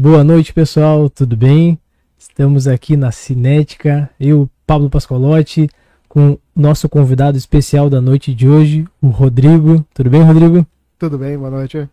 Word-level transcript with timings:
Boa 0.00 0.24
noite, 0.24 0.50
pessoal, 0.54 1.10
tudo 1.10 1.36
bem? 1.36 1.78
Estamos 2.18 2.66
aqui 2.66 2.96
na 2.96 3.12
Cinética, 3.12 4.08
eu, 4.18 4.48
Pablo 4.66 4.88
Pascolotti, 4.88 5.68
com 6.08 6.38
nosso 6.56 6.88
convidado 6.88 7.36
especial 7.36 7.90
da 7.90 8.00
noite 8.00 8.34
de 8.34 8.48
hoje, 8.48 8.86
o 8.98 9.08
Rodrigo. 9.08 9.84
Tudo 9.92 10.08
bem, 10.08 10.22
Rodrigo? 10.22 10.66
Tudo 10.98 11.18
bem, 11.18 11.36
boa 11.36 11.50
noite. 11.50 11.86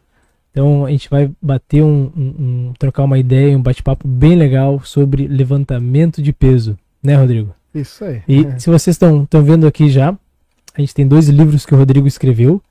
Então 0.49 0.85
a 0.85 0.89
gente 0.89 1.09
vai 1.09 1.29
bater 1.41 1.83
um, 1.83 2.09
um, 2.15 2.23
um 2.69 2.73
trocar 2.79 3.03
uma 3.03 3.19
ideia, 3.19 3.57
um 3.57 3.61
bate-papo 3.61 4.07
bem 4.07 4.37
legal 4.37 4.79
sobre 4.85 5.27
levantamento 5.27 6.21
de 6.21 6.31
peso, 6.31 6.77
né, 7.03 7.13
Rodrigo? 7.15 7.53
Isso 7.75 8.05
aí. 8.05 8.21
E 8.25 8.45
é. 8.45 8.57
se 8.57 8.69
vocês 8.69 8.95
estão 8.95 9.27
vendo 9.43 9.67
aqui 9.67 9.89
já, 9.89 10.17
a 10.73 10.79
gente 10.79 10.95
tem 10.95 11.05
dois 11.05 11.27
livros 11.27 11.65
que 11.65 11.75
o 11.75 11.77
Rodrigo 11.77 12.07
escreveu 12.07 12.61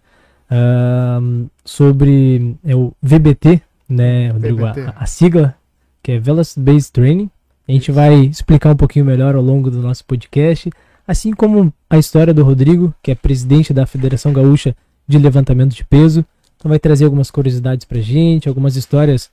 uh, 0.50 1.50
sobre 1.62 2.56
é, 2.64 2.74
o 2.74 2.94
VBT, 3.02 3.60
né, 3.88 4.30
Rodrigo? 4.30 4.64
A, 4.64 4.94
a, 4.96 5.06
sigla, 5.06 5.54
que 6.02 6.12
é 6.12 6.18
Velocity 6.18 6.60
Based 6.60 6.92
Training. 6.92 7.30
A 7.68 7.72
gente 7.72 7.90
vai 7.90 8.14
explicar 8.26 8.72
um 8.72 8.76
pouquinho 8.76 9.04
melhor 9.04 9.34
ao 9.34 9.42
longo 9.42 9.70
do 9.70 9.82
nosso 9.82 10.04
podcast, 10.04 10.70
assim 11.06 11.32
como 11.32 11.72
a 11.90 11.98
história 11.98 12.32
do 12.32 12.44
Rodrigo, 12.44 12.94
que 13.02 13.10
é 13.10 13.14
presidente 13.14 13.72
da 13.72 13.86
Federação 13.86 14.32
Gaúcha 14.32 14.74
de 15.06 15.18
Levantamento 15.18 15.74
de 15.74 15.84
Peso. 15.84 16.24
Então 16.56 16.68
vai 16.68 16.78
trazer 16.78 17.04
algumas 17.04 17.30
curiosidades 17.30 17.84
pra 17.84 18.00
gente, 18.00 18.48
algumas 18.48 18.76
histórias. 18.76 19.30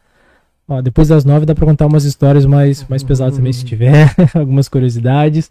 Ó, 0.67 0.81
depois 0.81 1.07
das 1.07 1.25
nove 1.25 1.45
dá 1.45 1.53
pra 1.53 1.65
contar 1.65 1.85
umas 1.85 2.05
histórias 2.05 2.45
mais, 2.45 2.87
mais 2.87 3.03
pesadas 3.03 3.35
também, 3.35 3.53
se 3.53 3.65
tiver, 3.65 4.13
algumas 4.33 4.67
curiosidades. 4.67 5.49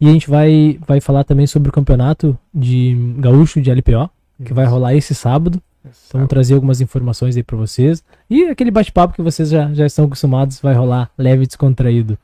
E 0.00 0.08
a 0.08 0.12
gente 0.12 0.30
vai, 0.30 0.78
vai 0.86 1.00
falar 1.00 1.24
também 1.24 1.46
sobre 1.46 1.70
o 1.70 1.72
campeonato 1.72 2.38
de 2.54 3.14
gaúcho 3.18 3.60
de 3.60 3.70
LPO, 3.70 4.08
que 4.44 4.52
vai 4.52 4.64
rolar 4.64 4.94
esse 4.94 5.14
sábado. 5.14 5.60
Então, 6.08 6.26
trazer 6.26 6.54
algumas 6.54 6.80
informações 6.80 7.36
aí 7.36 7.42
para 7.42 7.56
vocês. 7.56 8.02
E 8.28 8.44
aquele 8.44 8.70
bate-papo 8.70 9.14
que 9.14 9.22
vocês 9.22 9.48
já, 9.48 9.72
já 9.72 9.86
estão 9.86 10.04
acostumados 10.04 10.60
vai 10.60 10.74
rolar 10.74 11.10
leve 11.16 11.44
e 11.44 11.46
descontraído. 11.46 12.18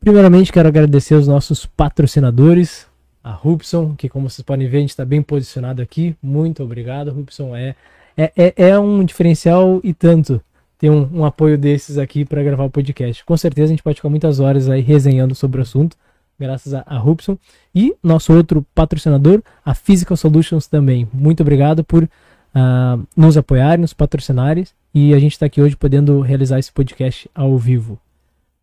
Primeiramente, 0.00 0.52
quero 0.52 0.68
agradecer 0.68 1.14
os 1.14 1.26
nossos 1.26 1.64
patrocinadores, 1.66 2.86
a 3.22 3.30
Rupson, 3.30 3.94
que 3.96 4.08
como 4.08 4.28
vocês 4.28 4.44
podem 4.44 4.68
ver, 4.68 4.76
a 4.76 4.80
gente 4.80 4.90
está 4.90 5.04
bem 5.04 5.22
posicionado 5.22 5.80
aqui. 5.80 6.14
Muito 6.22 6.62
obrigado, 6.62 7.10
Rupson. 7.10 7.56
É, 7.56 7.74
é, 8.16 8.32
é, 8.36 8.54
é 8.68 8.78
um 8.78 9.02
diferencial 9.02 9.80
e 9.82 9.94
tanto 9.94 10.42
ter 10.78 10.90
um, 10.90 11.08
um 11.20 11.24
apoio 11.24 11.56
desses 11.56 11.96
aqui 11.96 12.24
para 12.24 12.42
gravar 12.42 12.64
o 12.64 12.70
podcast. 12.70 13.24
Com 13.24 13.36
certeza 13.36 13.66
a 13.66 13.74
gente 13.74 13.82
pode 13.82 13.96
ficar 13.96 14.10
muitas 14.10 14.40
horas 14.40 14.68
aí 14.68 14.82
resenhando 14.82 15.34
sobre 15.34 15.58
o 15.58 15.62
assunto, 15.62 15.96
graças 16.38 16.74
a, 16.74 16.82
a 16.86 16.98
Rupson. 16.98 17.38
E 17.74 17.94
nosso 18.02 18.32
outro 18.34 18.64
patrocinador, 18.74 19.42
a 19.64 19.74
Physical 19.74 20.16
Solutions 20.16 20.66
também. 20.66 21.08
Muito 21.12 21.40
obrigado 21.40 21.82
por 21.82 22.06
uh, 22.54 23.06
nos 23.16 23.36
apoiarem, 23.36 23.80
nos 23.80 23.92
patrocinarem. 23.92 24.64
E 24.94 25.12
a 25.12 25.18
gente 25.18 25.32
está 25.32 25.46
aqui 25.46 25.60
hoje 25.60 25.76
podendo 25.76 26.20
realizar 26.20 26.58
esse 26.58 26.72
podcast 26.72 27.28
ao 27.34 27.58
vivo. 27.58 27.98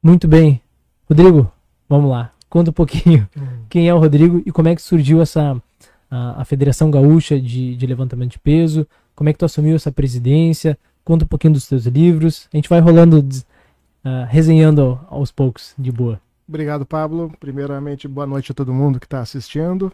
Muito 0.01 0.27
bem. 0.27 0.61
Rodrigo, 1.09 1.51
vamos 1.89 2.09
lá. 2.09 2.31
Conta 2.49 2.71
um 2.71 2.73
pouquinho 2.73 3.27
uhum. 3.35 3.47
quem 3.69 3.89
é 3.89 3.93
o 3.93 3.99
Rodrigo 3.99 4.41
e 4.45 4.51
como 4.51 4.69
é 4.69 4.75
que 4.75 4.81
surgiu 4.81 5.21
essa 5.21 5.61
a, 6.09 6.41
a 6.41 6.45
Federação 6.45 6.89
Gaúcha 6.89 7.39
de, 7.39 7.75
de, 7.75 7.85
Levantamento 7.85 8.31
de 8.31 8.39
Peso, 8.39 8.87
como 9.15 9.29
é 9.29 9.33
que 9.33 9.39
tu 9.39 9.45
assumiu 9.45 9.75
essa 9.75 9.91
presidência, 9.91 10.77
conta 11.03 11.23
um 11.23 11.27
pouquinho 11.27 11.53
dos 11.53 11.67
teus 11.67 11.85
livros. 11.85 12.49
A 12.53 12.57
gente 12.57 12.67
vai 12.67 12.79
rolando, 12.79 13.19
uh, 13.19 14.25
resenhando 14.27 14.99
aos 15.09 15.31
poucos, 15.31 15.73
de 15.77 15.91
boa. 15.91 16.19
Obrigado, 16.47 16.85
Pablo. 16.85 17.31
Primeiramente, 17.39 18.07
boa 18.07 18.27
noite 18.27 18.51
a 18.51 18.55
todo 18.55 18.73
mundo 18.73 18.99
que 18.99 19.05
está 19.05 19.21
assistindo 19.21 19.91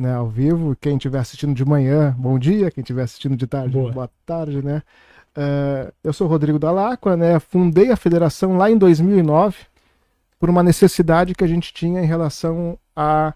né, 0.00 0.14
ao 0.14 0.28
vivo. 0.28 0.74
Quem 0.80 0.96
estiver 0.96 1.18
assistindo 1.18 1.54
de 1.54 1.64
manhã, 1.64 2.16
bom 2.18 2.38
dia. 2.38 2.70
Quem 2.70 2.80
estiver 2.80 3.02
assistindo 3.02 3.36
de 3.36 3.46
tarde, 3.46 3.74
boa, 3.74 3.92
boa 3.92 4.10
tarde, 4.24 4.64
né? 4.64 4.82
Uh, 5.36 5.92
eu 6.02 6.12
sou 6.12 6.26
Rodrigo 6.26 6.58
Dalacqua, 6.58 7.16
né? 7.16 7.38
Fundei 7.38 7.90
a 7.90 7.96
federação 7.96 8.56
lá 8.56 8.70
em 8.70 8.78
2009 8.78 9.58
por 10.38 10.48
uma 10.48 10.62
necessidade 10.62 11.34
que 11.34 11.44
a 11.44 11.46
gente 11.46 11.72
tinha 11.74 12.00
em 12.00 12.06
relação 12.06 12.78
a 12.96 13.34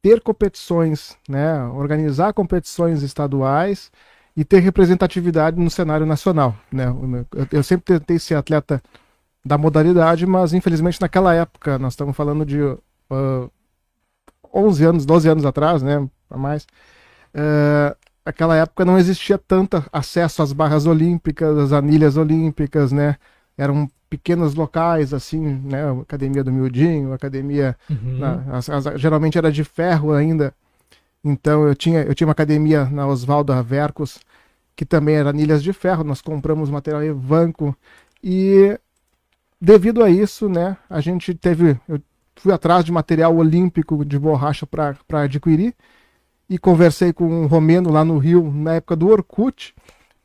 ter 0.00 0.20
competições, 0.20 1.16
né? 1.28 1.64
Organizar 1.64 2.32
competições 2.32 3.02
estaduais 3.02 3.90
e 4.36 4.44
ter 4.44 4.60
representatividade 4.60 5.58
no 5.58 5.68
cenário 5.68 6.06
nacional, 6.06 6.56
né? 6.70 6.86
Eu, 7.34 7.46
eu 7.50 7.62
sempre 7.62 7.98
tentei 7.98 8.20
ser 8.20 8.36
atleta 8.36 8.80
da 9.44 9.58
modalidade, 9.58 10.24
mas 10.26 10.52
infelizmente 10.52 11.00
naquela 11.00 11.34
época, 11.34 11.76
nós 11.76 11.94
estamos 11.94 12.16
falando 12.16 12.46
de 12.46 12.62
uh, 12.62 13.50
11 14.52 14.84
anos, 14.84 15.06
12 15.06 15.28
anos 15.28 15.44
atrás, 15.44 15.82
né, 15.82 16.06
a 16.30 16.36
mais, 16.36 16.66
é, 17.34 17.96
aquela 18.24 18.56
época 18.56 18.84
não 18.84 18.98
existia 18.98 19.38
tanto 19.38 19.82
acesso 19.92 20.42
às 20.42 20.52
barras 20.52 20.86
olímpicas, 20.86 21.56
às 21.58 21.72
anilhas 21.72 22.16
olímpicas, 22.16 22.92
né, 22.92 23.16
eram 23.56 23.90
pequenos 24.08 24.54
locais, 24.54 25.14
assim, 25.14 25.40
né, 25.40 25.90
academia 26.02 26.44
do 26.44 26.52
Miudinho, 26.52 27.12
academia, 27.12 27.76
uhum. 27.88 28.18
na, 28.18 28.58
as, 28.58 28.68
as, 28.68 29.00
geralmente 29.00 29.38
era 29.38 29.50
de 29.50 29.64
ferro 29.64 30.12
ainda, 30.12 30.54
então 31.24 31.66
eu 31.66 31.74
tinha, 31.74 32.02
eu 32.02 32.14
tinha 32.14 32.26
uma 32.26 32.32
academia 32.32 32.84
na 32.86 33.06
Oswaldo 33.06 33.52
Avercos, 33.52 34.18
que 34.76 34.84
também 34.84 35.16
era 35.16 35.30
anilhas 35.30 35.62
de 35.62 35.72
ferro, 35.72 36.04
nós 36.04 36.20
compramos 36.20 36.68
material 36.68 37.02
Evanco, 37.02 37.76
e 38.22 38.78
devido 39.60 40.02
a 40.02 40.10
isso, 40.10 40.48
né, 40.48 40.76
a 40.90 41.00
gente 41.00 41.34
teve, 41.34 41.78
eu 41.88 42.00
fui 42.42 42.52
atrás 42.52 42.84
de 42.84 42.90
material 42.90 43.36
olímpico 43.36 44.04
de 44.04 44.18
borracha 44.18 44.66
para 44.66 44.96
adquirir 45.22 45.72
e 46.50 46.58
conversei 46.58 47.12
com 47.12 47.24
um 47.24 47.46
romeno 47.46 47.92
lá 47.92 48.04
no 48.04 48.18
Rio 48.18 48.50
na 48.52 48.74
época 48.74 48.96
do 48.96 49.08
Orkut. 49.08 49.72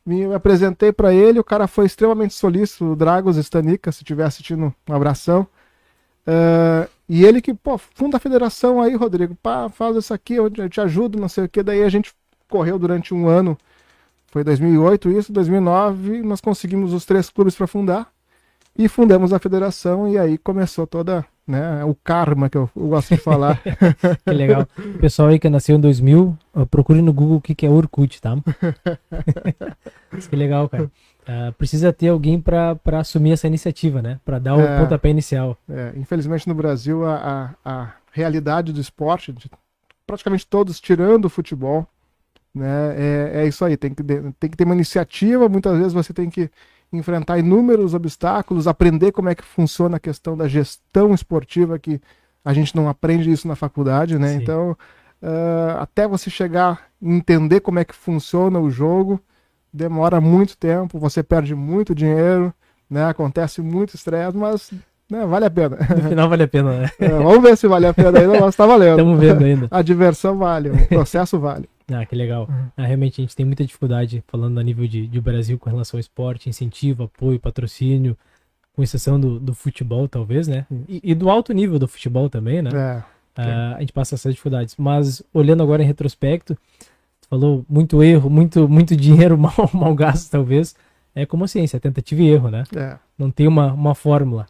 Me 0.04 0.34
apresentei 0.34 0.90
para 0.92 1.14
ele, 1.14 1.38
o 1.38 1.44
cara 1.44 1.68
foi 1.68 1.86
extremamente 1.86 2.34
solícito, 2.34 2.86
o 2.86 2.96
Dragos 2.96 3.36
Stanica, 3.36 3.92
se 3.92 3.98
estiver 4.02 4.24
assistindo, 4.24 4.74
um 4.88 4.92
abração. 4.92 5.46
Uh, 6.26 6.90
e 7.08 7.24
ele 7.24 7.40
que, 7.40 7.54
pô, 7.54 7.78
funda 7.78 8.16
a 8.16 8.20
federação 8.20 8.82
aí, 8.82 8.96
Rodrigo, 8.96 9.36
pá, 9.36 9.68
faz 9.68 9.96
isso 9.96 10.12
aqui, 10.12 10.34
eu 10.34 10.50
te 10.50 10.80
ajudo, 10.80 11.20
não 11.20 11.28
sei 11.28 11.44
o 11.44 11.48
que. 11.48 11.62
Daí 11.62 11.84
a 11.84 11.88
gente 11.88 12.12
correu 12.48 12.80
durante 12.80 13.14
um 13.14 13.28
ano, 13.28 13.56
foi 14.26 14.42
2008 14.42 15.08
isso, 15.12 15.32
2009, 15.32 16.20
nós 16.22 16.40
conseguimos 16.40 16.92
os 16.92 17.06
três 17.06 17.30
clubes 17.30 17.54
para 17.54 17.68
fundar 17.68 18.10
e 18.76 18.88
fundamos 18.88 19.32
a 19.32 19.38
federação 19.38 20.08
e 20.08 20.18
aí 20.18 20.36
começou 20.36 20.84
toda 20.84 21.24
né? 21.48 21.82
O 21.84 21.94
karma 21.94 22.50
que 22.50 22.58
eu, 22.58 22.68
eu 22.76 22.88
gosto 22.88 23.14
de 23.14 23.20
falar. 23.20 23.60
que 24.24 24.30
legal. 24.30 24.68
Pessoal 25.00 25.28
aí 25.28 25.38
que 25.38 25.48
nasceu 25.48 25.76
em 25.76 25.80
2000, 25.80 26.36
procure 26.70 27.00
no 27.00 27.12
Google 27.12 27.38
o 27.38 27.40
que, 27.40 27.54
que 27.54 27.64
é 27.64 27.70
Orkut, 27.70 28.20
tá? 28.20 28.36
que 30.28 30.36
legal, 30.36 30.68
cara. 30.68 30.84
Uh, 30.84 31.52
precisa 31.54 31.92
ter 31.92 32.08
alguém 32.08 32.40
para 32.40 32.78
assumir 32.98 33.32
essa 33.32 33.46
iniciativa, 33.46 34.02
né? 34.02 34.20
Para 34.24 34.38
dar 34.38 34.56
o 34.56 34.60
é, 34.60 34.78
pontapé 34.78 35.08
inicial. 35.08 35.58
É, 35.68 35.92
infelizmente 35.96 36.46
no 36.46 36.54
Brasil 36.54 37.04
a, 37.04 37.54
a, 37.64 37.70
a, 37.70 37.92
realidade 38.12 38.72
do 38.72 38.80
esporte, 38.80 39.32
de 39.32 39.50
praticamente 40.06 40.46
todos 40.46 40.80
tirando 40.80 41.26
o 41.26 41.30
futebol, 41.30 41.86
né? 42.54 42.94
É, 42.96 43.42
é 43.42 43.46
isso 43.46 43.64
aí. 43.64 43.76
Tem 43.76 43.92
que, 43.92 44.02
tem 44.02 44.50
que 44.50 44.56
ter 44.56 44.64
uma 44.64 44.74
iniciativa. 44.74 45.48
Muitas 45.48 45.76
vezes 45.78 45.92
você 45.92 46.12
tem 46.12 46.30
que 46.30 46.50
enfrentar 46.92 47.38
inúmeros 47.38 47.94
obstáculos, 47.94 48.66
aprender 48.66 49.12
como 49.12 49.28
é 49.28 49.34
que 49.34 49.44
funciona 49.44 49.96
a 49.96 50.00
questão 50.00 50.36
da 50.36 50.48
gestão 50.48 51.14
esportiva, 51.14 51.78
que 51.78 52.00
a 52.44 52.52
gente 52.52 52.74
não 52.74 52.88
aprende 52.88 53.30
isso 53.30 53.46
na 53.46 53.54
faculdade, 53.54 54.18
né? 54.18 54.28
Sim. 54.28 54.42
Então, 54.42 54.70
uh, 55.22 55.78
até 55.80 56.08
você 56.08 56.30
chegar 56.30 56.72
a 56.72 56.78
entender 57.02 57.60
como 57.60 57.78
é 57.78 57.84
que 57.84 57.94
funciona 57.94 58.58
o 58.58 58.70
jogo, 58.70 59.20
demora 59.72 60.20
muito 60.20 60.56
tempo, 60.56 60.98
você 60.98 61.22
perde 61.22 61.54
muito 61.54 61.94
dinheiro, 61.94 62.52
né? 62.88 63.06
Acontece 63.06 63.60
muito 63.60 63.94
estresse, 63.94 64.36
mas 64.36 64.72
né, 65.10 65.24
vale 65.26 65.46
a 65.46 65.50
pena. 65.50 65.76
No 65.76 66.08
final 66.08 66.28
vale 66.28 66.42
a 66.42 66.48
pena, 66.48 66.80
né? 66.80 66.90
É, 66.98 67.08
vamos 67.08 67.42
ver 67.42 67.56
se 67.56 67.66
vale 67.66 67.86
a 67.86 67.94
pena 67.94 68.18
ainda, 68.18 68.40
mas 68.40 68.56
tá 68.56 68.66
valendo. 68.66 68.98
Estamos 68.98 69.20
vendo 69.20 69.44
ainda. 69.44 69.68
A 69.70 69.82
diversão 69.82 70.38
vale, 70.38 70.70
o 70.70 70.86
processo 70.88 71.38
vale. 71.38 71.68
Ah, 71.90 72.04
que 72.04 72.14
legal. 72.14 72.46
Uhum. 72.48 72.68
Ah, 72.76 72.84
realmente 72.84 73.20
a 73.20 73.22
gente 73.22 73.34
tem 73.34 73.46
muita 73.46 73.64
dificuldade 73.64 74.22
falando 74.28 74.58
a 74.58 74.62
nível 74.62 74.86
de, 74.86 75.06
de 75.06 75.20
Brasil 75.20 75.58
com 75.58 75.70
relação 75.70 75.96
ao 75.96 76.00
esporte, 76.00 76.48
incentivo, 76.48 77.04
apoio, 77.04 77.40
patrocínio, 77.40 78.16
com 78.74 78.82
exceção 78.82 79.18
do, 79.18 79.40
do 79.40 79.54
futebol, 79.54 80.06
talvez, 80.06 80.46
né? 80.46 80.66
E, 80.88 81.00
e, 81.02 81.14
do 81.14 81.30
alto 81.30 81.52
nível 81.52 81.78
do 81.78 81.88
futebol 81.88 82.28
também, 82.28 82.62
né? 82.62 82.70
É, 82.72 83.02
ah, 83.42 83.74
a 83.76 83.80
gente 83.80 83.92
passa 83.92 84.14
essas 84.14 84.34
dificuldades. 84.34 84.74
Mas 84.76 85.22
olhando 85.32 85.62
agora 85.62 85.82
em 85.82 85.86
retrospecto, 85.86 86.56
falou 87.28 87.64
muito 87.68 88.02
erro, 88.02 88.28
muito, 88.28 88.68
muito 88.68 88.94
dinheiro 88.96 89.38
mal, 89.38 89.70
mal 89.72 89.94
gasto, 89.94 90.30
talvez. 90.30 90.74
É 91.14 91.26
como 91.26 91.44
a 91.44 91.48
ciência, 91.48 91.80
tentativa 91.80 92.22
e 92.22 92.28
erro, 92.28 92.50
né? 92.50 92.64
É. 92.76 92.96
Não 93.18 93.30
tem 93.30 93.48
uma, 93.48 93.72
uma 93.72 93.94
fórmula. 93.94 94.46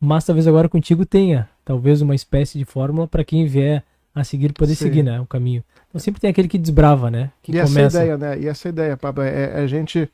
Mas 0.00 0.24
talvez 0.24 0.46
agora 0.46 0.68
contigo 0.68 1.04
tenha, 1.04 1.48
talvez, 1.64 2.00
uma 2.00 2.14
espécie 2.14 2.58
de 2.58 2.64
fórmula 2.64 3.06
para 3.06 3.24
quem 3.24 3.46
vier 3.46 3.84
a 4.14 4.24
seguir 4.24 4.52
poder 4.52 4.74
Sim. 4.74 4.84
seguir, 4.84 5.02
né? 5.02 5.20
O 5.20 5.26
caminho. 5.26 5.62
Sempre 5.98 6.20
tem 6.20 6.30
aquele 6.30 6.48
que 6.48 6.58
desbrava, 6.58 7.10
né? 7.10 7.30
Que 7.42 7.52
e 7.52 7.54
começa... 7.54 7.80
essa 7.80 7.98
ideia, 7.98 8.18
né? 8.18 8.38
E 8.38 8.48
essa 8.48 8.68
ideia, 8.68 8.96
Pablo, 8.96 9.22
é, 9.22 9.52
é 9.54 9.60
a 9.60 9.66
gente 9.66 10.10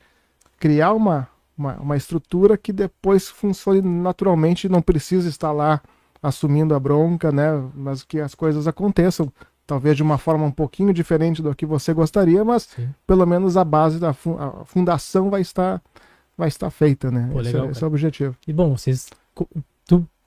criar 0.59 0.93
uma, 0.93 1.27
uma, 1.57 1.75
uma 1.75 1.97
estrutura 1.97 2.57
que 2.57 2.73
depois 2.73 3.29
funcione 3.29 3.81
naturalmente, 3.81 4.69
não 4.69 4.81
precisa 4.81 5.27
estar 5.29 5.51
lá 5.51 5.81
assumindo 6.21 6.73
a 6.73 6.79
bronca, 6.79 7.31
né? 7.31 7.63
Mas 7.75 8.03
que 8.03 8.19
as 8.19 8.33
coisas 8.33 8.67
aconteçam, 8.67 9.31
talvez 9.67 9.95
de 9.95 10.03
uma 10.03 10.17
forma 10.17 10.45
um 10.45 10.51
pouquinho 10.51 10.93
diferente 10.93 11.41
do 11.41 11.53
que 11.55 11.65
você 11.65 11.93
gostaria, 11.93 12.43
mas 12.43 12.63
Sim. 12.63 12.89
pelo 13.05 13.25
menos 13.25 13.57
a 13.57 13.63
base 13.63 13.99
da 13.99 14.09
a 14.09 14.65
fundação 14.65 15.29
vai 15.29 15.41
estar 15.41 15.81
vai 16.37 16.47
estar 16.47 16.69
feita, 16.69 17.09
né? 17.11 17.29
Pô, 17.31 17.39
legal, 17.39 17.61
esse, 17.61 17.67
é, 17.67 17.71
esse, 17.71 17.83
é, 17.83 17.85
o 17.85 17.87
objetivo. 17.87 18.35
E 18.47 18.53
bom, 18.53 18.77
vocês 18.77 19.09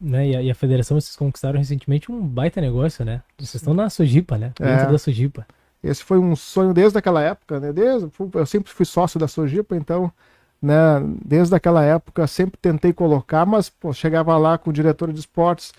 né, 0.00 0.28
e 0.28 0.36
a, 0.36 0.42
e 0.42 0.50
a, 0.50 0.54
federação 0.54 1.00
vocês 1.00 1.16
conquistaram 1.16 1.58
recentemente 1.58 2.10
um 2.10 2.20
baita 2.20 2.60
negócio, 2.60 3.04
né? 3.04 3.22
Vocês 3.36 3.56
estão 3.56 3.74
na 3.74 3.90
Sojipa, 3.90 4.38
né? 4.38 4.52
Dentro 4.58 4.86
é. 4.86 4.92
da 4.92 4.98
Sojipa. 4.98 5.46
Esse 5.82 6.04
foi 6.04 6.18
um 6.18 6.34
sonho 6.34 6.72
desde 6.72 6.98
aquela 6.98 7.22
época, 7.22 7.60
né? 7.60 7.72
Desde, 7.72 8.08
eu 8.34 8.46
sempre 8.46 8.72
fui 8.72 8.84
sócio 8.84 9.18
da 9.18 9.28
Sojipa, 9.28 9.76
então 9.76 10.12
né? 10.60 11.00
Desde 11.24 11.54
aquela 11.54 11.84
época 11.84 12.26
sempre 12.26 12.58
tentei 12.60 12.92
colocar, 12.92 13.46
mas 13.46 13.70
pô, 13.70 13.92
chegava 13.92 14.36
lá 14.36 14.58
com 14.58 14.70
o 14.70 14.72
diretor 14.72 15.12
de 15.12 15.20
esportes, 15.20 15.70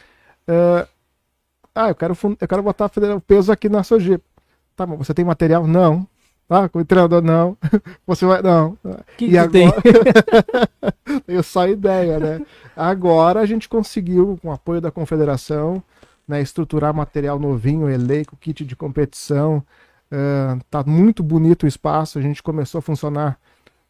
uh, 0.47 0.87
ah, 1.75 1.89
eu 1.89 1.95
quero, 1.95 2.17
eu 2.41 2.47
quero 2.47 2.63
botar 2.63 2.85
o 3.15 3.21
peso 3.21 3.51
aqui 3.51 3.69
na 3.69 3.83
Sojipa. 3.83 4.23
Tá, 4.75 4.87
mas 4.87 4.97
você 4.97 5.13
tem 5.13 5.23
material? 5.25 5.67
Não. 5.67 6.07
Ah, 6.49 6.67
com 6.67 6.79
o 6.79 6.85
treinador, 6.85 7.21
não. 7.21 7.55
Você 8.07 8.25
vai, 8.25 8.41
não. 8.41 8.75
Que 9.15 9.25
e 9.25 9.29
que 9.29 9.37
agora... 9.37 9.51
tem? 9.51 9.71
Tenho 11.27 11.43
só 11.43 11.67
ideia, 11.67 12.19
né? 12.19 12.41
Agora 12.75 13.39
a 13.39 13.45
gente 13.45 13.69
conseguiu, 13.69 14.39
com 14.41 14.49
o 14.49 14.51
apoio 14.51 14.81
da 14.81 14.89
confederação, 14.89 15.83
né, 16.27 16.41
estruturar 16.41 16.93
material 16.93 17.39
novinho, 17.39 17.89
elenco, 17.89 18.35
kit 18.35 18.65
de 18.65 18.75
competição. 18.75 19.63
Uh, 20.11 20.59
tá 20.71 20.83
muito 20.83 21.21
bonito 21.21 21.63
o 21.63 21.67
espaço. 21.67 22.17
A 22.17 22.21
gente 22.21 22.41
começou 22.41 22.79
a 22.79 22.81
funcionar 22.81 23.39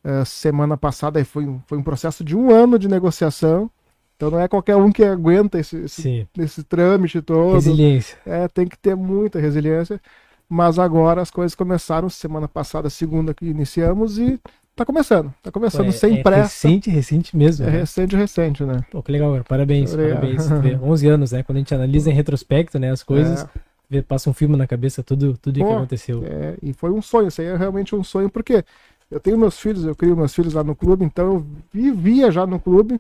uh, 0.04 0.26
semana 0.26 0.76
passada 0.76 1.20
e 1.20 1.24
foi, 1.24 1.46
um, 1.46 1.62
foi 1.66 1.78
um 1.78 1.84
processo 1.84 2.24
de 2.24 2.36
um 2.36 2.54
ano 2.54 2.78
de 2.78 2.90
negociação. 2.90 3.72
Então 4.18 4.32
não 4.32 4.40
é 4.40 4.50
qualquer 4.50 4.76
um 4.76 4.92
que 4.92 5.04
aguenta 5.04 5.58
esse, 5.60 5.78
esse, 5.78 6.28
esse 6.38 6.62
trâmite 6.64 7.22
todo. 7.22 7.54
Resiliência. 7.54 8.18
É, 8.26 8.50
tem 8.50 8.68
que 8.68 8.78
ter 8.78 8.96
muita 8.96 9.40
resiliência. 9.40 10.02
Mas 10.50 10.80
agora 10.80 11.22
as 11.22 11.30
coisas 11.30 11.54
começaram 11.54 12.10
semana 12.10 12.48
passada, 12.48 12.90
segunda 12.90 13.36
que 13.36 13.46
iniciamos 13.46 14.18
e 14.18 14.40
tá 14.76 14.84
começando. 14.84 15.32
Tá 15.44 15.52
começando 15.52 15.84
Pô, 15.84 15.90
é, 15.90 15.92
sem 15.92 16.20
é 16.20 16.24
pressa. 16.24 16.68
Recente, 16.68 16.90
recente 16.90 17.38
mesmo. 17.38 17.68
É 17.68 17.70
né? 17.70 17.80
recente, 17.82 18.16
recente, 18.16 18.64
né? 18.64 18.82
Pô, 18.90 19.04
que 19.04 19.12
legal, 19.12 19.32
cara. 19.32 19.44
Parabéns, 19.44 19.94
Obrigado. 19.94 20.22
parabéns. 20.22 20.50
11 20.82 21.08
anos, 21.08 21.32
né? 21.34 21.44
Quando 21.44 21.58
a 21.58 21.60
gente 21.60 21.76
analisa 21.76 22.10
em 22.10 22.14
retrospecto, 22.14 22.80
né, 22.80 22.90
as 22.90 23.04
coisas, 23.04 23.46
é. 23.92 24.02
passa 24.02 24.28
um 24.28 24.34
filme 24.34 24.58
na 24.58 24.66
cabeça 24.66 25.04
tudo 25.04 25.38
tudo 25.38 25.60
Pô, 25.60 25.68
que 25.68 25.74
aconteceu. 25.74 26.24
É, 26.26 26.56
e 26.64 26.74
foi 26.74 26.90
um 26.90 27.02
sonho, 27.02 27.28
isso 27.28 27.42
aí 27.42 27.48
é 27.48 27.56
realmente 27.56 27.96
um 27.96 28.04
sonho 28.04 28.30
porque 28.30 28.66
eu 29.12 29.20
tenho 29.20 29.38
meus 29.38 29.60
filhos, 29.60 29.86
eu 29.86 29.96
crio 29.96 30.18
meus 30.18 30.34
filhos 30.34 30.54
lá 30.54 30.64
no 30.64 30.76
clube, 30.76 31.06
então 31.06 31.26
eu 31.26 31.46
vivia 31.72 32.32
já 32.32 32.48
no 32.48 32.60
clube. 32.60 33.00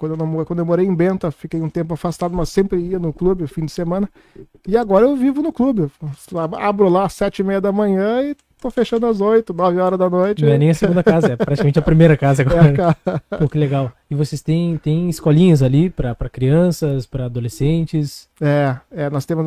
Quando 0.00 0.12
eu, 0.12 0.16
não, 0.16 0.44
quando 0.46 0.60
eu 0.60 0.64
morei 0.64 0.86
em 0.86 0.94
Benta, 0.94 1.30
fiquei 1.30 1.60
um 1.60 1.68
tempo 1.68 1.92
afastado, 1.92 2.34
mas 2.34 2.48
sempre 2.48 2.78
ia 2.80 2.98
no 2.98 3.12
clube, 3.12 3.46
fim 3.46 3.66
de 3.66 3.70
semana. 3.70 4.08
E 4.66 4.74
agora 4.74 5.04
eu 5.04 5.14
vivo 5.14 5.42
no 5.42 5.52
clube. 5.52 5.92
Abro 6.58 6.88
lá 6.88 7.04
às 7.04 7.12
sete 7.12 7.40
e 7.40 7.44
meia 7.44 7.60
da 7.60 7.70
manhã 7.70 8.22
e 8.22 8.34
tô 8.62 8.70
fechando 8.70 9.06
às 9.06 9.20
oito, 9.20 9.52
nove 9.52 9.78
horas 9.78 9.98
da 9.98 10.08
noite. 10.08 10.42
Não 10.42 10.50
é 10.50 10.56
nem 10.56 10.70
a 10.70 10.74
segunda 10.74 11.04
casa, 11.04 11.34
é 11.34 11.36
praticamente 11.36 11.78
a 11.78 11.82
primeira 11.82 12.16
casa 12.16 12.40
agora. 12.48 12.96
É 13.30 13.36
Pô, 13.36 13.46
que 13.46 13.58
legal. 13.58 13.92
E 14.10 14.14
vocês 14.14 14.40
têm, 14.40 14.78
têm 14.78 15.10
escolinhas 15.10 15.62
ali 15.62 15.90
para 15.90 16.14
crianças, 16.30 17.04
para 17.04 17.26
adolescentes? 17.26 18.26
É, 18.40 18.76
é, 18.90 19.10
nós 19.10 19.26
temos 19.26 19.44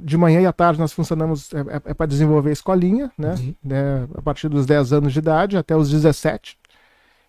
de 0.00 0.16
manhã 0.16 0.40
e 0.40 0.46
à 0.46 0.52
tarde 0.52 0.80
nós 0.80 0.92
funcionamos 0.92 1.48
é, 1.54 1.60
é, 1.60 1.80
é 1.86 1.94
para 1.94 2.06
desenvolver 2.06 2.50
escolinha, 2.50 3.08
né? 3.16 3.36
Uhum. 3.38 3.54
né? 3.62 4.08
A 4.16 4.22
partir 4.22 4.48
dos 4.48 4.66
10 4.66 4.94
anos 4.94 5.12
de 5.12 5.20
idade 5.20 5.56
até 5.56 5.76
os 5.76 5.88
17. 5.88 6.58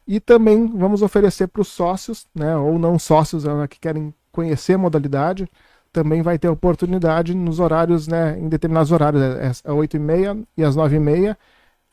E 0.07 0.19
também 0.19 0.67
vamos 0.67 1.01
oferecer 1.01 1.47
para 1.47 1.61
os 1.61 1.69
sócios, 1.69 2.25
né, 2.35 2.55
ou 2.57 2.77
não 2.77 2.99
sócios 2.99 3.43
né, 3.45 3.67
que 3.67 3.79
querem 3.79 4.13
conhecer 4.31 4.73
a 4.73 4.77
modalidade, 4.77 5.47
também 5.91 6.21
vai 6.21 6.37
ter 6.37 6.49
oportunidade 6.49 7.33
nos 7.33 7.59
horários, 7.59 8.07
né, 8.07 8.37
em 8.37 8.49
determinados 8.49 8.91
horários, 8.91 9.21
é, 9.21 9.45
é 9.45 9.47
às 9.47 9.61
8h30 9.63 10.45
e 10.57 10.63
às 10.63 10.75
9h30, 10.75 11.37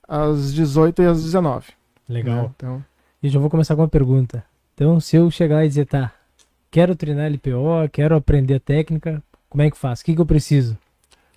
às 0.09 0.53
18 0.53 1.03
e 1.03 1.07
às 1.07 1.23
19 1.23 1.73
Legal. 2.09 2.45
Né, 2.45 2.51
então... 2.57 2.85
E 3.23 3.29
já 3.29 3.39
vou 3.39 3.51
começar 3.51 3.77
com 3.77 3.83
uma 3.83 3.89
pergunta. 3.89 4.43
Então, 4.75 4.99
se 4.99 5.15
eu 5.15 5.31
chegar 5.31 5.63
e 5.63 5.69
dizer, 5.69 5.87
tá, 5.87 6.11
quero 6.71 6.97
treinar 6.97 7.31
LPO, 7.31 7.91
quero 7.93 8.17
aprender 8.17 8.55
a 8.55 8.61
técnica, 8.61 9.23
como 9.51 9.63
é 9.63 9.71
que 9.71 9.77
faço? 9.77 10.01
O 10.01 10.05
que, 10.07 10.15
que 10.15 10.21
eu 10.21 10.27
preciso? 10.27 10.79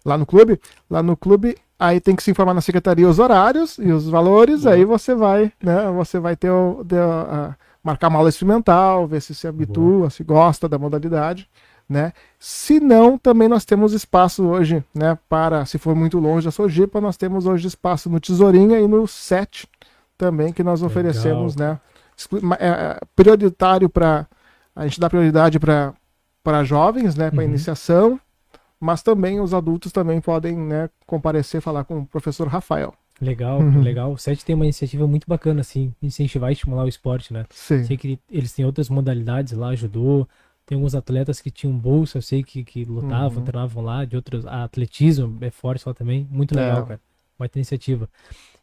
Lá 0.06 0.18
no 0.18 0.26
clube? 0.26 0.62
Lá 0.90 1.04
no 1.04 1.18
clube 1.18 1.58
aí 1.84 2.00
tem 2.00 2.16
que 2.16 2.24
se 2.24 2.32
informar 2.32 2.54
na 2.54 2.62
secretaria 2.62 3.08
os 3.08 3.20
horários 3.20 3.78
e 3.78 3.92
os 3.92 4.08
valores, 4.08 4.66
aí 4.66 4.86
você 4.86 5.14
vai, 5.14 5.52
né? 5.62 5.92
Você 5.92 6.18
vai 6.18 6.36
ter 6.36 6.50
o, 6.50 6.86
a, 7.30 7.56
marcar 7.84 8.08
uma 8.08 8.20
aula 8.20 8.30
experimental, 8.30 9.06
ver 9.06 9.22
se 9.22 9.36
se 9.36 9.48
habitua, 9.48 9.98
Boa. 10.00 10.10
se 10.10 10.24
gosta 10.24 10.70
da 10.70 10.80
modalidade, 10.80 11.50
né? 11.88 12.14
Se 12.40 12.80
não, 12.80 13.18
também 13.18 13.50
nós 13.50 13.66
temos 13.66 13.92
espaço 13.92 14.46
hoje, 14.46 14.84
né? 14.96 15.18
Para, 15.28 15.66
se 15.66 15.78
for 15.78 15.94
muito 15.94 16.20
longe 16.20 16.46
da 16.46 16.52
Sojipa, 16.52 17.02
nós 17.02 17.18
temos 17.18 17.46
hoje 17.46 17.68
espaço 17.68 18.10
no 18.10 18.20
Tesourinha 18.20 18.80
e 18.80 18.88
no 18.88 19.06
SET 19.06 19.68
também, 20.18 20.54
que 20.54 20.64
nós 20.64 20.82
Legal. 20.82 20.92
oferecemos, 20.92 21.56
né? 21.58 21.80
É, 22.60 22.68
é 22.68 23.00
prioritário 23.16 23.90
para 23.90 24.26
a 24.76 24.88
gente 24.88 25.00
dá 25.00 25.10
prioridade 25.10 25.60
para 25.60 25.94
para 26.44 26.64
jovens, 26.64 27.16
né, 27.16 27.32
para 27.32 27.40
uhum. 27.40 27.50
iniciação, 27.50 28.20
mas 28.84 29.02
também 29.02 29.40
os 29.40 29.54
adultos 29.54 29.94
também 29.94 30.20
podem 30.20 30.58
né, 30.58 30.90
comparecer 31.08 31.62
falar 31.62 31.86
com 31.86 32.00
o 32.00 32.06
professor 32.06 32.50
Rafael. 32.50 32.94
Legal, 33.22 33.62
uhum. 33.62 33.80
legal. 33.80 34.12
O 34.12 34.18
SET 34.18 34.44
tem 34.44 34.54
uma 34.54 34.66
iniciativa 34.66 35.08
muito 35.08 35.26
bacana, 35.26 35.62
assim, 35.62 35.94
incentivar 36.02 36.50
e 36.50 36.54
estimular 36.54 36.84
o 36.84 36.90
esporte, 36.90 37.32
né? 37.32 37.46
Sim. 37.50 37.86
Sei 37.86 37.96
que 37.96 38.20
eles 38.30 38.52
têm 38.52 38.66
outras 38.66 38.90
modalidades 38.90 39.54
lá, 39.54 39.70
ajudou. 39.70 40.28
Tem 40.66 40.76
alguns 40.76 40.96
atletas 40.96 41.40
que 41.40 41.50
tinham 41.50 41.74
bolsa, 41.74 42.18
eu 42.18 42.22
sei 42.22 42.44
que, 42.44 42.62
que 42.66 42.84
lutavam, 42.84 43.38
uhum. 43.38 43.46
treinavam 43.46 43.82
lá, 43.82 44.04
de 44.04 44.18
outros. 44.18 44.46
atletismo 44.46 45.38
é 45.40 45.50
forte 45.50 45.88
lá 45.88 45.94
também. 45.94 46.28
Muito 46.30 46.54
legal, 46.54 46.84
é. 46.84 46.86
cara. 46.86 47.02
Uma 47.40 47.50
iniciativa. 47.56 48.10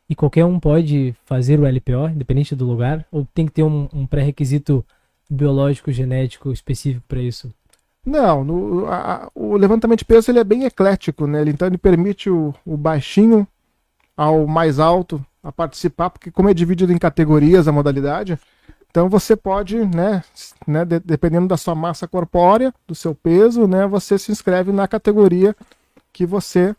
E 0.06 0.14
qualquer 0.14 0.44
um 0.44 0.60
pode 0.60 1.14
fazer 1.24 1.58
o 1.58 1.66
LPO, 1.66 2.10
independente 2.14 2.54
do 2.54 2.66
lugar, 2.66 3.06
ou 3.10 3.26
tem 3.32 3.46
que 3.46 3.52
ter 3.52 3.62
um, 3.62 3.88
um 3.90 4.06
pré-requisito 4.06 4.84
biológico, 5.30 5.90
genético 5.90 6.52
específico 6.52 7.04
para 7.08 7.22
isso? 7.22 7.50
Não, 8.04 8.42
no, 8.44 8.86
a, 8.86 9.30
o 9.34 9.56
levantamento 9.56 10.00
de 10.00 10.04
peso 10.04 10.30
ele 10.30 10.38
é 10.38 10.44
bem 10.44 10.64
eclético, 10.64 11.26
né? 11.26 11.40
Ele, 11.40 11.50
então 11.50 11.68
ele 11.68 11.78
permite 11.78 12.30
o, 12.30 12.54
o, 12.64 12.76
baixinho 12.76 13.46
ao 14.16 14.46
mais 14.46 14.78
alto 14.78 15.24
a 15.42 15.52
participar, 15.52 16.10
porque 16.10 16.30
como 16.30 16.48
é 16.48 16.54
dividido 16.54 16.92
em 16.92 16.98
categorias 16.98 17.68
a 17.68 17.72
modalidade, 17.72 18.38
então 18.90 19.08
você 19.08 19.36
pode, 19.36 19.76
né, 19.86 20.24
né 20.66 20.84
de, 20.84 20.98
dependendo 20.98 21.46
da 21.46 21.56
sua 21.56 21.74
massa 21.74 22.08
corpórea, 22.08 22.74
do 22.86 22.94
seu 22.94 23.14
peso, 23.14 23.66
né, 23.66 23.86
você 23.86 24.18
se 24.18 24.32
inscreve 24.32 24.72
na 24.72 24.88
categoria 24.88 25.54
que 26.12 26.26
você 26.26 26.74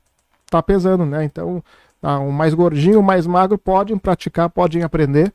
está 0.46 0.62
pesando, 0.62 1.06
né? 1.06 1.24
Então, 1.24 1.64
o 2.02 2.32
mais 2.32 2.54
gordinho, 2.54 3.00
o 3.00 3.04
mais 3.04 3.26
magro 3.26 3.58
podem 3.58 3.98
praticar, 3.98 4.50
podem 4.50 4.84
aprender. 4.84 5.32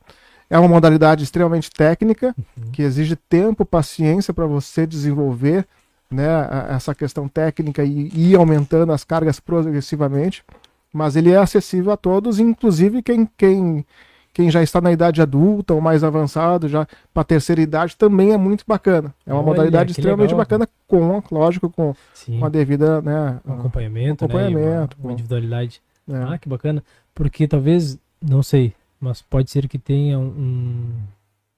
É 0.48 0.58
uma 0.58 0.68
modalidade 0.68 1.24
extremamente 1.24 1.70
técnica, 1.70 2.34
uhum. 2.38 2.70
que 2.72 2.82
exige 2.82 3.16
tempo, 3.16 3.64
paciência 3.64 4.32
para 4.32 4.46
você 4.46 4.86
desenvolver 4.86 5.66
né, 6.10 6.26
essa 6.68 6.94
questão 6.94 7.28
técnica 7.28 7.82
e 7.84 8.10
ir 8.14 8.36
aumentando 8.36 8.92
as 8.92 9.04
cargas 9.04 9.40
progressivamente. 9.40 10.44
Mas 10.92 11.16
ele 11.16 11.32
é 11.32 11.36
acessível 11.36 11.92
a 11.92 11.96
todos, 11.96 12.38
inclusive 12.38 13.02
quem, 13.02 13.28
quem, 13.36 13.84
quem 14.32 14.50
já 14.50 14.62
está 14.62 14.80
na 14.80 14.92
idade 14.92 15.20
adulta 15.20 15.74
ou 15.74 15.80
mais 15.80 16.02
avançado, 16.02 16.68
já 16.68 16.86
para 17.12 17.24
terceira 17.24 17.60
idade, 17.60 17.96
também 17.96 18.32
é 18.32 18.36
muito 18.38 18.64
bacana. 18.66 19.12
É 19.26 19.32
uma 19.32 19.40
Olha, 19.40 19.46
modalidade 19.48 19.90
extremamente 19.90 20.30
legal. 20.30 20.38
bacana, 20.38 20.68
com, 20.86 21.22
lógico, 21.30 21.68
com, 21.68 21.94
com 22.38 22.44
a 22.44 22.48
devida 22.48 23.02
né, 23.02 23.40
um 23.44 23.54
acompanhamento, 23.54 24.24
acompanhamento 24.24 24.96
né, 24.96 25.02
uma, 25.02 25.04
uma 25.04 25.12
individualidade. 25.12 25.82
É. 26.08 26.16
Ah, 26.16 26.38
que 26.38 26.48
bacana. 26.48 26.82
Porque 27.14 27.48
talvez, 27.48 27.98
não 28.22 28.42
sei, 28.42 28.72
mas 29.00 29.22
pode 29.22 29.50
ser 29.50 29.68
que 29.68 29.78
tenha 29.78 30.18
um, 30.18 30.90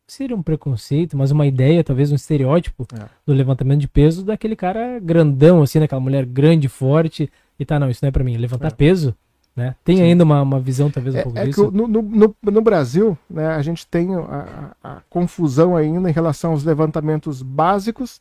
seria 0.06 0.34
um 0.34 0.42
preconceito, 0.42 1.16
mas 1.16 1.30
uma 1.30 1.46
ideia, 1.46 1.84
talvez 1.84 2.10
um 2.10 2.16
estereótipo 2.16 2.86
é. 2.94 3.06
do 3.26 3.32
levantamento 3.32 3.80
de 3.80 3.88
peso 3.88 4.24
daquele 4.24 4.56
cara 4.56 4.98
grandão 4.98 5.62
assim, 5.62 5.78
daquela 5.78 6.00
mulher 6.00 6.24
grande, 6.24 6.68
forte, 6.68 7.30
e 7.58 7.64
tá, 7.64 7.78
não, 7.78 7.90
isso 7.90 8.00
não 8.02 8.08
é 8.08 8.12
para 8.12 8.24
mim. 8.24 8.36
Levantar 8.36 8.68
é. 8.68 8.70
peso 8.70 9.14
Né? 9.54 9.74
Tem 9.84 9.96
Sim. 9.96 10.02
ainda 10.04 10.22
uma, 10.24 10.40
uma 10.40 10.60
visão, 10.60 10.90
talvez, 10.90 11.14
um 11.14 11.18
é, 11.18 11.22
pouco 11.22 11.38
é 11.38 11.44
disso? 11.44 11.70
Que 11.70 11.76
no, 11.76 11.88
no, 11.88 12.36
no, 12.40 12.62
Brasil, 12.62 13.18
né, 13.28 13.48
a 13.48 13.60
gente 13.60 13.86
tem 13.86 14.14
a, 14.14 14.72
a, 14.82 15.02
confusão 15.10 15.76
ainda 15.76 16.08
em 16.08 16.12
relação 16.12 16.52
aos 16.52 16.62
levantamentos 16.62 17.42
básicos, 17.42 18.20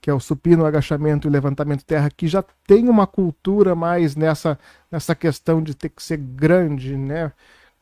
que 0.00 0.08
é 0.08 0.14
o 0.14 0.20
supino, 0.20 0.62
o 0.62 0.66
agachamento 0.66 1.26
e 1.26 1.28
o 1.28 1.32
levantamento 1.32 1.84
terra, 1.84 2.10
que 2.10 2.26
já 2.26 2.42
tem 2.66 2.88
uma 2.88 3.06
cultura 3.06 3.74
mais 3.74 4.16
nessa, 4.16 4.58
nessa 4.90 5.14
questão 5.14 5.62
de 5.62 5.74
ter 5.74 5.90
que 5.90 6.02
ser 6.02 6.16
grande, 6.16 6.96
né? 6.96 7.32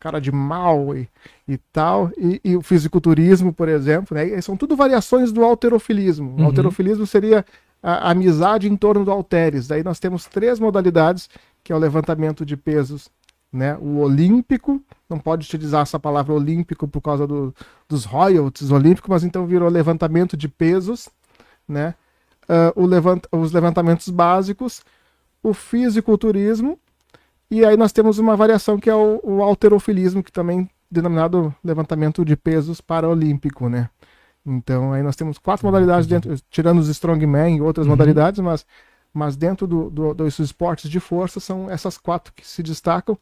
Cara 0.06 0.20
de 0.20 0.30
mal 0.30 0.96
e, 0.96 1.08
e 1.48 1.58
tal, 1.72 2.12
e, 2.16 2.40
e, 2.44 2.56
o 2.56 2.62
fisiculturismo, 2.62 3.52
por 3.52 3.68
exemplo, 3.68 4.16
né? 4.16 4.40
são 4.40 4.56
tudo 4.56 4.76
variações 4.76 5.32
do 5.32 5.42
alterofilismo. 5.42 6.30
Uhum. 6.30 6.44
O 6.44 6.46
alterofilismo 6.46 7.04
seria 7.04 7.44
a, 7.82 8.08
a 8.08 8.10
amizade 8.12 8.68
em 8.68 8.76
torno 8.76 9.04
do 9.04 9.10
halteres. 9.10 9.66
Daí 9.66 9.82
nós 9.82 9.98
temos 9.98 10.26
três 10.26 10.60
modalidades, 10.60 11.28
que 11.64 11.72
é 11.72 11.76
o 11.76 11.78
levantamento 11.78 12.46
de 12.46 12.56
pesos, 12.56 13.10
né? 13.52 13.76
O 13.80 13.98
olímpico, 13.98 14.80
não 15.10 15.18
pode 15.18 15.44
utilizar 15.44 15.82
essa 15.82 15.98
palavra 15.98 16.32
olímpico 16.32 16.86
por 16.86 17.00
causa 17.00 17.26
do, 17.26 17.52
dos 17.88 18.04
royalties 18.04 18.70
olímpicos, 18.70 19.10
mas 19.10 19.24
então 19.24 19.44
virou 19.44 19.68
levantamento 19.68 20.36
de 20.36 20.48
pesos, 20.48 21.08
né? 21.66 21.96
Uh, 22.44 22.80
o 22.80 22.86
levant, 22.86 23.24
os 23.32 23.50
levantamentos 23.50 24.08
básicos, 24.08 24.84
o 25.42 25.52
fisiculturismo, 25.52 26.78
e 27.50 27.64
aí 27.64 27.76
nós 27.76 27.92
temos 27.92 28.18
uma 28.18 28.36
variação 28.36 28.78
que 28.78 28.90
é 28.90 28.94
o, 28.94 29.20
o 29.22 29.42
alterofilismo, 29.42 30.22
que 30.22 30.32
também 30.32 30.68
denominado 30.90 31.54
levantamento 31.62 32.24
de 32.24 32.36
pesos 32.36 32.80
paraolímpico, 32.80 33.68
né? 33.68 33.88
Então 34.44 34.92
aí 34.92 35.02
nós 35.02 35.16
temos 35.16 35.38
quatro 35.38 35.66
modalidades 35.66 36.06
dentro, 36.06 36.34
tirando 36.50 36.78
os 36.78 36.88
strongman 36.88 37.56
e 37.56 37.60
outras 37.60 37.86
uhum. 37.86 37.92
modalidades, 37.92 38.40
mas, 38.40 38.64
mas 39.12 39.36
dentro 39.36 39.66
do, 39.66 39.90
do, 39.90 40.14
dos 40.14 40.38
esportes 40.38 40.88
de 40.88 41.00
força 41.00 41.40
são 41.40 41.70
essas 41.70 41.98
quatro 41.98 42.32
que 42.32 42.46
se 42.46 42.62
destacam. 42.62 43.18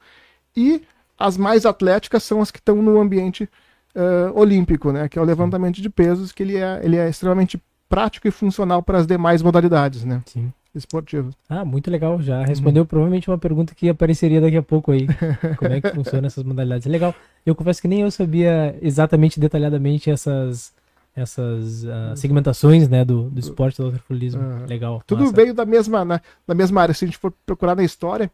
E 0.57 0.83
as 1.19 1.37
mais 1.37 1.65
atléticas 1.65 2.23
são 2.23 2.41
as 2.41 2.51
que 2.51 2.59
estão 2.59 2.83
no 2.83 3.01
ambiente 3.01 3.49
uh, 3.95 4.39
olímpico, 4.39 4.93
né? 4.93 5.09
Que 5.09 5.19
é 5.19 5.23
o 5.23 5.25
levantamento 5.25 5.81
de 5.81 5.89
pesos, 5.89 6.33
que 6.33 6.43
ele 6.43 6.57
é, 6.57 6.81
ele 6.83 6.97
é 6.97 7.09
extremamente 7.09 7.63
prático 7.89 8.29
e 8.29 8.31
funcional 8.31 8.83
para 8.83 8.99
as 8.99 9.07
demais 9.07 9.43
modalidades, 9.43 10.05
né? 10.05 10.23
Sim. 10.27 10.53
Esportivos. 10.75 11.35
Ah, 11.49 11.65
muito 11.65 11.91
legal. 11.91 12.21
Já 12.21 12.45
respondeu 12.45 12.83
uhum. 12.83 12.87
provavelmente 12.87 13.31
uma 13.31 13.39
pergunta 13.39 13.75
que 13.75 13.89
apareceria 13.89 14.41
daqui 14.41 14.57
a 14.57 14.63
pouco 14.63 14.91
aí. 14.93 15.07
Como 15.57 15.73
é 15.73 15.81
que 15.81 15.91
funciona 15.91 16.27
essas 16.27 16.43
modalidades? 16.43 16.87
Legal. 16.87 17.15
Eu 17.47 17.55
confesso 17.55 17.81
que 17.81 17.89
nem 17.89 18.01
eu 18.01 18.11
sabia 18.11 18.77
exatamente, 18.83 19.39
detalhadamente 19.39 20.11
essas 20.11 20.73
essas 21.17 21.85
uh, 21.85 22.17
segmentações 22.17 22.89
né, 22.89 23.05
do, 23.05 23.31
do 23.31 23.39
esporte 23.39 23.77
do 23.77 23.85
alterofilismo. 23.85 24.43
Uhum. 24.43 24.67
Legal. 24.67 25.03
Tudo 25.07 25.21
massa. 25.21 25.33
veio 25.33 25.55
da 25.55 25.65
mesma, 25.65 26.05
né, 26.05 26.21
da 26.45 26.55
mesma 26.55 26.83
área. 26.83 26.93
Se 26.93 27.05
a 27.05 27.09
gente 27.09 27.19
for 27.19 27.33
procurar 27.47 27.77
na 27.77 27.85
história, 27.85 28.29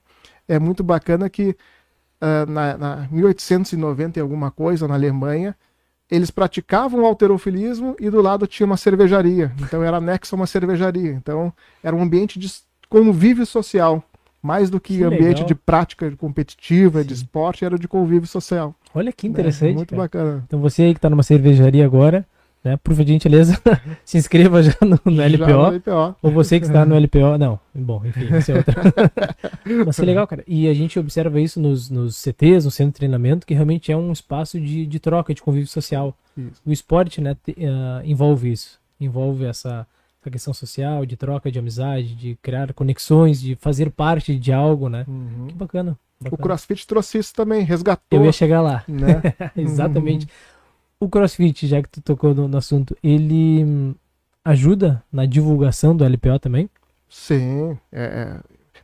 é 0.48 0.58
muito 0.58 0.82
bacana 0.82 1.28
que 1.28 1.50
uh, 1.50 2.50
na, 2.50 2.78
na 2.78 3.08
1890 3.10 4.18
e 4.18 4.22
alguma 4.22 4.50
coisa, 4.50 4.88
na 4.88 4.94
Alemanha, 4.94 5.54
eles 6.10 6.30
praticavam 6.30 7.02
o 7.02 7.06
alterofilismo 7.06 7.94
e 8.00 8.10
do 8.10 8.20
lado 8.20 8.46
tinha 8.46 8.66
uma 8.66 8.76
cervejaria. 8.76 9.52
Então 9.60 9.82
era 9.82 9.98
anexo 9.98 10.34
a 10.34 10.36
uma 10.36 10.46
cervejaria. 10.46 11.12
Então 11.12 11.52
era 11.82 11.94
um 11.94 12.02
ambiente 12.02 12.38
de 12.38 12.50
convívio 12.88 13.46
social. 13.46 14.02
Mais 14.42 14.70
do 14.70 14.80
que, 14.80 14.96
que 14.96 15.04
ambiente 15.04 15.42
legal. 15.42 15.46
de 15.48 15.54
prática 15.54 16.10
competitiva, 16.16 17.02
Sim. 17.02 17.08
de 17.08 17.12
esporte, 17.12 17.62
era 17.62 17.78
de 17.78 17.86
convívio 17.86 18.26
social. 18.26 18.74
Olha 18.94 19.12
que 19.12 19.26
interessante. 19.26 19.72
É, 19.72 19.74
muito 19.74 19.90
cara. 19.90 20.02
bacana. 20.02 20.44
Então 20.46 20.58
você 20.60 20.82
aí 20.82 20.94
que 20.94 20.98
está 20.98 21.10
numa 21.10 21.22
cervejaria 21.22 21.84
agora, 21.84 22.26
né? 22.62 22.76
Por 22.76 22.94
gentileza, 22.94 23.60
se 24.04 24.18
inscreva 24.18 24.62
já 24.62 24.76
no, 24.82 24.98
no 25.04 25.22
LPO, 25.22 25.38
já 25.38 25.56
no 25.56 25.76
LPO. 25.76 26.16
Ou 26.22 26.30
você 26.30 26.60
que 26.60 26.66
está 26.66 26.84
no 26.84 26.94
LPO. 26.98 27.38
Não, 27.38 27.58
bom, 27.74 28.04
enfim, 28.04 28.36
isso 28.36 28.52
é 28.52 28.56
outra. 28.56 28.74
Mas 29.86 29.96
que 29.96 30.04
legal, 30.04 30.26
cara. 30.26 30.44
E 30.46 30.68
a 30.68 30.74
gente 30.74 30.98
observa 30.98 31.40
isso 31.40 31.60
nos, 31.60 31.88
nos 31.90 32.16
CTs, 32.16 32.64
no 32.64 32.70
centro 32.70 32.92
de 32.92 32.96
treinamento, 32.96 33.46
que 33.46 33.54
realmente 33.54 33.90
é 33.90 33.96
um 33.96 34.12
espaço 34.12 34.60
de, 34.60 34.86
de 34.86 35.00
troca, 35.00 35.34
de 35.34 35.42
convívio 35.42 35.68
social. 35.68 36.14
Isso. 36.36 36.60
O 36.64 36.72
esporte, 36.72 37.20
né, 37.20 37.36
te, 37.42 37.52
uh, 37.52 38.04
envolve 38.04 38.52
isso. 38.52 38.78
Envolve 39.00 39.46
essa, 39.46 39.86
essa 40.20 40.30
questão 40.30 40.52
social, 40.52 41.06
de 41.06 41.16
troca, 41.16 41.50
de 41.50 41.58
amizade, 41.58 42.14
de 42.14 42.38
criar 42.42 42.72
conexões, 42.74 43.40
de 43.40 43.56
fazer 43.56 43.90
parte 43.90 44.38
de 44.38 44.52
algo, 44.52 44.88
né? 44.88 45.06
Uhum. 45.08 45.46
Que 45.48 45.54
bacana, 45.54 45.98
bacana. 46.20 46.34
O 46.34 46.36
CrossFit 46.36 46.86
trouxe 46.86 47.18
isso 47.18 47.34
também, 47.34 47.62
resgatou. 47.62 48.18
Eu 48.18 48.26
ia 48.26 48.32
chegar 48.32 48.60
lá. 48.60 48.84
Né? 48.86 49.22
Exatamente. 49.56 50.26
Uhum 50.26 50.59
o 51.00 51.08
CrossFit, 51.08 51.66
já 51.66 51.82
que 51.82 51.88
tu 51.88 52.02
tocou 52.02 52.34
no, 52.34 52.46
no, 52.46 52.58
assunto, 52.58 52.94
ele 53.02 53.64
hum, 53.64 53.94
ajuda 54.44 55.02
na 55.10 55.24
divulgação 55.24 55.96
do 55.96 56.04
LPO 56.04 56.38
também? 56.38 56.68
Sim. 57.08 57.76
É, 57.90 58.02
é, 58.02 58.40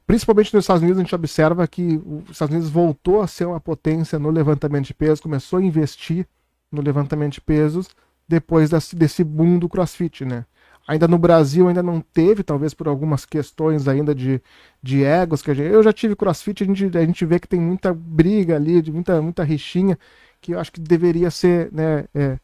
principalmente 0.07 0.53
nos 0.55 0.65
Estados 0.65 0.83
Unidos, 0.83 0.99
a 0.99 1.03
gente 1.03 1.15
observa 1.15 1.69
que 1.69 2.01
os 2.07 2.31
Estados 2.31 2.55
Unidos 2.55 2.71
voltou 2.71 3.21
a 3.21 3.27
ser 3.27 3.45
uma 3.45 3.61
potência 3.61 4.19
no 4.19 4.31
levantamento 4.31 4.87
de 4.87 4.95
pesos, 4.95 5.21
começou 5.21 5.59
a 5.59 5.63
investir 5.63 6.27
no 6.73 6.81
levantamento 6.81 7.35
de 7.35 7.41
pesos 7.43 7.91
depois 8.27 8.71
desse, 8.71 9.23
boom 9.23 9.59
do 9.59 9.69
CrossFit, 9.69 10.25
né? 10.25 10.47
Ainda 10.89 11.07
no 11.07 11.19
Brasil 11.19 11.69
ainda 11.69 11.83
não 11.83 12.01
teve, 12.01 12.43
talvez 12.43 12.73
por 12.73 12.89
algumas 12.89 13.27
questões 13.27 13.89
ainda 13.89 14.15
de, 14.15 14.41
de 14.83 15.03
egos 15.05 15.43
que 15.43 15.51
eu 15.51 15.83
já 15.83 15.93
tive 15.93 16.17
CrossFit, 16.17 16.63
a 16.63 16.67
gente, 16.67 16.97
a 16.97 17.05
gente 17.05 17.25
vê 17.27 17.41
que 17.41 17.49
tem 17.49 17.61
muita 17.61 17.93
briga 17.93 18.57
ali, 18.57 18.81
de 18.81 18.93
muita 18.93 19.21
muita 19.21 19.43
rixinha 19.43 19.99
que 20.41 20.53
eu 20.53 20.61
acho 20.61 20.73
que 20.73 20.81
deveria 20.81 21.31
ser 21.31 21.71
né, 21.73 22.05
é, 22.15 22.39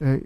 é, 0.00 0.20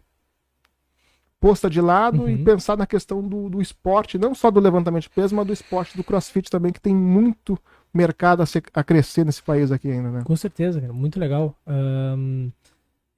posta 1.40 1.68
de 1.68 1.80
lado 1.80 2.22
uhum. 2.22 2.28
e 2.28 2.44
pensar 2.44 2.76
na 2.76 2.86
questão 2.86 3.20
do, 3.26 3.50
do 3.50 3.60
esporte, 3.60 4.16
não 4.16 4.34
só 4.34 4.50
do 4.50 4.60
levantamento 4.60 5.02
de 5.02 5.10
peso, 5.10 5.34
mas 5.34 5.46
do 5.46 5.52
esporte 5.52 5.96
do 5.96 6.04
crossfit 6.04 6.48
também, 6.48 6.72
que 6.72 6.80
tem 6.80 6.94
muito 6.94 7.58
mercado 7.92 8.42
a, 8.42 8.46
ser, 8.46 8.62
a 8.72 8.84
crescer 8.84 9.24
nesse 9.24 9.42
país 9.42 9.72
aqui 9.72 9.90
ainda, 9.90 10.08
né? 10.10 10.22
Com 10.24 10.36
certeza, 10.36 10.80
cara, 10.80 10.92
muito 10.92 11.18
legal. 11.18 11.54
Um, 11.66 12.50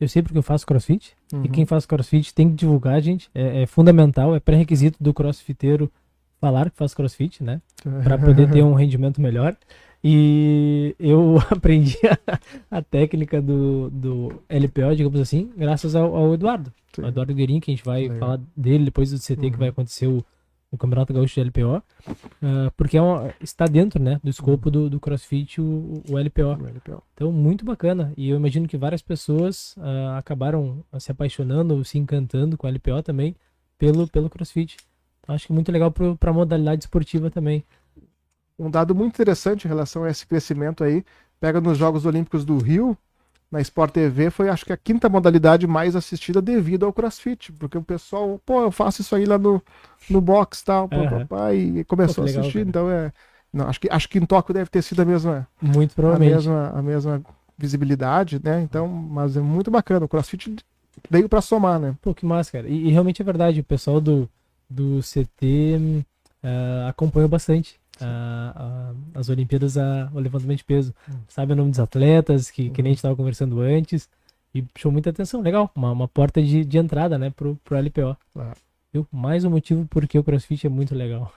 eu 0.01 0.09
sei 0.09 0.23
porque 0.23 0.39
eu 0.39 0.43
faço 0.43 0.67
crossfit, 0.67 1.15
uhum. 1.33 1.45
e 1.45 1.49
quem 1.49 1.67
faz 1.67 1.85
crossfit 1.85 2.35
tem 2.35 2.49
que 2.49 2.55
divulgar, 2.55 3.01
gente. 3.01 3.31
É, 3.35 3.63
é 3.63 3.67
fundamental, 3.67 4.35
é 4.35 4.41
pré-requisito 4.41 4.97
do 5.03 5.13
crossfiteiro 5.13 5.93
falar 6.41 6.71
que 6.71 6.77
faz 6.77 6.95
crossfit, 6.95 7.43
né? 7.43 7.61
Para 8.03 8.19
poder 8.19 8.51
ter 8.51 8.63
um 8.65 8.75
rendimento 8.75 9.21
melhor. 9.21 9.57
E 10.07 10.95
eu 10.99 11.39
aprendi 11.51 11.97
a, 12.07 12.39
a, 12.71 12.83
técnica 12.83 13.41
do, 13.41 13.89
do 13.89 14.43
LPO, 14.51 14.95
digamos 14.95 15.19
assim, 15.19 15.51
graças 15.57 15.97
ao, 15.97 16.15
ao 16.15 16.35
Eduardo. 16.35 16.71
Sim. 16.95 17.03
O 17.03 17.07
Eduardo 17.07 17.33
Guerin, 17.33 17.59
que 17.59 17.71
a 17.71 17.75
gente 17.75 17.85
vai 17.85 18.03
Legal. 18.03 18.19
falar 18.19 18.41
dele 18.55 18.85
depois 18.85 19.11
do 19.11 19.19
CT 19.19 19.47
uhum. 19.47 19.51
que 19.51 19.59
vai 19.59 19.69
acontecer 19.69 20.07
o, 20.07 20.23
o 20.71 20.77
Campeonato 20.77 21.15
Gaúcho 21.15 21.43
de 21.43 21.49
LPO. 21.49 21.77
Uh, 21.77 21.83
ah, 22.43 22.73
porque 22.77 22.99
é 22.99 23.03
uma, 23.03 23.33
está 23.41 23.65
dentro 23.65 24.01
né, 24.03 24.21
do 24.23 24.29
escopo 24.29 24.69
uhum. 24.69 24.73
do, 24.73 24.91
do 24.91 25.01
CrossFit 25.01 25.59
o, 25.63 26.03
o, 26.07 26.19
LPO. 26.19 26.43
o, 26.43 26.69
LPO. 26.69 27.03
Então, 27.15 27.33
muito 27.33 27.65
bacana. 27.65 28.13
E 28.15 28.29
eu 28.29 28.37
imagino 28.37 28.69
que 28.69 28.77
várias 28.77 29.01
pessoas 29.01 29.75
uh, 29.79 30.19
acabaram 30.19 30.85
se 30.99 31.11
apaixonando, 31.11 31.83
se 31.83 31.97
encantando 31.99 32.59
com 32.59 32.67
o 32.67 32.71
LPO 32.71 33.03
também 33.03 33.35
pelo, 33.79 34.07
pelo 34.07 34.29
CrossFit. 34.29 34.77
Acho 35.27 35.47
que 35.47 35.53
é 35.53 35.55
muito 35.55 35.73
legal 35.73 35.91
para 35.91 36.31
a 36.31 36.35
modalidade 36.35 36.85
esportiva 36.85 37.31
também 37.31 37.65
um 38.59 38.71
dado 38.71 38.95
muito 38.95 39.15
interessante 39.15 39.65
em 39.65 39.69
relação 39.69 40.05
a 40.05 40.11
esse 40.11 40.27
crescimento 40.27 40.85
aí, 40.85 41.05
pega 41.41 41.61
nos 41.61 41.77
Jogos 41.77 42.07
Olímpicos 42.07 42.45
do 42.45 42.59
Rio, 42.59 42.97
na 43.51 43.61
Sport 43.61 43.93
TV, 43.93 44.31
foi 44.31 44.49
acho 44.49 44.65
que 44.65 44.73
a 44.73 44.77
quinta 44.77 45.09
modalidade 45.09 45.67
mais 45.67 45.95
assistida 45.95 46.43
devido 46.43 46.85
ao 46.85 46.93
CrossFit, 46.93 47.53
porque 47.53 47.79
o 47.79 47.83
pessoal, 47.83 48.41
pô, 48.45 48.63
eu 48.63 48.71
faço 48.71 49.01
isso 49.01 49.15
aí 49.15 49.25
lá 49.25 49.39
no, 49.39 49.63
no 50.11 50.21
box 50.21 50.63
tal, 50.65 50.89
pô, 50.89 50.97
uhum. 50.97 51.27
papai, 51.27 51.57
e 51.57 51.85
começou 51.85 52.25
pô, 52.25 52.31
a 52.31 52.41
assistir, 52.41 52.67
então 52.67 52.91
é. 52.91 53.13
Não, 53.53 53.69
acho 53.69 53.81
que, 53.81 53.89
acho 53.89 54.09
que 54.09 54.19
em 54.19 54.27
Tóquio 54.27 54.53
deve 54.53 54.69
ter 54.69 54.83
sido 54.83 55.01
a 55.03 55.05
mesma. 55.05 55.47
Muito 55.63 55.95
provavelmente. 55.95 56.33
A 56.33 56.37
mesma, 56.37 56.73
a 56.75 56.83
mesma 56.83 57.23
visibilidade, 57.57 58.41
né? 58.43 58.61
Então, 58.61 58.89
mas 58.89 59.37
é 59.37 59.41
muito 59.41 59.71
bacana. 59.71 60.07
O 60.07 60.09
CrossFit 60.09 60.57
veio 61.09 61.29
para 61.29 61.41
somar, 61.41 61.79
né? 61.79 61.95
Pô, 62.03 62.13
que 62.13 62.27
massa, 62.27 62.51
cara. 62.51 62.67
E, 62.67 62.89
e, 62.89 62.91
realmente 62.91 63.23
é 63.23 63.25
verdade, 63.25 63.61
o 63.61 63.65
pessoal 63.65 64.01
do, 64.01 64.29
do 64.69 64.99
CT 64.99 65.79
uh, 65.79 66.05
eh, 66.43 66.87
acompanhou 66.89 67.29
bastante 67.29 67.79
a, 68.01 68.93
a, 69.15 69.19
as 69.19 69.29
Olimpíadas 69.29 69.77
a, 69.77 70.11
o 70.15 70.19
levantamento 70.19 70.59
de 70.59 70.65
peso. 70.65 70.95
Hum. 71.09 71.15
Sabe 71.29 71.53
o 71.53 71.57
nome 71.57 71.71
dos 71.71 71.81
atletas, 71.81 72.51
que, 72.51 72.71
que 72.71 72.83
nem 72.83 72.91
a 72.91 72.93
gente 72.93 72.99
estava 72.99 73.17
conversando 73.17 73.61
antes. 73.61 74.09
E 74.55 74.65
chamou 74.77 74.93
muita 74.93 75.11
atenção. 75.11 75.41
Legal, 75.41 75.71
uma, 75.75 75.91
uma 75.91 76.09
porta 76.09 76.43
de, 76.43 76.65
de 76.65 76.79
entrada, 76.79 77.19
né, 77.19 77.31
pro, 77.31 77.57
pro 77.65 77.77
LPO. 77.79 78.17
Ah. 78.37 78.55
Viu? 78.93 79.07
Mais 79.11 79.45
um 79.45 79.51
motivo 79.51 79.87
porque 79.91 80.19
o 80.19 80.23
CrossFit 80.23 80.67
é 80.67 80.71
muito 80.71 80.95
legal. 80.95 81.33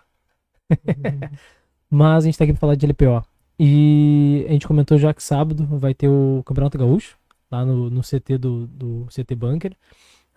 Uhum. 0.69 1.37
Mas 1.89 2.23
a 2.23 2.27
gente 2.27 2.37
tá 2.37 2.43
aqui 2.43 2.53
pra 2.53 2.59
falar 2.59 2.75
de 2.75 2.85
LPO. 2.85 3.25
E 3.59 4.45
a 4.47 4.51
gente 4.51 4.67
comentou 4.67 4.97
já 4.97 5.13
que 5.13 5.23
sábado 5.23 5.65
vai 5.65 5.93
ter 5.93 6.07
o 6.07 6.43
Campeonato 6.45 6.77
Gaúcho, 6.77 7.17
lá 7.49 7.65
no, 7.65 7.89
no 7.89 8.01
CT 8.01 8.37
do, 8.37 8.67
do 8.67 9.07
CT 9.07 9.35
Bunker. 9.35 9.75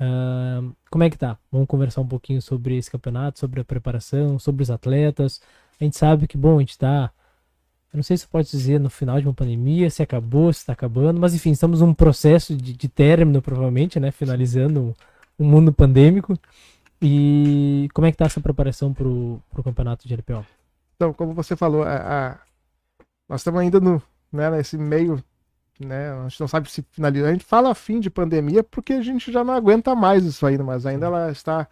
Uh, 0.01 0.75
como 0.91 1.05
é 1.05 1.11
que 1.11 1.19
tá? 1.19 1.37
Vamos 1.53 1.69
conversar 1.69 2.01
um 2.01 2.07
pouquinho 2.07 2.41
sobre 2.41 2.79
esse 2.79 2.91
campeonato, 2.91 3.39
sobre 3.39 3.61
a 3.61 3.65
preparação, 3.65 4.39
sobre 4.39 4.63
os 4.63 4.71
atletas, 4.71 5.43
a 5.81 5.85
gente 5.85 5.97
sabe 5.97 6.27
que, 6.27 6.37
bom, 6.37 6.57
a 6.57 6.61
gente 6.61 6.71
está. 6.71 7.11
Eu 7.93 7.97
não 7.97 8.03
sei 8.03 8.17
se 8.17 8.27
pode 8.27 8.49
dizer 8.51 8.79
no 8.79 8.91
final 8.91 9.21
de 9.21 9.27
uma 9.27 9.35
pandemia, 9.35 9.91
se 9.91 10.03
acabou, 10.03 10.53
se 10.53 10.61
está 10.61 10.73
acabando, 10.73 11.19
mas 11.19 11.35
enfim, 11.35 11.51
estamos 11.51 11.81
num 11.81 11.95
processo 11.95 12.55
de, 12.57 12.73
de 12.73 12.89
término, 12.89 13.43
provavelmente, 13.43 13.99
né? 13.99 14.11
Finalizando 14.11 14.95
o 15.39 15.45
um 15.45 15.49
mundo 15.49 15.73
pandêmico. 15.73 16.39
E 17.03 17.89
como 17.95 18.07
é 18.07 18.11
que 18.11 18.15
está 18.15 18.27
essa 18.27 18.41
preparação 18.41 18.93
para 18.93 19.09
o 19.09 19.41
campeonato 19.65 20.07
de 20.07 20.15
LPO? 20.15 20.45
Então, 20.97 21.15
como 21.15 21.33
você 21.33 21.57
falou, 21.57 21.83
a, 21.83 21.97
a... 21.97 22.39
nós 23.27 23.41
estamos 23.41 23.61
ainda 23.61 23.81
no, 23.81 24.03
né, 24.31 24.51
nesse 24.51 24.77
meio, 24.77 25.23
né, 25.79 26.13
a 26.13 26.29
gente 26.29 26.41
não 26.41 26.47
sabe 26.47 26.71
se 26.71 26.83
finaliza. 26.91 27.27
A 27.27 27.33
gente 27.33 27.45
fala 27.45 27.75
fim 27.75 28.01
de 28.01 28.11
pandemia 28.11 28.63
porque 28.63 28.93
a 28.93 29.03
gente 29.03 29.33
já 29.33 29.43
não 29.43 29.55
aguenta 29.55 29.95
mais 29.95 30.25
isso 30.25 30.47
ainda, 30.47 30.63
mas 30.63 30.85
ainda 30.85 31.07
ela 31.07 31.33
está, 31.33 31.67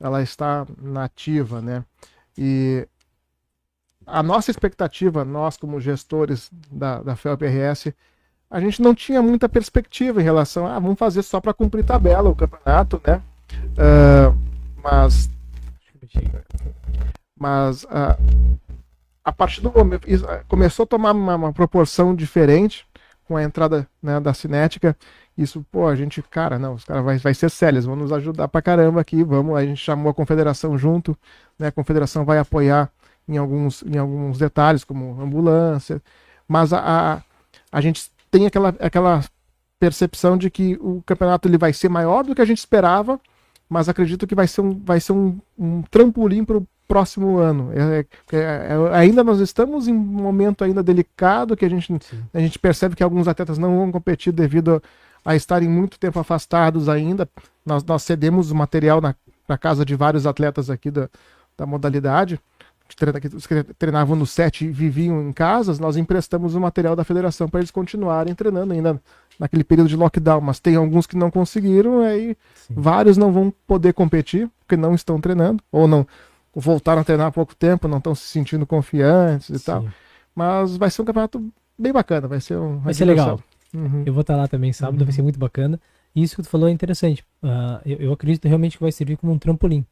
ela 0.00 0.22
está 0.22 0.66
nativa, 0.80 1.60
né? 1.60 1.84
E 2.38 2.88
a 4.06 4.22
nossa 4.22 4.50
expectativa, 4.50 5.24
nós 5.24 5.56
como 5.56 5.80
gestores 5.80 6.50
da, 6.70 7.02
da 7.02 7.16
FELPRS, 7.16 7.94
a 8.50 8.60
gente 8.60 8.82
não 8.82 8.94
tinha 8.94 9.22
muita 9.22 9.48
perspectiva 9.48 10.20
em 10.20 10.24
relação 10.24 10.66
a 10.66 10.76
ah, 10.76 10.78
vamos 10.78 10.98
fazer 10.98 11.22
só 11.22 11.40
para 11.40 11.54
cumprir 11.54 11.84
tabela 11.84 12.28
o 12.28 12.34
campeonato, 12.34 13.00
né? 13.06 13.22
Uh, 13.72 14.36
mas 14.82 15.30
mas 17.38 17.84
uh, 17.84 18.50
a 19.24 19.32
partir 19.32 19.60
do 19.60 19.72
momento 19.72 20.06
começou 20.48 20.84
a 20.84 20.86
tomar 20.86 21.12
uma, 21.12 21.36
uma 21.36 21.52
proporção 21.52 22.14
diferente 22.14 22.86
com 23.26 23.36
a 23.36 23.42
entrada 23.42 23.88
né, 24.02 24.18
da 24.18 24.34
cinética. 24.34 24.96
Isso, 25.38 25.64
pô, 25.70 25.86
a 25.86 25.94
gente, 25.94 26.20
cara, 26.20 26.58
não, 26.58 26.74
os 26.74 26.84
caras 26.84 27.04
vai, 27.04 27.16
vai 27.18 27.32
ser 27.32 27.48
sérios, 27.48 27.86
vão 27.86 27.96
nos 27.96 28.12
ajudar 28.12 28.48
pra 28.48 28.60
caramba 28.60 29.00
aqui, 29.00 29.22
vamos. 29.22 29.56
A 29.56 29.64
gente 29.64 29.78
chamou 29.78 30.10
a 30.10 30.14
confederação 30.14 30.76
junto, 30.76 31.16
né? 31.58 31.68
A 31.68 31.72
confederação 31.72 32.24
vai 32.24 32.38
apoiar 32.38 32.90
em 33.30 33.36
alguns, 33.36 33.82
em 33.82 33.96
alguns 33.96 34.38
detalhes, 34.38 34.82
como 34.82 35.20
ambulância, 35.22 36.02
mas 36.48 36.72
a, 36.72 36.80
a, 36.80 37.22
a 37.70 37.80
gente 37.80 38.10
tem 38.28 38.44
aquela, 38.44 38.74
aquela 38.80 39.24
percepção 39.78 40.36
de 40.36 40.50
que 40.50 40.76
o 40.80 41.00
campeonato 41.06 41.46
ele 41.48 41.56
vai 41.56 41.72
ser 41.72 41.88
maior 41.88 42.24
do 42.24 42.34
que 42.34 42.42
a 42.42 42.44
gente 42.44 42.58
esperava, 42.58 43.20
mas 43.68 43.88
acredito 43.88 44.26
que 44.26 44.34
vai 44.34 44.48
ser 44.48 44.62
um, 44.62 44.78
vai 44.84 44.98
ser 44.98 45.12
um, 45.12 45.38
um 45.56 45.82
trampolim 45.82 46.44
para 46.44 46.58
o 46.58 46.66
próximo 46.88 47.38
ano. 47.38 47.70
É, 47.72 48.04
é, 48.32 48.36
é, 48.36 48.96
ainda 48.96 49.22
nós 49.22 49.38
estamos 49.38 49.86
em 49.86 49.92
um 49.92 49.96
momento 49.96 50.64
ainda 50.64 50.82
delicado 50.82 51.56
que 51.56 51.64
a 51.64 51.68
gente, 51.68 51.96
a 52.34 52.40
gente 52.40 52.58
percebe 52.58 52.96
que 52.96 53.02
alguns 53.02 53.28
atletas 53.28 53.58
não 53.58 53.76
vão 53.76 53.92
competir 53.92 54.32
devido 54.32 54.82
a, 55.24 55.30
a 55.30 55.36
estarem 55.36 55.68
muito 55.68 56.00
tempo 56.00 56.18
afastados 56.18 56.88
ainda. 56.88 57.28
Nós, 57.64 57.84
nós 57.84 58.02
cedemos 58.02 58.50
o 58.50 58.56
material 58.56 59.00
na, 59.00 59.14
na 59.48 59.56
casa 59.56 59.84
de 59.84 59.94
vários 59.94 60.26
atletas 60.26 60.68
aqui 60.68 60.90
da, 60.90 61.08
da 61.56 61.64
modalidade 61.64 62.40
que 62.96 63.74
treinavam 63.78 64.16
no 64.16 64.26
set 64.26 64.64
e 64.64 64.68
viviam 64.68 65.22
em 65.22 65.32
casas, 65.32 65.78
nós 65.78 65.96
emprestamos 65.96 66.54
o 66.54 66.60
material 66.60 66.94
da 66.94 67.04
federação 67.04 67.48
para 67.48 67.60
eles 67.60 67.70
continuarem 67.70 68.34
treinando 68.34 68.72
ainda 68.72 69.00
naquele 69.38 69.64
período 69.64 69.88
de 69.88 69.96
lockdown. 69.96 70.40
Mas 70.40 70.60
tem 70.60 70.76
alguns 70.76 71.06
que 71.06 71.16
não 71.16 71.30
conseguiram, 71.30 72.00
aí 72.00 72.36
Sim. 72.54 72.74
vários 72.76 73.16
não 73.16 73.32
vão 73.32 73.52
poder 73.66 73.92
competir 73.92 74.48
porque 74.60 74.76
não 74.76 74.94
estão 74.94 75.20
treinando 75.20 75.62
ou 75.72 75.88
não 75.88 76.06
voltaram 76.54 77.00
a 77.00 77.04
treinar 77.04 77.28
há 77.28 77.32
pouco 77.32 77.54
tempo, 77.54 77.88
não 77.88 77.98
estão 77.98 78.14
se 78.14 78.26
sentindo 78.26 78.66
confiantes 78.66 79.50
e 79.50 79.58
Sim. 79.58 79.64
tal. 79.64 79.84
Mas 80.34 80.76
vai 80.76 80.90
ser 80.90 81.02
um 81.02 81.04
campeonato 81.04 81.52
bem 81.78 81.92
bacana, 81.92 82.28
vai 82.28 82.40
ser 82.40 82.56
um. 82.56 82.78
Vai 82.78 82.94
ser 82.94 83.04
legal. 83.04 83.40
Uhum. 83.74 84.02
Eu 84.04 84.12
vou 84.12 84.22
estar 84.22 84.36
lá 84.36 84.48
também 84.48 84.72
sábado, 84.72 85.00
uhum. 85.00 85.06
vai 85.06 85.12
ser 85.12 85.22
muito 85.22 85.38
bacana. 85.38 85.80
E 86.14 86.22
isso 86.22 86.36
que 86.36 86.42
tu 86.42 86.48
falou 86.48 86.68
é 86.68 86.72
interessante. 86.72 87.24
Uh, 87.42 87.80
eu, 87.86 87.98
eu 87.98 88.12
acredito 88.12 88.46
realmente 88.46 88.76
que 88.76 88.82
vai 88.82 88.92
servir 88.92 89.16
como 89.16 89.32
um 89.32 89.38
trampolim, 89.38 89.84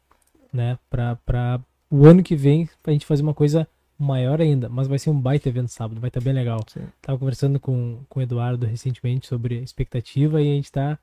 né, 0.53 0.79
para 0.91 1.61
o 1.91 2.07
ano 2.07 2.23
que 2.23 2.37
vem 2.37 2.69
pra 2.83 2.93
gente 2.93 3.07
fazer 3.07 3.23
uma 3.23 3.35
coisa 3.35 3.67
maior 3.99 4.41
ainda, 4.41 4.69
mas 4.69 4.87
vai 4.87 4.99
ser 4.99 5.11
um 5.11 5.21
baita 5.21 5.49
evento 5.49 5.69
sábado, 5.69 6.01
vai 6.01 6.09
estar 6.09 6.21
tá 6.21 6.25
bem 6.25 6.33
legal. 6.33 6.65
Sim. 6.69 6.83
Tava 7.03 7.19
conversando 7.19 7.59
com, 7.59 8.01
com 8.09 8.21
o 8.21 8.23
Eduardo 8.23 8.67
recentemente 8.67 9.27
sobre 9.27 9.57
expectativa 9.57 10.41
e 10.41 10.51
a 10.51 10.55
gente 10.55 10.71
tá. 10.71 10.99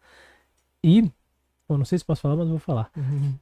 E, 0.84 1.01
bom, 1.68 1.77
não 1.77 1.86
sei 1.86 1.98
se 1.98 2.06
posso 2.06 2.22
falar, 2.22 2.38
mas 2.38 2.48
vou 2.48 2.60
falar. 2.60 2.89
Uhum. 2.96 3.34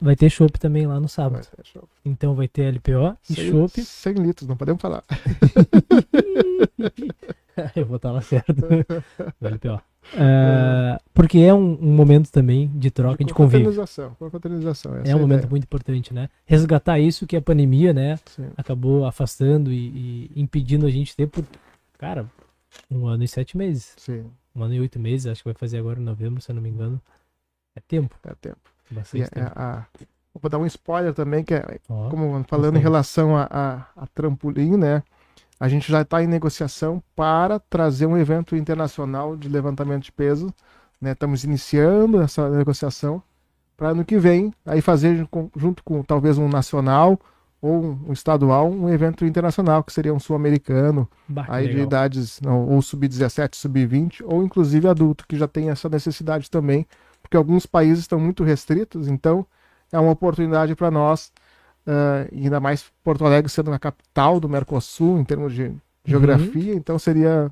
Vai 0.00 0.16
ter 0.16 0.30
chopp 0.30 0.58
também 0.58 0.86
lá 0.86 0.98
no 0.98 1.08
sábado. 1.08 1.46
Vai 1.56 1.82
então 2.04 2.34
vai 2.34 2.48
ter 2.48 2.74
LPO 2.74 3.18
e 3.28 3.34
chopp. 3.34 3.82
100 3.82 4.14
litros, 4.14 4.48
não 4.48 4.56
podemos 4.56 4.80
falar. 4.80 5.04
Eu 7.76 7.86
vou 7.86 7.96
estar 7.96 8.12
lá 8.12 8.20
certo. 8.20 8.52
LPO. 9.40 9.82
Uh, 10.14 10.98
porque 11.12 11.38
é 11.38 11.52
um, 11.52 11.78
um, 11.80 11.94
momento 11.94 12.32
também 12.32 12.68
de 12.74 12.90
troca, 12.90 13.18
de, 13.18 13.28
de 13.28 13.34
convívio. 13.34 13.66
Confraternização, 14.18 14.96
é 15.04 15.14
um 15.14 15.18
é 15.18 15.20
momento 15.20 15.48
muito 15.48 15.64
importante, 15.64 16.12
né? 16.12 16.28
Resgatar 16.46 16.98
isso 16.98 17.26
que 17.26 17.36
a 17.36 17.42
pandemia, 17.42 17.92
né, 17.92 18.16
Sim. 18.24 18.48
acabou 18.56 19.04
afastando 19.04 19.70
e, 19.70 20.28
e, 20.34 20.40
impedindo 20.40 20.86
a 20.86 20.90
gente 20.90 21.14
ter 21.14 21.26
por, 21.26 21.44
cara, 21.98 22.26
um 22.90 23.06
ano 23.06 23.22
e 23.22 23.28
sete 23.28 23.56
meses. 23.56 23.94
Sim. 23.98 24.24
Um 24.56 24.62
ano 24.64 24.74
e 24.74 24.80
oito 24.80 24.98
meses, 24.98 25.26
acho 25.26 25.42
que 25.42 25.48
vai 25.48 25.54
fazer 25.54 25.78
agora 25.78 26.00
em 26.00 26.04
novembro, 26.04 26.40
se 26.40 26.50
eu 26.50 26.54
não 26.54 26.62
me 26.62 26.70
engano. 26.70 27.00
É 27.76 27.80
tempo. 27.80 28.16
É 28.24 28.34
tempo. 28.34 28.58
Bastante 28.90 29.24
é, 29.24 29.28
tempo. 29.28 29.52
A, 29.54 29.86
vou 30.40 30.50
dar 30.50 30.58
um 30.58 30.66
spoiler 30.66 31.14
também, 31.14 31.44
que 31.44 31.54
é, 31.54 31.78
oh, 31.88 32.08
como 32.08 32.42
falando 32.44 32.76
em 32.76 32.80
relação 32.80 33.36
a, 33.36 33.46
a, 33.50 34.02
a 34.02 34.06
trampolim, 34.08 34.76
né? 34.76 35.02
A 35.60 35.68
gente 35.68 35.92
já 35.92 36.00
está 36.00 36.22
em 36.22 36.26
negociação 36.26 37.02
para 37.14 37.60
trazer 37.60 38.06
um 38.06 38.16
evento 38.16 38.56
internacional 38.56 39.36
de 39.36 39.46
levantamento 39.46 40.04
de 40.04 40.12
peso. 40.12 40.52
Né? 40.98 41.12
Estamos 41.12 41.44
iniciando 41.44 42.22
essa 42.22 42.48
negociação 42.48 43.22
para 43.76 43.90
ano 43.90 44.02
que 44.02 44.18
vem 44.18 44.54
aí 44.64 44.80
fazer 44.80 45.28
junto 45.54 45.84
com 45.84 46.02
talvez 46.02 46.38
um 46.38 46.48
nacional 46.48 47.20
ou 47.62 47.98
um 48.06 48.12
estadual 48.12 48.70
um 48.70 48.88
evento 48.88 49.24
internacional 49.24 49.84
que 49.84 49.92
seria 49.92 50.14
um 50.14 50.18
sul-americano 50.18 51.08
aí 51.48 51.66
legal. 51.66 51.76
de 51.76 51.82
idades 51.86 52.40
não, 52.42 52.68
ou 52.68 52.80
sub-17, 52.80 53.54
sub-20 53.54 54.22
ou 54.24 54.42
inclusive 54.42 54.88
adulto 54.88 55.26
que 55.26 55.36
já 55.36 55.48
tem 55.48 55.70
essa 55.70 55.88
necessidade 55.88 56.50
também 56.50 56.86
porque 57.22 57.36
alguns 57.36 57.64
países 57.64 58.00
estão 58.00 58.18
muito 58.20 58.44
restritos 58.44 59.08
então 59.08 59.46
é 59.92 59.98
uma 59.98 60.12
oportunidade 60.12 60.74
para 60.74 60.90
nós 60.90 61.32
uh, 61.86 62.28
ainda 62.32 62.60
mais 62.60 62.84
Porto 63.02 63.24
Alegre 63.24 63.50
sendo 63.50 63.72
a 63.72 63.78
capital 63.78 64.40
do 64.40 64.48
Mercosul 64.48 65.18
em 65.18 65.24
termos 65.24 65.54
de 65.54 65.72
geografia, 66.04 66.72
uhum. 66.72 66.78
então 66.78 66.98
seria 66.98 67.50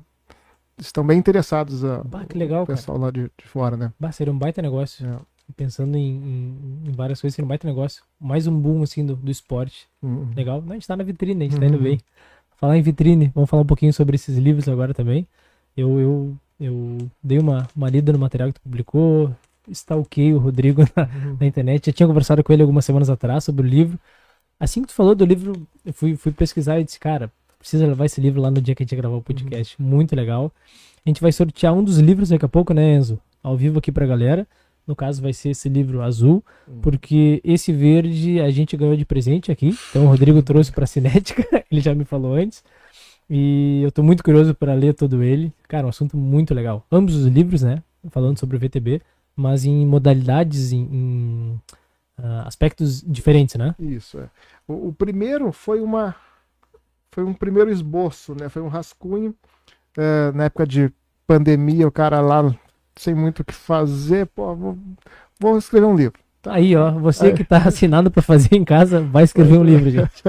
estão 0.79 1.05
bem 1.05 1.19
interessados 1.19 1.83
a 1.83 2.03
bah, 2.03 2.25
que 2.25 2.37
legal, 2.37 2.63
o 2.63 2.67
pessoal 2.67 2.97
cara. 2.97 3.05
lá 3.05 3.11
de, 3.11 3.31
de, 3.37 3.47
fora, 3.47 3.75
né? 3.75 3.91
Bah, 3.99 4.11
seria 4.11 4.31
um 4.31 4.37
baita 4.37 4.61
negócio. 4.61 5.05
É. 5.05 5.19
Pensando 5.57 5.97
em, 5.97 6.15
em, 6.15 6.89
em, 6.89 6.91
várias 6.91 7.19
coisas, 7.19 7.35
seria 7.35 7.45
um 7.45 7.49
baita 7.49 7.67
negócio. 7.67 8.03
Mais 8.19 8.45
um 8.45 8.57
boom 8.57 8.83
assim 8.83 9.05
do, 9.05 9.15
do 9.15 9.31
esporte. 9.31 9.87
Uhum. 10.01 10.29
Legal. 10.35 10.61
Não, 10.61 10.71
a 10.71 10.73
gente 10.75 10.87
tá 10.87 10.95
na 10.95 11.03
vitrine, 11.03 11.41
a 11.41 11.43
gente 11.43 11.55
uhum. 11.55 11.59
tá 11.59 11.65
indo 11.65 11.77
uhum. 11.77 11.83
bem. 11.83 11.99
Falar 12.55 12.77
em 12.77 12.81
vitrine, 12.81 13.31
vamos 13.33 13.49
falar 13.49 13.63
um 13.63 13.65
pouquinho 13.65 13.93
sobre 13.93 14.15
esses 14.15 14.37
livros 14.37 14.67
agora 14.67 14.93
também. 14.93 15.27
Eu, 15.75 15.99
eu, 15.99 16.37
eu 16.59 16.97
dei 17.23 17.39
uma, 17.39 17.67
uma 17.75 17.89
lida 17.89 18.13
no 18.13 18.19
material 18.19 18.49
que 18.49 18.59
tu 18.59 18.61
publicou, 18.61 19.33
stalkei 19.69 20.33
o 20.33 20.37
Rodrigo 20.37 20.83
na, 20.95 21.03
uhum. 21.03 21.37
na 21.39 21.47
internet. 21.47 21.87
Já 21.87 21.93
tinha 21.93 22.07
conversado 22.07 22.43
com 22.43 22.53
ele 22.53 22.61
algumas 22.61 22.85
semanas 22.85 23.09
atrás 23.09 23.43
sobre 23.43 23.65
o 23.65 23.69
livro. 23.69 23.99
Assim 24.59 24.81
que 24.81 24.89
tu 24.89 24.93
falou 24.93 25.15
do 25.15 25.23
livro, 25.23 25.53
eu 25.85 25.93
fui, 25.93 26.15
fui 26.15 26.31
pesquisar 26.31 26.79
e 26.79 26.83
disse, 26.83 26.99
cara, 26.99 27.31
precisa 27.57 27.87
levar 27.87 28.05
esse 28.05 28.19
livro 28.19 28.41
lá 28.41 28.51
no 28.51 28.61
dia 28.61 28.75
que 28.75 28.83
a 28.83 28.85
gente 28.85 28.95
gravar 28.95 29.15
o 29.15 29.21
podcast. 29.21 29.75
Uhum. 29.79 29.87
Muito 29.87 30.15
legal. 30.15 30.51
A 31.05 31.09
gente 31.09 31.21
vai 31.21 31.31
sortear 31.31 31.73
um 31.73 31.83
dos 31.83 31.97
livros 31.97 32.29
daqui 32.29 32.45
a 32.45 32.49
pouco, 32.49 32.73
né, 32.73 32.95
Enzo? 32.95 33.19
Ao 33.41 33.55
vivo 33.55 33.79
aqui 33.79 33.91
pra 33.91 34.05
galera. 34.05 34.47
No 34.85 34.95
caso, 34.95 35.21
vai 35.21 35.33
ser 35.33 35.49
esse 35.49 35.69
livro 35.69 36.01
azul, 36.01 36.43
uhum. 36.67 36.81
porque 36.81 37.39
esse 37.43 37.71
verde 37.71 38.41
a 38.41 38.49
gente 38.49 38.75
ganhou 38.75 38.97
de 38.97 39.05
presente 39.05 39.51
aqui. 39.51 39.77
Então, 39.91 40.05
o 40.05 40.07
Rodrigo 40.07 40.41
trouxe 40.41 40.71
pra 40.71 40.87
Cinética, 40.87 41.45
ele 41.71 41.79
já 41.79 41.93
me 41.93 42.03
falou 42.03 42.33
antes. 42.33 42.63
E 43.29 43.81
eu 43.83 43.91
tô 43.91 44.01
muito 44.01 44.23
curioso 44.23 44.55
para 44.55 44.73
ler 44.73 44.95
todo 44.95 45.21
ele. 45.21 45.53
Cara, 45.67 45.85
um 45.85 45.89
assunto 45.89 46.17
muito 46.17 46.55
legal. 46.55 46.83
Ambos 46.91 47.15
os 47.15 47.27
livros, 47.27 47.61
né? 47.61 47.83
Falando 48.09 48.39
sobre 48.39 48.57
o 48.57 48.59
VTB, 48.59 49.01
mas 49.35 49.63
em 49.63 49.85
modalidades, 49.85 50.71
em, 50.71 50.81
em 50.91 51.61
uh, 52.19 52.47
aspectos 52.47 53.01
diferentes, 53.01 53.55
né? 53.55 53.73
Isso, 53.79 54.19
é. 54.19 54.29
O, 54.67 54.89
o, 54.89 54.93
primeiro 54.93 55.51
foi 55.51 55.81
uma 55.81 56.15
foi 57.11 57.23
um 57.23 57.33
primeiro 57.33 57.71
esboço, 57.71 58.35
né? 58.35 58.49
Foi 58.49 58.61
um 58.61 58.67
rascunho 58.67 59.33
é, 59.97 60.31
na 60.33 60.45
época 60.45 60.67
de 60.67 60.93
pandemia, 61.25 61.87
o 61.87 61.91
cara 61.91 62.21
lá 62.21 62.55
sem 62.95 63.15
muito 63.15 63.39
o 63.39 63.45
que 63.45 63.53
fazer, 63.53 64.27
pô, 64.27 64.55
vou, 64.55 64.77
vou 65.39 65.57
escrever 65.57 65.85
um 65.85 65.95
livro. 65.95 66.19
Tá. 66.41 66.53
Aí, 66.53 66.75
ó, 66.75 66.91
você 66.91 67.27
Aí. 67.27 67.33
que 67.33 67.43
tá 67.43 67.57
assinado 67.67 68.11
para 68.11 68.21
fazer 68.21 68.55
em 68.55 68.63
casa, 68.63 69.01
vai 69.01 69.23
escrever 69.23 69.57
um 69.57 69.63
livro, 69.63 69.89
gente. 69.89 70.23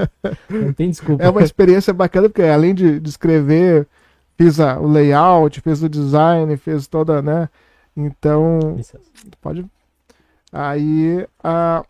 Não 0.49 0.73
tem 0.73 0.89
desculpa. 0.89 1.23
É 1.23 1.29
uma 1.29 1.41
experiência 1.41 1.93
bacana, 1.93 2.29
porque 2.29 2.41
além 2.41 2.73
de, 2.73 2.99
de 2.99 3.09
escrever, 3.09 3.87
fiz 4.37 4.59
a, 4.59 4.79
o 4.79 4.87
layout, 4.87 5.61
fez 5.61 5.83
o 5.83 5.89
design, 5.89 6.55
fez 6.57 6.87
toda, 6.87 7.21
né? 7.21 7.49
Então, 7.95 8.75
Licença. 8.77 9.03
pode 9.41 9.65
Aí 10.51 11.25
a, 11.43 11.83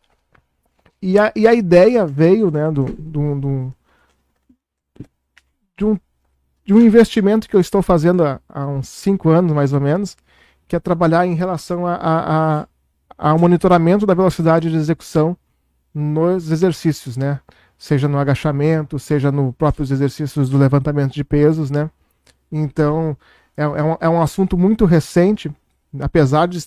e, 1.01 1.17
a, 1.17 1.31
e 1.35 1.47
a 1.47 1.53
ideia 1.53 2.05
veio 2.05 2.51
né, 2.51 2.69
do, 2.69 2.85
do, 2.85 3.35
do, 3.39 3.73
de, 5.75 5.85
um, 5.85 5.99
de 6.63 6.73
um 6.73 6.79
investimento 6.79 7.49
que 7.49 7.55
eu 7.55 7.59
estou 7.59 7.81
fazendo 7.81 8.23
há, 8.23 8.39
há 8.47 8.67
uns 8.67 8.87
cinco 8.87 9.29
anos, 9.29 9.51
mais 9.51 9.73
ou 9.73 9.81
menos, 9.81 10.15
que 10.67 10.75
é 10.75 10.79
trabalhar 10.79 11.25
em 11.25 11.33
relação 11.33 11.87
a, 11.87 11.95
a, 11.95 12.61
a, 12.61 12.67
ao 13.17 13.39
monitoramento 13.39 14.05
da 14.05 14.13
velocidade 14.13 14.69
de 14.69 14.77
execução 14.77 15.35
nos 15.93 16.51
exercícios, 16.51 17.17
né? 17.17 17.39
Seja 17.77 18.07
no 18.07 18.19
agachamento, 18.19 18.99
seja 18.99 19.31
no 19.31 19.51
próprios 19.53 19.89
exercícios 19.89 20.49
do 20.49 20.57
levantamento 20.57 21.13
de 21.13 21.23
pesos, 21.23 21.71
né? 21.71 21.89
Então, 22.51 23.17
é, 23.57 23.63
é, 23.63 23.83
um, 23.83 23.97
é 23.99 24.09
um 24.09 24.21
assunto 24.21 24.55
muito 24.55 24.85
recente, 24.85 25.51
apesar 25.99 26.47
de 26.47 26.63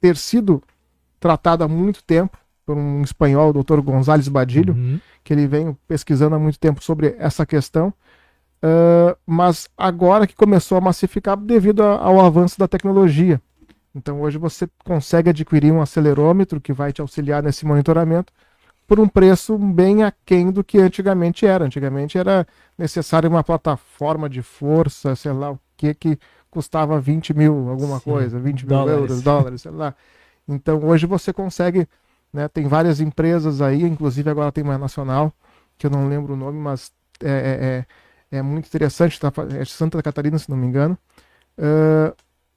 ter 0.00 0.16
sido 0.16 0.62
tratado 1.26 1.64
há 1.64 1.68
muito 1.68 2.04
tempo 2.04 2.38
por 2.64 2.76
um 2.76 3.02
espanhol, 3.02 3.50
o 3.50 3.62
Dr. 3.62 3.80
González 3.80 4.28
Badilho, 4.28 4.74
uhum. 4.74 5.00
que 5.22 5.32
ele 5.32 5.46
vem 5.46 5.76
pesquisando 5.86 6.34
há 6.34 6.38
muito 6.38 6.58
tempo 6.58 6.82
sobre 6.82 7.16
essa 7.18 7.44
questão. 7.44 7.92
uh, 8.62 9.16
mas 9.26 9.68
agora 9.76 10.26
que 10.26 10.34
começou 10.34 10.78
a 10.78 10.80
massificar 10.80 11.36
devido 11.36 11.82
a, 11.82 11.98
ao 11.98 12.20
avanço 12.20 12.58
da 12.58 12.66
tecnologia. 12.68 13.40
Então 13.94 14.20
hoje 14.20 14.38
você 14.38 14.68
consegue 14.84 15.30
adquirir 15.30 15.72
um 15.72 15.80
acelerômetro 15.80 16.60
que 16.60 16.72
vai 16.72 16.92
te 16.92 17.00
auxiliar 17.00 17.42
nesse 17.42 17.64
monitoramento 17.64 18.32
por 18.86 19.00
um 19.00 19.08
preço 19.08 19.58
bem 19.58 20.04
aquém 20.04 20.50
do 20.50 20.62
que 20.62 20.78
antigamente 20.78 21.46
era. 21.46 21.64
Antigamente 21.64 22.18
era 22.18 22.46
necessário 22.78 23.28
uma 23.28 23.42
plataforma 23.42 24.28
de 24.28 24.42
força, 24.42 25.16
sei 25.16 25.32
lá 25.32 25.52
o 25.52 25.58
que, 25.76 25.94
que 25.94 26.18
custava 26.50 27.00
20 27.00 27.34
mil, 27.34 27.68
alguma 27.68 27.98
Sim, 27.98 28.10
coisa, 28.10 28.38
20 28.38 28.66
mil 28.66 28.68
dólares. 28.68 29.00
euros, 29.00 29.22
dólares, 29.22 29.62
sei 29.62 29.72
lá. 29.72 29.94
Então 30.48 30.84
hoje 30.84 31.06
você 31.06 31.32
consegue, 31.32 31.88
né, 32.32 32.48
tem 32.48 32.66
várias 32.66 33.00
empresas 33.00 33.60
aí, 33.60 33.82
inclusive 33.82 34.30
agora 34.30 34.52
tem 34.52 34.64
uma 34.64 34.78
nacional, 34.78 35.32
que 35.78 35.86
eu 35.86 35.90
não 35.90 36.08
lembro 36.08 36.34
o 36.34 36.36
nome, 36.36 36.58
mas 36.58 36.92
é, 37.22 37.84
é, 38.30 38.38
é 38.38 38.42
muito 38.42 38.66
interessante, 38.66 39.18
tá, 39.18 39.32
é 39.58 39.64
Santa 39.64 40.02
Catarina, 40.02 40.38
se 40.38 40.50
não 40.50 40.56
me 40.56 40.66
engano, 40.66 40.96
uh, 41.58 42.14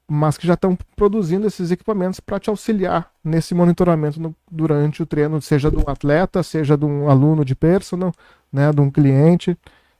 mas 0.08 0.36
que 0.36 0.46
já 0.46 0.54
estão 0.54 0.76
produzindo 0.96 1.46
esses 1.46 1.70
equipamentos 1.70 2.18
para 2.18 2.40
te 2.40 2.50
auxiliar 2.50 3.12
nesse 3.22 3.54
monitoramento 3.54 4.20
no, 4.20 4.34
durante 4.50 5.02
o 5.02 5.06
treino, 5.06 5.40
seja 5.40 5.70
do 5.70 5.88
atleta, 5.88 6.42
seja 6.42 6.76
de 6.76 6.84
um 6.84 7.08
aluno 7.08 7.44
de 7.44 7.54
personal, 7.54 8.12
né, 8.52 8.72
de 8.72 8.80
um 8.80 8.90
cliente, 8.90 9.56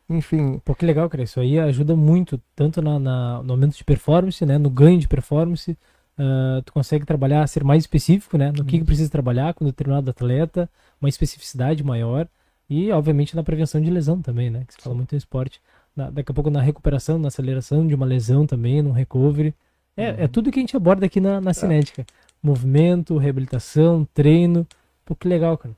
enfim. 0.09 0.61
Pô, 0.65 0.75
que 0.75 0.85
legal, 0.85 1.09
cara, 1.09 1.23
isso 1.23 1.39
aí 1.39 1.59
ajuda 1.61 1.95
muito, 1.95 2.41
tanto 2.57 2.83
na, 2.83 2.99
na 2.99 3.43
no 3.43 3.53
aumento 3.53 3.77
de 3.77 3.85
performance, 3.85 4.45
né, 4.45 4.59
no 4.59 4.69
ganho 4.69 4.99
de 4.99 5.07
performance, 5.07 5.79
uh, 6.21 6.63
tu 6.63 6.73
consegue 6.73 7.07
trabalhar, 7.07 7.47
ser 7.47 7.65
mais 7.65 7.83
específico, 7.83 8.37
né, 8.37 8.53
no 8.53 8.65
que, 8.65 8.79
que 8.79 8.85
precisa 8.85 9.11
trabalhar 9.11 9.55
com 9.55 9.65
determinado 9.65 10.11
atleta, 10.11 10.69
uma 11.01 11.09
especificidade 11.09 11.83
maior, 11.83 12.29
e 12.69 12.93
obviamente 12.93 13.35
na 13.35 13.43
prevenção 13.43 13.81
de 13.81 13.91
lesão 13.91 14.21
também, 14.21 14.51
né, 14.51 14.65
que 14.67 14.75
se 14.75 14.81
fala 14.81 14.95
muito 14.95 15.13
no 15.13 15.19
esporte. 15.19 15.61
Na, 15.97 16.11
daqui 16.11 16.31
a 16.31 16.35
pouco 16.35 16.51
na 16.51 16.61
recuperação, 16.61 17.19
na 17.19 17.29
aceleração 17.29 17.87
de 17.87 17.95
uma 17.95 18.07
lesão 18.07 18.47
também, 18.47 18.83
no 18.83 18.93
recovery, 18.93 19.55
é, 19.97 20.25
é 20.25 20.29
tudo 20.29 20.51
que 20.53 20.59
a 20.59 20.63
gente 20.63 20.77
aborda 20.77 21.07
aqui 21.07 21.21
na, 21.21 21.41
na 21.41 21.51
é. 21.51 21.55
cinética. 21.55 22.07
Movimento, 22.43 23.19
reabilitação, 23.19 24.07
treino. 24.15 24.67
Pô, 25.05 25.15
que 25.15 25.29
legal, 25.29 25.59
cara. 25.59 25.75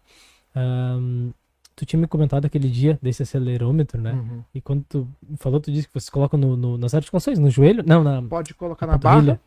Um, 0.55 1.33
tu 1.75 1.87
tinha 1.87 1.99
me 1.99 2.07
comentado 2.07 2.45
aquele 2.45 2.69
dia 2.69 2.99
desse 3.03 3.23
acelerômetro, 3.23 4.01
né? 4.01 4.13
Uhum. 4.13 4.43
E 4.55 4.61
quando 4.61 4.85
tu 4.89 5.09
falou, 5.39 5.59
tu 5.61 5.73
disse 5.73 5.89
que 5.89 5.95
você 5.95 6.11
coloca 6.11 6.37
no, 6.37 6.57
no, 6.57 6.79
nas 6.79 6.95
articulações, 6.95 7.39
no 7.39 7.51
joelho? 7.51 7.83
Não, 7.87 8.05
na. 8.05 8.23
Pode 8.23 8.55
colocar 8.55 8.87
na, 8.87 8.93
na 8.93 8.99
barra. 8.99 9.41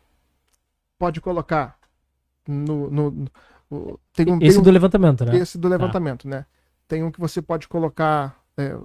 Pode 0.98 1.20
colocar 1.20 1.78
no. 2.46 2.90
no, 2.90 3.10
no 3.70 4.00
tem 4.12 4.32
um, 4.32 4.38
esse 4.40 4.52
tem 4.52 4.60
um, 4.60 4.62
do 4.62 4.70
levantamento, 4.70 5.24
né? 5.24 5.36
Esse 5.36 5.58
do 5.58 5.68
levantamento, 5.68 6.28
né? 6.28 6.46
Tem 6.86 7.02
um 7.02 7.10
que 7.10 7.20
você 7.20 7.42
pode 7.42 7.68
colocar. 7.68 8.40
É, 8.56 8.76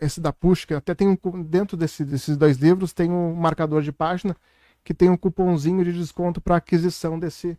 esse 0.00 0.20
da 0.20 0.32
push, 0.32 0.64
que 0.64 0.74
até 0.74 0.94
tem 0.94 1.08
um. 1.08 1.42
Dentro 1.42 1.76
desse, 1.76 2.04
desses 2.04 2.36
dois 2.36 2.58
livros, 2.58 2.92
tem 2.92 3.10
um 3.10 3.34
marcador 3.34 3.82
de 3.82 3.92
página 3.92 4.36
que 4.84 4.94
tem 4.94 5.10
um 5.10 5.16
cupomzinho 5.16 5.84
de 5.84 5.92
desconto 5.92 6.40
para 6.40 6.56
aquisição 6.56 7.18
desse, 7.18 7.58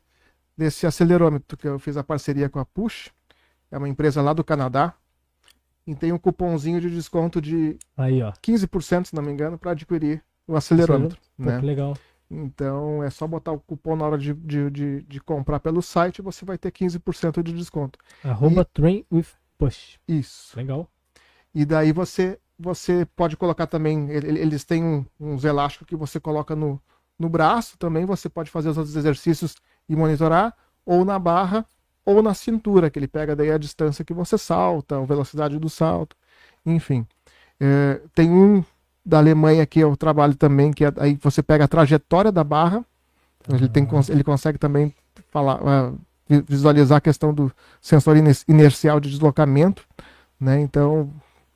desse 0.57 0.87
acelerômetro, 0.87 1.55
que 1.57 1.67
eu 1.67 1.77
fiz 1.77 1.95
a 1.95 2.03
parceria 2.03 2.49
com 2.49 2.59
a 2.59 2.65
Push, 2.65 3.11
é 3.69 3.77
uma 3.77 3.87
empresa 3.87 4.19
lá 4.21 4.33
do 4.33 4.43
Canadá, 4.43 4.95
e 5.85 5.93
tem 5.93 6.11
um 6.11 6.17
cupomzinho 6.17 6.81
de 6.81 6.89
desconto 6.89 7.39
de 7.39 7.77
Aí, 7.95 8.21
ó. 8.23 8.31
15%, 8.31 9.05
se 9.05 9.15
não 9.15 9.21
me 9.21 9.31
engano, 9.31 9.57
para 9.57 9.71
adquirir 9.71 10.23
o 10.47 10.55
acelerômetro. 10.55 11.19
Né? 11.37 11.59
Pô, 11.59 11.65
legal. 11.65 11.97
Então 12.29 13.03
é 13.03 13.09
só 13.09 13.25
botar 13.25 13.51
o 13.51 13.59
cupom 13.59 13.95
na 13.95 14.05
hora 14.05 14.17
de, 14.17 14.33
de, 14.33 14.69
de, 14.69 15.01
de 15.03 15.19
comprar 15.21 15.59
pelo 15.59 15.81
site 15.81 16.19
e 16.19 16.21
você 16.21 16.45
vai 16.45 16.57
ter 16.57 16.71
15% 16.71 17.41
de 17.41 17.53
desconto. 17.53 17.97
Arroba 18.23 18.61
e... 18.61 18.65
Train 18.65 19.05
with 19.11 19.25
Push. 19.57 19.99
Isso. 20.07 20.55
Legal. 20.57 20.87
E 21.53 21.65
daí 21.65 21.91
você 21.91 22.39
você 22.61 23.07
pode 23.15 23.37
colocar 23.37 23.67
também, 23.67 24.09
eles 24.09 24.65
têm 24.65 25.07
uns 25.17 25.45
elásticos 25.45 25.87
que 25.87 25.95
você 25.95 26.19
coloca 26.19 26.57
no, 26.57 26.79
no 27.17 27.29
braço 27.29 27.77
também 27.77 28.05
você 28.05 28.29
pode 28.29 28.49
fazer 28.51 28.69
os 28.69 28.77
outros 28.77 28.95
exercícios 28.95 29.55
e 29.87 29.95
monitorar, 29.95 30.55
ou 30.85 31.03
na 31.03 31.17
barra, 31.17 31.65
ou 32.05 32.23
na 32.23 32.33
cintura, 32.33 32.89
que 32.89 32.97
ele 32.97 33.07
pega 33.07 33.35
daí 33.35 33.51
a 33.51 33.57
distância 33.57 34.05
que 34.05 34.13
você 34.13 34.37
salta, 34.37 34.97
a 34.97 35.05
velocidade 35.05 35.59
do 35.59 35.69
salto, 35.69 36.15
enfim. 36.65 37.05
É, 37.59 38.01
tem 38.13 38.31
um 38.31 38.63
da 39.05 39.17
Alemanha 39.17 39.65
que 39.65 39.79
eu 39.79 39.95
trabalho 39.95 40.35
também, 40.35 40.71
que 40.71 40.85
é, 40.85 40.93
aí 40.97 41.17
você 41.21 41.41
pega 41.41 41.65
a 41.65 41.67
trajetória 41.67 42.31
da 42.31 42.43
barra, 42.43 42.83
ele, 43.47 43.67
tem, 43.67 43.87
ele 44.09 44.23
consegue 44.23 44.57
também 44.57 44.93
falar, 45.31 45.59
uh, 45.61 45.99
visualizar 46.47 46.97
a 46.97 47.01
questão 47.01 47.33
do 47.33 47.51
sensor 47.81 48.15
inercial 48.47 48.99
de 48.99 49.09
deslocamento, 49.09 49.83
né? 50.39 50.61
Então, 50.61 51.09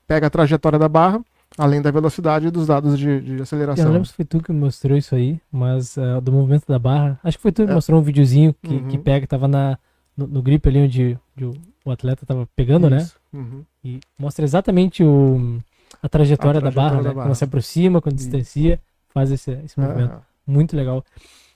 pega 0.08 0.28
a 0.28 0.30
trajetória 0.30 0.80
da 0.80 0.90
barra, 0.90 1.22
além 1.58 1.82
da 1.82 1.92
velocidade 1.92 2.48
e 2.48 2.52
dos 2.52 2.68
dados 2.68 2.98
de, 2.98 3.22
de 3.22 3.42
aceleração. 3.42 3.84
Eu 3.84 3.88
não 3.88 3.94
lembro 3.94 4.08
se 4.08 4.14
foi 4.14 4.26
tu 4.26 4.42
que 4.42 4.52
mostrou 4.52 4.98
isso 4.98 5.14
aí, 5.14 5.40
mas 5.52 5.98
uh, 5.98 6.20
do 6.22 6.32
movimento 6.32 6.66
da 6.68 6.80
barra. 6.80 7.20
Acho 7.24 7.38
que 7.38 7.42
foi 7.42 7.52
tu 7.52 7.66
que 7.66 7.72
é. 7.72 7.76
mostrou 7.76 8.00
um 8.00 8.04
videozinho 8.04 8.56
que, 8.62 8.74
uhum. 8.74 8.88
que 8.88 8.98
pega, 8.98 9.28
tava 9.28 9.48
na, 9.48 9.78
no, 10.18 10.26
no 10.26 10.42
grip 10.42 10.68
ali 10.68 10.80
onde, 10.80 11.20
onde, 11.38 11.60
o 11.86 11.92
atleta 11.92 12.26
tava 12.26 12.48
pegando, 12.56 12.90
né? 12.90 12.98
isso. 12.98 13.16
né? 13.32 13.40
Uhum. 13.40 13.64
E 13.84 14.00
mostra 14.18 14.44
exatamente 14.44 15.04
o, 15.04 15.60
a, 16.02 16.10
trajetória 16.10 16.60
a 16.60 16.62
trajetória 16.62 16.62
da 16.62 16.72
barra, 16.72 16.98
da 16.98 17.10
né? 17.10 17.16
Barra. 17.16 17.28
Quando 17.28 17.36
se 17.36 17.44
aproxima, 17.44 18.02
quando 18.02 18.16
distancia, 18.16 18.80
faz 19.10 19.32
esse, 19.32 19.52
esse 19.64 19.80
movimento. 19.80 20.22
Muito 20.46 20.76
legal. 20.76 21.04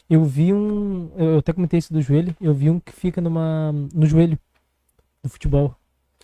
Eu 0.09 0.23
vi 0.23 0.53
um. 0.53 1.11
Eu 1.17 1.39
até 1.39 1.51
comentei 1.51 1.79
isso 1.79 1.91
do 1.91 2.01
joelho. 2.01 2.35
Eu 2.39 2.53
vi 2.53 2.69
um 2.69 2.79
que 2.79 2.93
fica 2.93 3.19
numa, 3.19 3.73
no 3.93 4.05
joelho 4.05 4.39
do 5.21 5.29
futebol. 5.29 5.75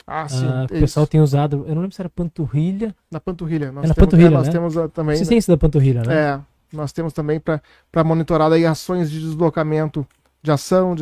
Ah, 0.06 0.28
sim. 0.28 0.46
Ah, 0.46 0.66
o 0.66 0.68
pessoal 0.68 1.08
tem 1.08 1.22
usado, 1.22 1.66
eu 1.68 1.76
não 1.76 1.82
lembro 1.82 1.96
se 1.96 2.02
era 2.02 2.10
panturrilha. 2.10 2.94
Na 3.10 3.20
panturrilha. 3.20 3.72
Nós 3.72 3.86
é 3.86 3.88
na 3.88 3.94
temos, 3.94 4.06
panturrilha, 4.06 4.28
é, 4.28 4.38
nós 4.38 4.48
né? 4.48 4.52
temos 4.54 4.76
uh, 4.76 4.90
também. 4.90 5.16
Você 5.16 5.26
tem 5.26 5.38
isso 5.38 5.52
da 5.52 5.58
panturrilha, 5.58 6.04
né? 6.04 6.16
É. 6.16 6.40
Nós 6.74 6.92
temos 6.92 7.14
também 7.14 7.40
para 7.40 8.04
monitorar 8.04 8.50
daí 8.50 8.66
ações 8.66 9.10
de 9.10 9.20
deslocamento 9.20 10.06
de 10.42 10.52
ação, 10.52 10.94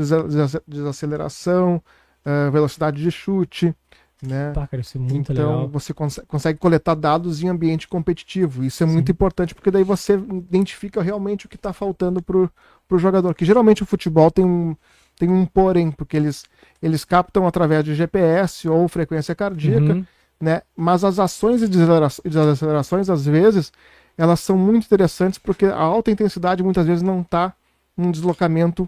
desaceleração, 0.67 1.81
uh, 2.25 2.51
velocidade 2.51 3.01
de 3.01 3.09
chute. 3.09 3.73
Né? 4.21 4.51
Pá, 4.53 4.67
cara, 4.67 4.81
isso 4.81 4.97
é 4.97 5.01
muito 5.01 5.31
então, 5.31 5.51
legal. 5.51 5.67
você 5.67 5.93
cons 5.95 6.19
consegue 6.27 6.59
coletar 6.59 6.93
dados 6.93 7.41
em 7.41 7.49
ambiente 7.49 7.87
competitivo. 7.87 8.63
Isso 8.63 8.83
é 8.83 8.87
Sim. 8.87 8.93
muito 8.93 9.11
importante 9.11 9.55
porque 9.55 9.71
daí 9.71 9.83
você 9.83 10.13
identifica 10.13 11.01
realmente 11.01 11.47
o 11.47 11.49
que 11.49 11.55
está 11.55 11.73
faltando 11.73 12.21
para 12.21 12.37
o 12.37 12.99
jogador. 12.99 13.33
Que 13.33 13.43
geralmente 13.43 13.81
o 13.81 13.85
futebol 13.85 14.29
tem 14.29 14.45
um, 14.45 14.75
tem 15.17 15.27
um 15.27 15.43
porém, 15.45 15.91
porque 15.91 16.17
eles, 16.17 16.45
eles 16.81 17.03
captam 17.03 17.47
através 17.47 17.83
de 17.83 17.95
GPS 17.95 18.69
ou 18.69 18.87
frequência 18.87 19.33
cardíaca, 19.33 19.93
uhum. 19.93 20.05
né? 20.39 20.61
Mas 20.75 21.03
as 21.03 21.17
ações 21.17 21.63
e 21.63 21.67
desacelerações, 21.67 23.09
às 23.09 23.25
vezes, 23.25 23.71
elas 24.15 24.39
são 24.39 24.55
muito 24.55 24.85
interessantes 24.85 25.39
porque 25.39 25.65
a 25.65 25.79
alta 25.79 26.11
intensidade 26.11 26.61
muitas 26.61 26.85
vezes 26.85 27.01
não 27.01 27.21
está 27.21 27.53
num 27.97 28.11
deslocamento 28.11 28.87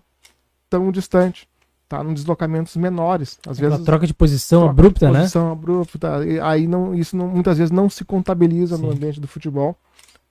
tão 0.69 0.91
distante. 0.91 1.48
Tá 1.93 2.03
num 2.03 2.15
deslocamentos 2.15 2.75
menores. 2.75 3.38
Às 3.47 3.60
vezes, 3.60 3.79
troca 3.84 4.08
de 4.08 4.15
posição 4.15 4.62
troca 4.62 4.71
abrupta, 4.71 5.06
de 5.06 5.13
posição 5.13 5.45
né? 5.45 5.51
abrupta. 5.51 6.25
E 6.25 6.39
aí 6.39 6.65
não, 6.65 6.95
isso 6.95 7.15
não, 7.15 7.27
muitas 7.27 7.60
vezes 7.60 7.69
não 7.69 7.88
se 7.88 8.03
contabiliza 8.03 8.77
Sim. 8.77 8.82
no 8.82 8.91
ambiente 8.91 9.19
do 9.19 9.27
futebol 9.27 9.77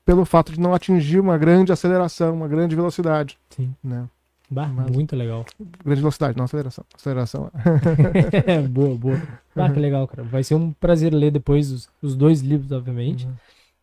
pelo 0.05 0.25
fato 0.25 0.51
de 0.51 0.59
não 0.59 0.75
atingir 0.75 1.20
uma 1.20 1.38
grande 1.38 1.70
aceleração, 1.70 2.35
uma 2.35 2.48
grande 2.48 2.75
velocidade. 2.75 3.38
Sim. 3.51 3.72
Né? 3.81 4.09
Bah, 4.51 4.66
Mas, 4.66 4.90
muito 4.90 5.14
legal. 5.14 5.46
Grande 5.85 6.01
velocidade, 6.01 6.37
não 6.37 6.46
aceleração. 6.46 6.85
Aceleração. 6.96 7.48
é, 8.44 8.61
boa, 8.62 8.96
boa. 8.96 9.22
Ah, 9.55 9.70
que 9.70 9.79
legal, 9.79 10.09
cara. 10.09 10.25
Vai 10.25 10.42
ser 10.42 10.57
um 10.57 10.72
prazer 10.72 11.14
ler 11.14 11.31
depois 11.31 11.70
os, 11.70 11.88
os 12.03 12.16
dois 12.16 12.40
livros, 12.40 12.72
obviamente. 12.72 13.25
Uhum. 13.25 13.33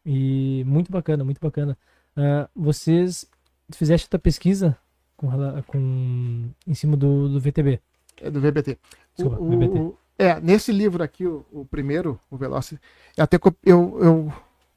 E 0.05 0.65
muito 0.67 0.91
bacana, 0.91 1.23
muito 1.23 1.39
bacana. 1.39 1.77
Uh, 2.17 2.45
vocês 2.53 3.25
fizeste 3.71 4.09
a 4.11 4.19
pesquisa 4.19 4.77
com, 5.19 5.29
com, 5.67 6.49
em 6.65 6.73
cima 6.73 6.95
do, 6.95 7.27
do 7.27 7.39
VTB? 7.39 7.81
É 8.21 8.31
do 8.31 8.39
VBT. 8.39 8.77
Desculpa, 9.15 9.41
o, 9.41 9.49
VBT. 9.49 9.79
O, 9.79 9.97
é, 10.17 10.39
nesse 10.39 10.71
livro 10.71 11.03
aqui, 11.03 11.25
o, 11.25 11.45
o 11.51 11.65
primeiro, 11.65 12.17
o 12.31 12.37
Velocity, 12.37 12.81
até 13.17 13.37
eu, 13.65 13.97
eu 14.01 14.33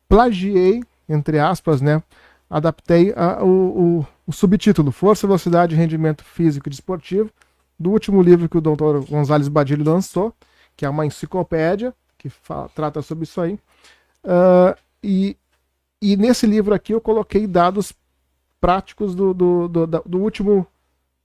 plagiei, 0.09 0.83
entre 1.09 1.39
aspas, 1.39 1.81
né? 1.81 2.03
adaptei 2.51 3.15
a, 3.17 3.43
o, 3.43 4.07
o, 4.27 4.33
subtítulo 4.33 4.93
Força, 4.93 5.27
Velocidade 5.27 5.75
e 5.75 5.79
Rendimento 5.79 6.23
Físico 6.23 6.69
e 6.69 6.71
Desportivo, 6.71 7.31
do 7.79 7.91
último 7.91 8.21
livro 8.21 8.49
que 8.49 8.59
o 8.59 8.61
Dr. 8.61 9.09
Gonzales 9.09 9.49
Badilho 9.49 9.85
lançou, 9.85 10.35
que 10.77 10.85
é 10.85 10.89
uma 10.89 11.07
enciclopédia 11.07 11.95
que 12.19 12.29
fala, 12.29 12.69
trata 12.69 13.01
sobre 13.01 13.25
isso 13.25 13.41
aí. 13.41 13.55
Uh, 14.25 14.77
e, 15.03 15.37
e 16.01 16.17
nesse 16.17 16.47
livro 16.47 16.75
aqui 16.75 16.93
eu 16.93 17.01
coloquei 17.01 17.47
dados 17.47 17.93
práticos 18.62 19.12
do, 19.12 19.35
do, 19.35 19.66
do, 19.66 19.87
do 19.87 20.18
último 20.20 20.64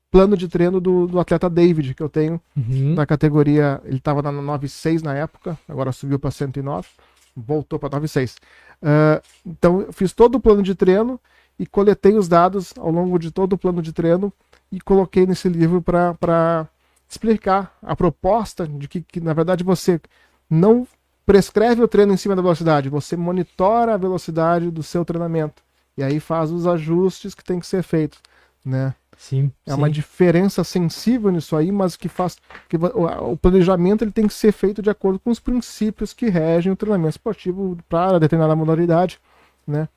plano 0.10 0.36
de 0.36 0.48
treino 0.48 0.82
do, 0.82 1.06
do 1.06 1.20
atleta 1.20 1.48
David, 1.48 1.94
que 1.94 2.02
eu 2.02 2.10
tenho 2.10 2.42
uhum. 2.56 2.96
na 2.96 3.06
categoria. 3.06 3.80
Ele 3.86 3.98
estava 3.98 4.24
na 4.24 4.32
96 4.32 5.04
na 5.04 5.14
época, 5.14 5.56
agora 5.70 5.92
subiu 5.92 6.18
para 6.18 6.32
109, 6.32 6.88
voltou 7.36 7.78
para 7.78 7.90
96. 7.90 8.38
Uh, 8.82 9.22
então, 9.46 9.82
eu 9.82 9.94
fiz 9.94 10.14
todo 10.14 10.36
o 10.36 10.40
plano 10.40 10.64
de 10.64 10.74
treino 10.74 11.20
e 11.60 11.68
coletei 11.68 12.16
os 12.18 12.28
dados 12.28 12.74
ao 12.76 12.90
longo 12.90 13.20
de 13.20 13.30
todo 13.30 13.54
o 13.54 13.58
plano 13.58 13.84
de 13.84 13.94
treino 13.94 14.34
e 14.72 14.82
coloquei 14.82 15.28
nesse 15.28 15.48
livro 15.48 15.80
para 15.80 16.68
explicar 17.08 17.78
a 17.84 17.96
proposta 17.96 18.68
de 18.68 18.88
que, 18.88 19.02
que, 19.02 19.22
na 19.22 19.34
verdade, 19.34 19.64
você 19.64 20.02
não 20.50 20.88
prescreve 21.24 21.84
o 21.84 21.88
treino 21.88 22.14
em 22.14 22.18
cima 22.18 22.36
da 22.36 22.42
velocidade, 22.42 22.90
você 22.90 23.16
monitora 23.16 23.94
a 23.94 23.98
velocidade 23.98 24.72
do 24.72 24.82
seu 24.82 25.06
treinamento. 25.06 25.67
E 25.98 26.04
aí 26.04 26.20
faz 26.20 26.52
os 26.52 26.68
ajustes 26.68 27.34
que 27.34 27.44
tem 27.44 27.60
que 27.60 27.66
ser 27.66 27.82
feitos, 27.84 28.20
né? 28.64 28.94
Sim. 29.18 29.52
É 29.66 29.72
sim. 29.72 29.78
uma 29.78 29.90
diferença 29.90 30.64
sensível 30.64 31.32
nisso 31.32 31.56
aí, 31.56 31.72
mas 31.72 31.96
que 31.98 32.08
faz 32.08 32.38
que 32.70 32.78
o 32.78 33.36
planejamento 33.36 34.04
ele 34.04 34.12
tem 34.12 34.28
que 34.28 34.34
ser 34.34 34.52
feito 34.52 34.82
de 34.82 34.92
acordo 34.92 35.18
com 35.18 35.32
os 35.32 35.40
princípios 35.40 36.14
que 36.14 36.30
regem 36.30 36.72
o 36.72 36.76
treinamento 36.76 37.12
esportivo 37.12 37.76
para 37.90 38.20
determinada 38.20 38.56
modalidade, 38.56 39.20
né? 39.66 39.90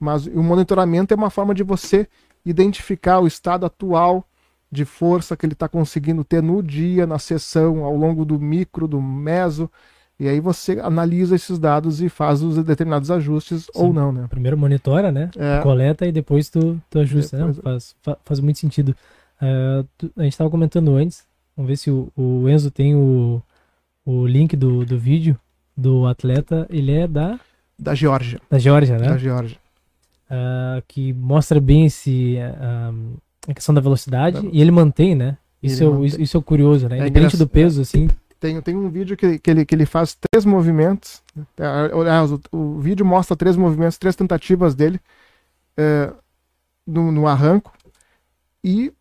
Mas 0.00 0.26
o 0.26 0.42
monitoramento 0.42 1.12
é 1.12 1.16
uma 1.16 1.30
forma 1.30 1.54
de 1.54 1.62
você 1.62 2.08
identificar 2.44 3.20
o 3.20 3.26
estado 3.26 3.66
atual 3.66 4.24
de 4.70 4.86
força 4.86 5.36
que 5.36 5.44
ele 5.44 5.52
está 5.52 5.68
conseguindo 5.68 6.24
ter 6.24 6.42
no 6.42 6.62
dia, 6.62 7.06
na 7.06 7.18
sessão, 7.18 7.84
ao 7.84 7.94
longo 7.94 8.24
do 8.24 8.40
micro, 8.40 8.88
do 8.88 9.02
meso, 9.02 9.70
e 10.22 10.28
aí 10.28 10.38
você 10.38 10.78
analisa 10.80 11.34
esses 11.34 11.58
dados 11.58 12.00
e 12.00 12.08
faz 12.08 12.42
os 12.42 12.62
determinados 12.62 13.10
ajustes 13.10 13.64
Sim. 13.64 13.70
ou 13.74 13.92
não, 13.92 14.12
né? 14.12 14.24
Primeiro 14.30 14.56
monitora, 14.56 15.10
né? 15.10 15.28
É. 15.36 15.60
Coleta 15.60 16.06
e 16.06 16.12
depois 16.12 16.48
tu, 16.48 16.80
tu 16.88 17.00
ajusta. 17.00 17.38
Depois... 17.38 17.56
Não, 17.56 17.62
faz, 17.62 17.96
faz 18.24 18.38
muito 18.38 18.60
sentido. 18.60 18.94
Uh, 19.40 19.84
tu, 19.98 20.12
a 20.16 20.22
gente 20.22 20.34
estava 20.34 20.48
comentando 20.48 20.94
antes, 20.94 21.24
vamos 21.56 21.68
ver 21.68 21.76
se 21.76 21.90
o, 21.90 22.08
o, 22.16 22.48
Enzo 22.48 22.70
tem 22.70 22.94
o, 22.94 23.42
o 24.06 24.24
link 24.24 24.54
do, 24.54 24.84
do 24.84 24.96
vídeo 24.96 25.36
do 25.76 26.06
atleta. 26.06 26.68
Ele 26.70 26.92
é 26.92 27.08
da... 27.08 27.40
Da 27.76 27.92
Geórgia. 27.92 28.40
Da 28.48 28.60
Geórgia, 28.60 28.98
né? 28.98 29.08
Da 29.08 29.18
Geórgia. 29.18 29.58
Uh, 30.30 30.84
que 30.86 31.12
mostra 31.14 31.60
bem 31.60 31.86
esse, 31.86 32.36
uh, 32.36 33.16
a 33.48 33.54
questão 33.54 33.74
da 33.74 33.80
velocidade 33.80 34.48
e 34.52 34.60
ele 34.60 34.70
mantém, 34.70 35.16
né? 35.16 35.36
Isso, 35.60 35.82
é, 35.82 35.88
mantém. 35.88 36.22
isso 36.22 36.38
é 36.38 36.42
curioso, 36.42 36.88
né? 36.88 36.98
É 36.98 37.00
Independente 37.00 37.36
do 37.36 37.48
peso, 37.48 37.80
é. 37.80 37.82
assim, 37.82 38.08
tem, 38.42 38.60
tem 38.60 38.76
um 38.76 38.90
vídeo 38.90 39.16
que, 39.16 39.38
que, 39.38 39.50
ele, 39.52 39.64
que 39.64 39.72
ele 39.72 39.86
faz 39.86 40.18
três 40.20 40.44
movimentos. 40.44 41.22
É, 41.56 41.64
aliás, 41.64 42.32
o, 42.32 42.40
o 42.50 42.80
vídeo 42.80 43.06
mostra 43.06 43.36
três 43.36 43.56
movimentos, 43.56 43.96
três 43.96 44.16
tentativas 44.16 44.74
dele 44.74 45.00
é, 45.76 46.12
no, 46.84 47.12
no 47.12 47.28
arranco. 47.28 47.72
E 48.64 48.92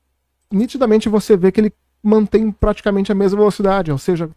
nitidamente 0.52 1.10
você 1.10 1.36
vê 1.36 1.52
que 1.52 1.60
ele 1.60 1.74
mantém 2.04 2.52
praticamente 2.52 3.12
a 3.12 3.16
mesma 3.16 3.40
velocidade, 3.40 3.92
ou 3.92 3.98
seja, 3.98 4.30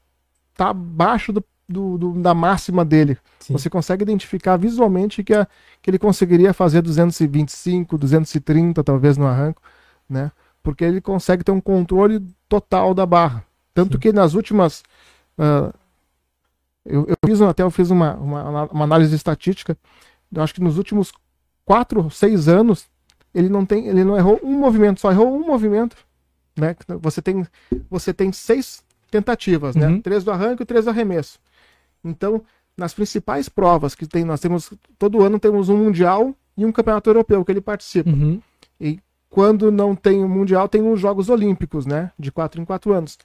está 0.53 0.71
abaixo 0.71 1.35
do, 1.35 1.45
do, 1.69 1.99
do, 1.99 2.13
da 2.23 2.33
máxima 2.33 2.83
dele. 2.83 3.19
Sim. 3.41 3.53
Você 3.53 3.69
consegue 3.69 4.05
identificar 4.05 4.57
visualmente 4.57 5.23
que, 5.23 5.35
a, 5.35 5.47
que 5.83 5.91
ele 5.91 5.99
conseguiria 5.99 6.55
fazer 6.55 6.81
225, 6.81 7.99
230 7.99 8.83
talvez 8.83 9.19
no 9.19 9.27
arranco, 9.27 9.61
né? 10.09 10.33
Porque 10.63 10.83
ele 10.83 11.03
consegue 11.03 11.45
ter 11.45 11.53
um 11.53 11.61
controle 11.61 12.27
total 12.49 12.95
da 12.95 13.05
barra. 13.05 13.45
Tanto 13.75 13.95
Sim. 13.95 13.99
que 13.99 14.13
nas 14.13 14.35
últimas. 14.35 14.85
Uh, 15.39 15.73
eu, 16.85 17.07
eu, 17.09 17.17
fiz 17.27 17.41
até 17.41 17.63
eu 17.63 17.71
fiz 17.71 17.91
uma, 17.91 18.15
uma, 18.15 18.65
uma, 18.65 18.85
análise 18.85 19.15
estatística. 19.15 19.77
Eu 20.33 20.43
acho 20.43 20.55
que 20.55 20.61
nos 20.61 20.77
últimos 20.77 21.13
quatro, 21.65 22.11
seis 22.11 22.47
anos, 22.47 22.87
ele 23.35 23.49
não 23.49 23.65
tem, 23.65 23.87
ele 23.87 24.05
não 24.05 24.17
errou 24.17 24.39
um 24.43 24.59
movimento, 24.59 25.01
só 25.01 25.11
errou 25.11 25.35
um 25.35 25.47
movimento. 25.47 25.97
Né? 26.57 26.77
Você 27.01 27.23
tem, 27.23 27.47
você 27.91 28.13
tem 28.13 28.33
seis 28.33 28.83
tentativas, 29.11 29.75
né? 29.75 29.89
uhum. 29.89 30.01
Três 30.01 30.25
do 30.25 30.31
arranque 30.31 30.63
e 30.63 30.67
três 30.67 30.85
do 30.85 30.91
arremesso. 30.91 31.39
Então, 32.05 32.43
nas 32.77 32.93
principais 32.93 33.49
provas 33.49 33.95
que 33.95 34.07
tem, 34.07 34.25
nós 34.25 34.41
temos 34.41 34.73
todo 34.99 35.23
ano 35.23 35.39
temos 35.39 35.69
um 35.69 35.77
mundial 35.77 36.35
e 36.57 36.67
um 36.67 36.73
campeonato 36.73 37.09
europeu 37.09 37.45
que 37.45 37.51
ele 37.51 37.61
participa. 37.61 38.11
Uhum. 38.11 38.41
E 38.81 39.01
quando 39.31 39.73
não 39.73 39.97
tem 39.97 40.23
o 40.23 40.29
mundial, 40.29 40.69
tem 40.69 40.87
os 40.87 41.01
Jogos 41.01 41.29
Olímpicos, 41.29 41.87
né? 41.87 42.13
De 42.19 42.31
quatro 42.31 42.61
em 42.61 42.65
quatro 42.65 42.93
anos 42.93 43.19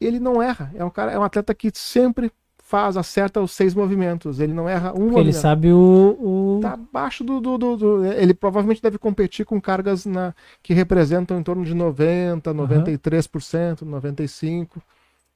ele 0.00 0.20
não 0.20 0.42
erra. 0.42 0.70
É 0.74 0.84
um 0.84 0.90
cara, 0.90 1.12
é 1.12 1.18
um 1.18 1.22
atleta 1.22 1.54
que 1.54 1.70
sempre 1.74 2.32
faz, 2.68 2.98
acerta 2.98 3.40
os 3.40 3.52
seis 3.52 3.74
movimentos. 3.74 4.40
Ele 4.40 4.52
não 4.52 4.68
erra 4.68 4.90
um 4.90 4.92
Porque 4.92 5.04
movimento. 5.04 5.26
Ele 5.26 5.32
sabe 5.32 5.72
o, 5.72 6.18
o. 6.20 6.60
Tá 6.60 6.74
abaixo 6.74 7.24
do, 7.24 7.40
do, 7.40 7.56
do, 7.56 7.76
do, 7.76 8.04
Ele 8.04 8.34
provavelmente 8.34 8.82
deve 8.82 8.98
competir 8.98 9.46
com 9.46 9.58
cargas 9.58 10.04
na, 10.04 10.34
que 10.62 10.74
representam 10.74 11.38
em 11.38 11.42
torno 11.42 11.64
de 11.64 11.74
90%, 11.74 12.42
93%, 12.42 13.82
uhum. 13.82 14.00
95%. 14.00 14.68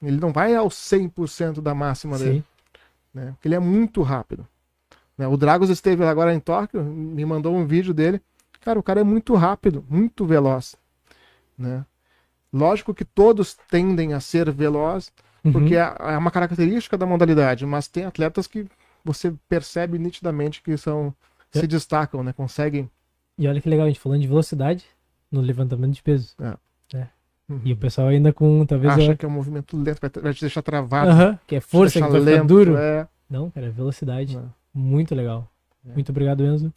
Ele 0.03 0.19
não 0.19 0.31
vai 0.31 0.53
ao 0.53 0.67
100% 0.67 1.61
da 1.61 1.73
máxima 1.73 2.17
Sim. 2.17 2.23
dele. 2.23 2.43
Né? 3.13 3.31
Porque 3.33 3.47
ele 3.47 3.55
é 3.55 3.59
muito 3.59 4.01
rápido. 4.01 4.45
Né? 5.17 5.27
O 5.27 5.37
Dragos 5.37 5.69
esteve 5.69 6.05
agora 6.05 6.33
em 6.33 6.39
Tóquio, 6.39 6.83
me 6.83 7.25
mandou 7.25 7.55
um 7.55 7.65
vídeo 7.65 7.93
dele. 7.93 8.21
Cara, 8.61 8.77
o 8.77 8.83
cara 8.83 9.01
é 9.01 9.03
muito 9.03 9.33
rápido, 9.33 9.83
muito 9.89 10.25
veloz. 10.25 10.75
Né? 11.57 11.85
Lógico 12.53 12.93
que 12.93 13.03
todos 13.03 13.57
tendem 13.69 14.13
a 14.13 14.19
ser 14.19 14.51
velozes, 14.51 15.11
uhum. 15.43 15.51
porque 15.51 15.75
é, 15.75 15.95
é 15.99 16.17
uma 16.17 16.29
característica 16.29 16.95
da 16.95 17.05
modalidade, 17.05 17.65
mas 17.65 17.87
tem 17.87 18.05
atletas 18.05 18.45
que 18.45 18.67
você 19.03 19.33
percebe 19.49 19.97
nitidamente 19.97 20.61
que 20.61 20.77
são 20.77 21.13
é. 21.53 21.59
se 21.59 21.67
destacam, 21.67 22.23
né? 22.23 22.31
Conseguem. 22.31 22.89
E 23.37 23.47
olha 23.47 23.59
que 23.59 23.67
legal, 23.67 23.85
a 23.85 23.89
gente 23.89 23.99
falando 23.99 24.21
de 24.21 24.27
velocidade 24.27 24.85
no 25.31 25.41
levantamento 25.41 25.93
de 25.93 26.03
peso. 26.03 26.35
É. 26.39 26.55
Né? 26.95 27.09
Uhum. 27.49 27.61
E 27.65 27.73
o 27.73 27.77
pessoal 27.77 28.07
ainda 28.09 28.31
com 28.31 28.63
talvez. 28.67 28.93
Acha 28.93 29.15
que 29.15 29.25
é 29.25 29.27
um 29.27 29.31
movimento 29.31 29.75
lento, 29.75 29.99
vai 29.99 30.33
te 30.33 30.41
deixar 30.41 30.61
travado. 30.61 31.09
Uhum. 31.11 31.37
Que 31.47 31.55
é 31.55 31.59
força, 31.59 31.99
que 31.99 32.07
vai 32.07 32.19
lento, 32.19 32.47
duro. 32.47 32.77
É... 32.77 33.07
Não, 33.27 33.49
cara, 33.49 33.65
é 33.65 33.69
velocidade. 33.71 34.37
É. 34.37 34.41
Muito 34.71 35.15
legal. 35.15 35.49
É. 35.87 35.93
Muito 35.93 36.09
obrigado, 36.11 36.45
Enzo. 36.45 36.71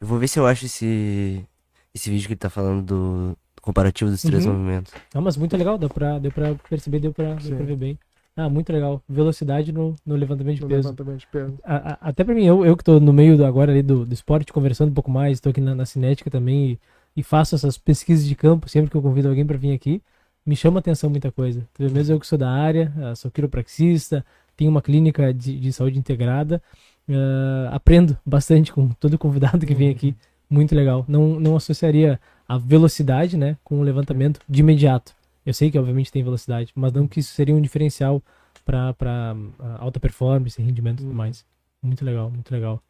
Eu 0.00 0.06
vou 0.06 0.18
ver 0.18 0.26
se 0.26 0.38
eu 0.38 0.46
acho 0.46 0.66
esse, 0.66 1.46
esse 1.94 2.10
vídeo 2.10 2.26
que 2.26 2.32
ele 2.32 2.38
tá 2.38 2.50
falando 2.50 2.82
do, 2.84 3.38
comparativo 3.66 4.10
dos 4.10 4.22
três 4.22 4.46
uhum. 4.46 4.52
movimentos. 4.52 4.92
Não, 5.12 5.20
mas 5.20 5.36
muito 5.36 5.56
legal, 5.56 5.76
deu 5.76 5.90
pra, 5.90 6.18
deu 6.18 6.30
pra 6.30 6.54
perceber, 6.70 7.00
deu 7.00 7.12
pra, 7.12 7.34
deu 7.34 7.56
pra 7.56 7.66
ver 7.66 7.76
bem. 7.76 7.98
Ah, 8.36 8.48
muito 8.48 8.70
legal. 8.72 9.02
Velocidade 9.08 9.72
no, 9.72 9.96
no 10.04 10.14
levantamento 10.14 10.56
de 10.56 10.62
no 10.62 10.68
peso. 10.68 10.88
Levantamento 10.88 11.20
de 11.20 11.26
peso. 11.26 11.58
A, 11.64 11.92
a, 11.92 11.98
até 12.10 12.22
pra 12.22 12.34
mim, 12.34 12.44
eu, 12.44 12.64
eu 12.64 12.76
que 12.76 12.84
tô 12.84 13.00
no 13.00 13.12
meio 13.12 13.36
do, 13.36 13.44
agora 13.44 13.72
ali 13.72 13.82
do, 13.82 14.04
do 14.04 14.12
esporte, 14.12 14.52
conversando 14.52 14.90
um 14.90 14.94
pouco 14.94 15.10
mais, 15.10 15.40
tô 15.40 15.48
aqui 15.48 15.60
na, 15.60 15.74
na 15.74 15.86
cinética 15.86 16.30
também 16.30 16.72
e, 16.72 16.80
e, 17.16 17.22
faço 17.22 17.54
essas 17.54 17.78
pesquisas 17.78 18.26
de 18.26 18.34
campo 18.34 18.68
sempre 18.68 18.90
que 18.90 18.96
eu 18.96 19.02
convido 19.02 19.28
alguém 19.28 19.46
para 19.46 19.56
vir 19.56 19.72
aqui. 19.72 20.02
Me 20.44 20.54
chama 20.54 20.78
atenção 20.78 21.10
muita 21.10 21.32
coisa. 21.32 21.66
Mesmo 21.78 22.14
eu 22.14 22.20
que 22.20 22.26
sou 22.26 22.38
da 22.38 22.50
área, 22.50 22.92
ah, 23.02 23.14
sou 23.16 23.30
quiropraxista, 23.30 24.24
tenho 24.54 24.70
uma 24.70 24.82
clínica 24.82 25.32
de, 25.34 25.58
de 25.58 25.72
saúde 25.72 25.98
integrada, 25.98 26.62
uh, 27.08 27.72
aprendo 27.72 28.16
bastante 28.24 28.72
com 28.72 28.88
todo 28.88 29.18
convidado 29.18 29.66
que 29.66 29.74
vem 29.74 29.88
aqui. 29.90 30.14
Muito 30.48 30.74
legal. 30.74 31.04
Não, 31.08 31.40
não 31.40 31.56
associaria 31.56 32.20
a 32.48 32.58
velocidade, 32.58 33.36
né, 33.36 33.56
com 33.64 33.80
o 33.80 33.82
levantamento 33.82 34.40
de 34.48 34.60
imediato. 34.60 35.12
Eu 35.44 35.54
sei 35.54 35.70
que 35.70 35.78
obviamente 35.78 36.10
tem 36.10 36.24
velocidade, 36.24 36.72
mas 36.74 36.92
não 36.92 37.06
que 37.06 37.20
isso 37.20 37.32
seria 37.32 37.54
um 37.54 37.60
diferencial 37.60 38.22
para 38.64 39.36
uh, 39.36 39.76
alta 39.78 40.00
performance, 40.00 40.60
rendimento 40.60 40.98
e 40.98 41.02
tudo 41.02 41.10
uhum. 41.10 41.16
mais. 41.16 41.44
Muito 41.80 42.04
legal, 42.04 42.30
muito 42.30 42.50
legal. 42.50 42.82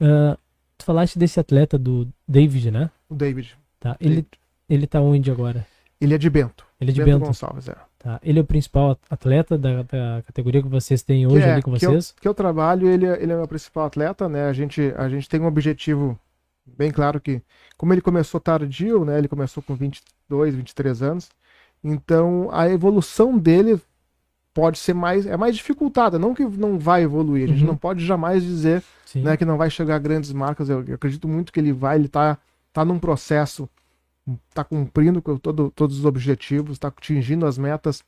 Uh, 0.00 0.36
tu 0.78 0.84
falaste 0.84 1.18
desse 1.18 1.38
atleta 1.38 1.78
do 1.78 2.08
David, 2.26 2.70
né? 2.70 2.90
O 3.08 3.14
David. 3.14 3.56
Tá. 3.78 3.96
Ele, 4.00 4.14
David. 4.14 4.28
ele 4.68 4.86
tá 4.86 5.00
onde 5.00 5.30
agora? 5.30 5.66
Ele 6.00 6.14
é 6.14 6.18
de 6.18 6.30
Bento. 6.30 6.64
Ele 6.80 6.90
é 6.90 6.94
de 6.94 7.00
Bento, 7.04 7.18
Bento. 7.18 7.26
Gonçalves, 7.26 7.68
é. 7.68 7.76
Tá. 7.98 8.18
Ele 8.22 8.38
é 8.38 8.42
o 8.42 8.46
principal 8.46 8.98
atleta 9.10 9.58
da, 9.58 9.82
da 9.82 10.22
categoria 10.26 10.62
que 10.62 10.68
vocês 10.68 11.02
têm 11.02 11.26
hoje 11.26 11.44
é, 11.44 11.52
ali 11.52 11.62
com 11.62 11.70
vocês? 11.70 12.12
Que 12.12 12.18
eu, 12.18 12.22
que 12.22 12.28
eu 12.28 12.34
trabalho, 12.34 12.88
ele, 12.88 13.04
é, 13.04 13.22
ele 13.22 13.32
é 13.32 13.36
o 13.36 13.46
principal 13.46 13.84
atleta, 13.84 14.26
né? 14.26 14.44
A 14.44 14.54
gente, 14.54 14.94
a 14.96 15.06
gente 15.10 15.28
tem 15.28 15.38
um 15.38 15.44
objetivo 15.44 16.18
bem 16.76 16.90
claro 16.90 17.20
que, 17.20 17.42
como 17.76 17.92
ele 17.92 18.00
começou 18.00 18.40
tardio, 18.40 19.04
né, 19.04 19.18
ele 19.18 19.28
começou 19.28 19.62
com 19.62 19.74
22, 19.74 20.54
23 20.54 21.02
anos, 21.02 21.30
então 21.82 22.48
a 22.52 22.68
evolução 22.68 23.36
dele 23.38 23.80
pode 24.52 24.78
ser 24.78 24.94
mais 24.94 25.26
é 25.26 25.36
mais 25.36 25.56
dificultada, 25.56 26.18
não 26.18 26.34
que 26.34 26.44
não 26.44 26.78
vai 26.78 27.02
evoluir, 27.02 27.44
a 27.44 27.52
gente 27.52 27.62
uhum. 27.62 27.68
não 27.68 27.76
pode 27.76 28.04
jamais 28.04 28.42
dizer 28.42 28.82
né, 29.14 29.36
que 29.36 29.44
não 29.44 29.56
vai 29.56 29.70
chegar 29.70 29.96
a 29.96 29.98
grandes 29.98 30.32
marcas. 30.32 30.68
Eu, 30.68 30.84
eu, 30.84 30.94
acredito 30.94 31.26
muito 31.26 31.52
que 31.52 31.60
ele 31.60 31.72
vai, 31.72 31.96
ele 31.96 32.08
tá, 32.08 32.38
tá 32.72 32.84
num 32.84 32.98
processo, 32.98 33.68
tá 34.54 34.62
cumprindo 34.62 35.20
todo, 35.38 35.70
todos 35.70 35.98
os 35.98 36.04
objetivos, 36.04 36.72
está 36.72 36.88
atingindo 36.88 37.46
as 37.46 37.58
metas, 37.58 38.04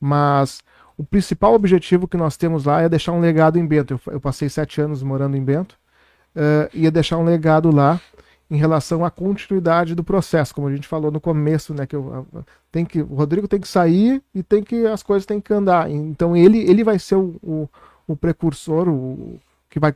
mas 0.00 0.62
o 0.96 1.04
principal 1.04 1.54
objetivo 1.54 2.06
que 2.06 2.16
nós 2.16 2.36
temos 2.36 2.64
lá 2.64 2.82
é 2.82 2.88
deixar 2.88 3.12
um 3.12 3.20
legado 3.20 3.58
em 3.58 3.66
Bento. 3.66 3.94
Eu, 3.94 4.12
eu 4.12 4.20
passei 4.20 4.48
sete 4.48 4.80
anos 4.80 5.02
morando 5.02 5.36
em 5.36 5.42
Bento 5.42 5.78
uh, 6.36 6.70
ia 6.72 6.90
deixar 6.90 7.18
um 7.18 7.24
legado 7.24 7.74
lá 7.74 8.00
em 8.50 8.56
relação 8.56 9.04
à 9.04 9.10
continuidade 9.10 9.94
do 9.94 10.04
processo, 10.04 10.54
como 10.54 10.68
a 10.68 10.74
gente 10.74 10.86
falou 10.86 11.10
no 11.10 11.20
começo, 11.20 11.72
né, 11.72 11.86
que 11.86 11.96
eu, 11.96 12.26
tem 12.70 12.84
que 12.84 13.00
o 13.00 13.14
Rodrigo 13.14 13.48
tem 13.48 13.58
que 13.58 13.66
sair 13.66 14.22
e 14.34 14.42
tem 14.42 14.62
que 14.62 14.86
as 14.86 15.02
coisas 15.02 15.26
têm 15.26 15.40
que 15.40 15.52
andar. 15.52 15.90
Então 15.90 16.36
ele 16.36 16.58
ele 16.58 16.84
vai 16.84 16.98
ser 16.98 17.16
o, 17.16 17.36
o, 17.42 17.68
o 18.06 18.16
precursor, 18.16 18.88
o 18.88 19.40
que 19.70 19.80
vai 19.80 19.94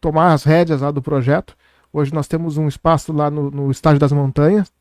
tomar 0.00 0.32
as 0.32 0.44
rédeas 0.44 0.80
lá 0.80 0.90
do 0.90 1.02
projeto. 1.02 1.56
Hoje 1.92 2.12
nós 2.12 2.26
temos 2.26 2.56
um 2.56 2.66
espaço 2.66 3.12
lá 3.12 3.30
no, 3.30 3.50
no 3.50 3.70
Estádio 3.70 4.00
das 4.00 4.12
Montanhas, 4.12 4.72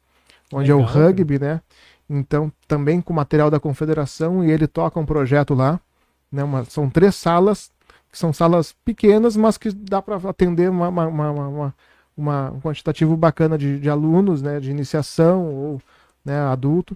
onde 0.52 0.72
Legal, 0.72 0.80
é 0.80 0.84
o 0.84 0.86
rugby, 0.86 1.40
né? 1.40 1.62
Então, 2.10 2.52
também 2.68 3.02
com 3.02 3.14
material 3.14 3.50
da 3.50 3.60
confederação, 3.60 4.44
e 4.44 4.52
ele 4.52 4.68
toca 4.68 5.00
um 5.00 5.06
projeto 5.06 5.54
lá. 5.54 5.80
Né? 6.32 6.44
Uma, 6.44 6.66
são 6.66 6.90
três 6.90 7.16
salas 7.16 7.72
que 8.14 8.20
são 8.20 8.32
salas 8.32 8.74
pequenas, 8.86 9.36
mas 9.36 9.58
que 9.58 9.72
dá 9.72 10.00
para 10.00 10.18
atender 10.30 10.70
uma, 10.70 10.88
uma, 10.88 11.08
uma, 11.08 11.76
uma, 12.16 12.52
um 12.52 12.62
quantitativo 12.62 13.18
bacana 13.18 13.58
de, 13.58 13.80
de 13.80 13.90
alunos, 13.90 14.40
né, 14.40 14.60
de 14.60 14.70
iniciação 14.70 15.48
ou 15.48 15.82
né, 16.24 16.40
adulto. 16.42 16.96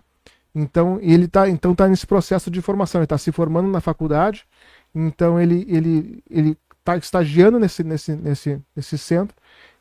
Então 0.53 0.99
ele 1.01 1.25
está 1.25 1.49
então 1.49 1.73
tá 1.73 1.87
nesse 1.87 2.05
processo 2.05 2.51
de 2.51 2.61
formação, 2.61 2.99
ele 2.99 3.05
está 3.05 3.17
se 3.17 3.31
formando 3.31 3.67
na 3.67 3.81
faculdade 3.81 4.45
Então 4.93 5.41
ele 5.41 5.65
ele 5.67 6.23
ele 6.29 6.57
está 6.79 6.95
estagiando 6.97 7.59
nesse, 7.59 7.83
nesse, 7.83 8.15
nesse, 8.15 8.61
nesse 8.75 8.97
centro 8.97 9.35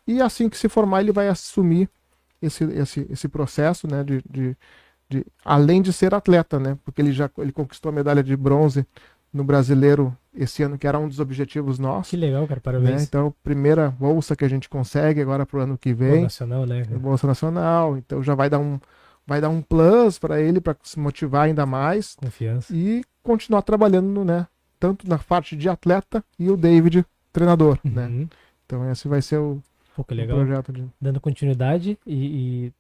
e 0.06 0.22
assim 0.22 0.48
que 0.48 0.56
se 0.56 0.70
formar 0.70 1.02
ele 1.02 1.12
vai 1.12 1.28
assumir 1.28 1.88
esse, 2.40 2.64
esse, 2.64 3.06
esse 3.10 3.28
processo, 3.28 3.86
né, 3.86 4.02
de, 4.04 4.22
de, 4.28 4.56
de, 5.08 5.26
além 5.44 5.82
de 5.82 5.92
ser 5.92 6.14
atleta, 6.14 6.58
né, 6.58 6.78
porque 6.84 7.02
ele 7.02 7.12
já 7.12 7.30
ele 7.38 7.52
conquistou 7.52 7.90
a 7.90 7.92
medalha 7.92 8.22
de 8.22 8.36
bronze 8.36 8.86
no 9.32 9.44
brasileiro 9.44 10.16
esse 10.36 10.62
ano, 10.62 10.78
que 10.78 10.86
era 10.86 10.98
um 10.98 11.08
dos 11.08 11.20
objetivos 11.20 11.78
nossos. 11.78 12.10
Que 12.10 12.16
legal, 12.16 12.46
cara, 12.46 12.60
parabéns. 12.60 12.96
Né? 12.96 13.02
Então, 13.02 13.34
primeira 13.42 13.90
bolsa 13.90 14.36
que 14.36 14.44
a 14.44 14.48
gente 14.48 14.68
consegue 14.68 15.20
agora 15.20 15.46
para 15.46 15.58
o 15.58 15.62
ano 15.62 15.78
que 15.78 15.92
vem. 15.92 16.20
Bolsa 16.20 16.46
nacional, 16.46 16.66
né? 16.66 16.84
Bolsa 16.84 17.26
nacional, 17.26 17.96
então 17.96 18.22
já 18.22 18.34
vai 18.34 18.50
dar 18.50 18.58
um 18.58 18.78
vai 19.26 19.40
dar 19.40 19.48
um 19.48 19.60
plus 19.60 20.18
para 20.18 20.40
ele 20.40 20.60
para 20.60 20.76
se 20.82 20.98
motivar 20.98 21.46
ainda 21.46 21.66
mais. 21.66 22.14
Confiança. 22.14 22.72
E 22.74 23.02
continuar 23.22 23.62
trabalhando, 23.62 24.24
né, 24.24 24.46
tanto 24.78 25.08
na 25.08 25.18
parte 25.18 25.56
de 25.56 25.68
atleta 25.68 26.22
e 26.38 26.48
o 26.48 26.56
David 26.56 27.04
treinador, 27.32 27.78
né? 27.82 28.06
uhum. 28.06 28.20
né? 28.20 28.28
Então 28.64 28.90
esse 28.90 29.08
vai 29.08 29.20
ser 29.20 29.38
o, 29.38 29.60
Pô, 29.96 30.04
que 30.04 30.14
legal. 30.14 30.36
o 30.36 30.40
projeto 30.40 30.72
de... 30.72 30.84
dando 31.00 31.20
continuidade 31.20 31.98
e, 32.06 32.14
e 32.66 32.72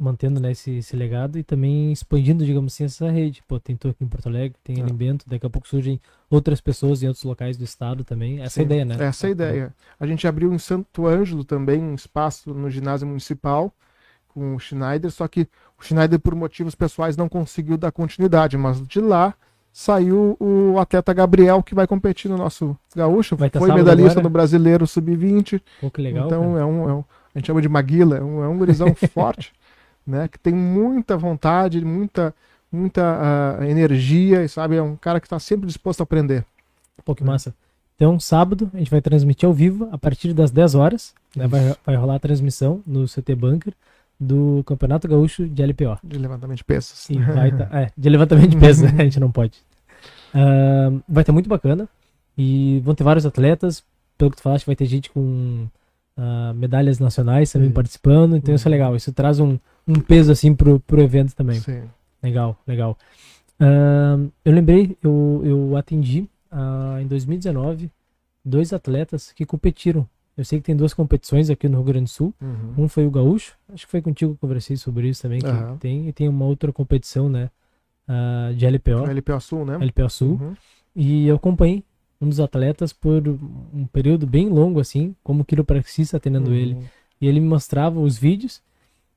mantendo 0.00 0.40
né, 0.40 0.52
esse, 0.52 0.78
esse, 0.78 0.96
legado 0.96 1.38
e 1.38 1.42
também 1.42 1.92
expandindo, 1.92 2.44
digamos 2.44 2.72
assim, 2.72 2.84
essa 2.84 3.10
rede. 3.10 3.42
Pô, 3.46 3.60
tem 3.60 3.76
aqui 3.76 4.02
em 4.02 4.08
Porto 4.08 4.28
Alegre, 4.28 4.56
tem 4.64 4.80
é. 4.80 4.82
Alimento, 4.82 5.28
daqui 5.28 5.46
a 5.46 5.50
pouco 5.50 5.68
surgem 5.68 6.00
outras 6.30 6.60
pessoas 6.60 7.02
em 7.02 7.06
outros 7.06 7.24
locais 7.24 7.56
do 7.56 7.64
estado 7.64 8.02
também. 8.02 8.40
Essa 8.40 8.60
é 8.60 8.62
a 8.62 8.64
ideia, 8.64 8.84
né? 8.84 8.96
Essa 8.98 9.26
é 9.26 9.28
a 9.28 9.30
ideia. 9.30 9.74
A 9.98 10.06
gente 10.06 10.26
abriu 10.26 10.52
em 10.52 10.58
Santo 10.58 11.06
Ângelo 11.06 11.44
também, 11.44 11.82
um 11.82 11.94
espaço 11.94 12.54
no 12.54 12.70
ginásio 12.70 13.06
municipal 13.06 13.72
com 14.28 14.54
o 14.54 14.58
Schneider, 14.58 15.10
só 15.10 15.28
que 15.28 15.46
o 15.78 15.82
Schneider, 15.82 16.18
por 16.18 16.34
motivos 16.34 16.74
pessoais, 16.74 17.16
não 17.16 17.28
conseguiu 17.28 17.76
dar 17.76 17.92
continuidade, 17.92 18.56
mas 18.56 18.80
de 18.86 19.00
lá 19.00 19.34
saiu 19.72 20.36
o 20.40 20.78
atleta 20.78 21.12
Gabriel, 21.12 21.62
que 21.62 21.74
vai 21.74 21.86
competir 21.86 22.30
no 22.30 22.36
nosso 22.36 22.76
gaúcho. 22.94 23.36
Foi 23.36 23.72
medalhista 23.72 24.12
agora? 24.12 24.22
no 24.22 24.30
brasileiro 24.30 24.86
sub-20. 24.86 25.60
Pô, 25.80 25.90
que 25.90 26.00
legal. 26.00 26.26
Então 26.26 26.56
é 26.56 26.64
um, 26.64 26.88
é 26.88 26.94
um, 26.94 27.04
a 27.34 27.38
gente 27.38 27.46
chama 27.46 27.60
de 27.60 27.68
Maguila, 27.68 28.18
é 28.18 28.22
um, 28.22 28.42
é 28.42 28.48
um 28.48 28.56
gurizão 28.56 28.94
forte 29.12 29.52
né? 30.06 30.28
Que 30.28 30.38
tem 30.38 30.54
muita 30.54 31.16
vontade, 31.16 31.84
muita, 31.84 32.34
muita 32.70 33.58
uh, 33.60 33.64
energia, 33.64 34.46
sabe? 34.48 34.76
É 34.76 34.82
um 34.82 34.96
cara 34.96 35.20
que 35.20 35.26
está 35.26 35.38
sempre 35.38 35.66
disposto 35.66 36.00
a 36.00 36.04
aprender. 36.04 36.44
Pô, 37.04 37.14
que 37.14 37.24
massa. 37.24 37.54
Então, 37.96 38.18
sábado, 38.18 38.70
a 38.72 38.78
gente 38.78 38.90
vai 38.90 39.00
transmitir 39.00 39.46
ao 39.46 39.52
vivo 39.52 39.88
a 39.92 39.98
partir 39.98 40.32
das 40.32 40.50
10 40.50 40.74
horas. 40.74 41.14
Né? 41.36 41.46
Vai, 41.46 41.76
vai 41.84 41.96
rolar 41.96 42.16
a 42.16 42.18
transmissão 42.18 42.82
no 42.86 43.04
CT 43.04 43.34
Bunker 43.34 43.74
do 44.18 44.62
Campeonato 44.64 45.08
Gaúcho 45.08 45.46
de 45.46 45.62
LPO. 45.62 45.98
De 46.02 46.18
levantamento 46.18 46.58
de 46.58 46.64
pesos. 46.64 47.08
E 47.08 47.18
vai 47.18 47.50
tá, 47.50 47.68
é, 47.72 47.90
de 47.96 48.08
levantamento 48.08 48.50
de 48.50 48.56
pesos, 48.56 48.84
a 48.84 49.02
gente 49.02 49.20
não 49.20 49.30
pode. 49.30 49.58
Uh, 50.34 51.02
vai 51.08 51.24
ter 51.24 51.32
muito 51.32 51.48
bacana. 51.48 51.88
E 52.36 52.80
vão 52.84 52.94
ter 52.94 53.04
vários 53.04 53.26
atletas. 53.26 53.82
Pelo 54.16 54.30
que 54.30 54.36
tu 54.36 54.42
falaste, 54.42 54.66
vai 54.66 54.76
ter 54.76 54.86
gente 54.86 55.10
com 55.10 55.66
uh, 56.20 56.54
medalhas 56.54 56.98
nacionais 56.98 57.50
também 57.50 57.68
Sim. 57.68 57.74
participando. 57.74 58.36
Então, 58.36 58.52
uhum. 58.52 58.56
isso 58.56 58.68
é 58.68 58.70
legal. 58.70 58.94
Isso 58.94 59.12
traz 59.12 59.40
um, 59.40 59.58
um 59.88 59.94
peso 59.94 60.30
assim 60.30 60.54
pro, 60.54 60.78
pro 60.80 61.00
evento 61.00 61.34
também. 61.34 61.58
Sim. 61.58 61.82
Legal, 62.22 62.58
legal. 62.66 62.98
Uh, 63.58 64.30
eu 64.44 64.52
lembrei, 64.52 64.96
eu, 65.02 65.42
eu 65.44 65.76
atendi 65.76 66.28
uh, 66.52 67.00
em 67.00 67.06
2019 67.06 67.90
dois 68.44 68.72
atletas 68.72 69.32
que 69.32 69.46
competiram. 69.46 70.06
Eu 70.36 70.44
sei 70.44 70.58
que 70.58 70.64
tem 70.64 70.76
duas 70.76 70.94
competições 70.94 71.50
aqui 71.50 71.68
no 71.68 71.78
Rio 71.78 71.86
Grande 71.86 72.04
do 72.04 72.10
Sul. 72.10 72.34
Uhum. 72.40 72.84
Um 72.84 72.88
foi 72.88 73.06
o 73.06 73.10
Gaúcho, 73.10 73.54
acho 73.72 73.84
que 73.84 73.90
foi 73.90 74.00
contigo 74.00 74.32
que 74.32 74.36
eu 74.36 74.48
conversei 74.48 74.76
sobre 74.76 75.08
isso 75.08 75.22
também, 75.22 75.40
que 75.40 75.46
uhum. 75.46 75.76
tem, 75.76 76.08
e 76.08 76.12
tem 76.12 76.28
uma 76.28 76.46
outra 76.46 76.72
competição, 76.72 77.28
né? 77.28 77.50
Uh, 78.08 78.54
de 78.54 78.66
LPO. 78.66 79.04
LPO 79.10 79.40
Sul, 79.40 79.64
né? 79.66 79.76
LPO 79.76 80.10
Sul. 80.10 80.38
Uhum. 80.40 80.54
E 80.96 81.26
eu 81.26 81.36
acompanhei 81.36 81.84
um 82.20 82.28
dos 82.28 82.40
atletas 82.40 82.92
por 82.92 83.26
um 83.72 83.86
período 83.86 84.26
bem 84.26 84.48
longo, 84.48 84.80
assim, 84.80 85.14
como 85.22 85.44
quiropraxista 85.44 86.16
atendendo 86.16 86.52
ele. 86.54 86.74
Uhum. 86.74 86.84
E 87.20 87.26
ele 87.26 87.40
me 87.40 87.46
mostrava 87.46 87.98
os 88.00 88.18
vídeos 88.18 88.62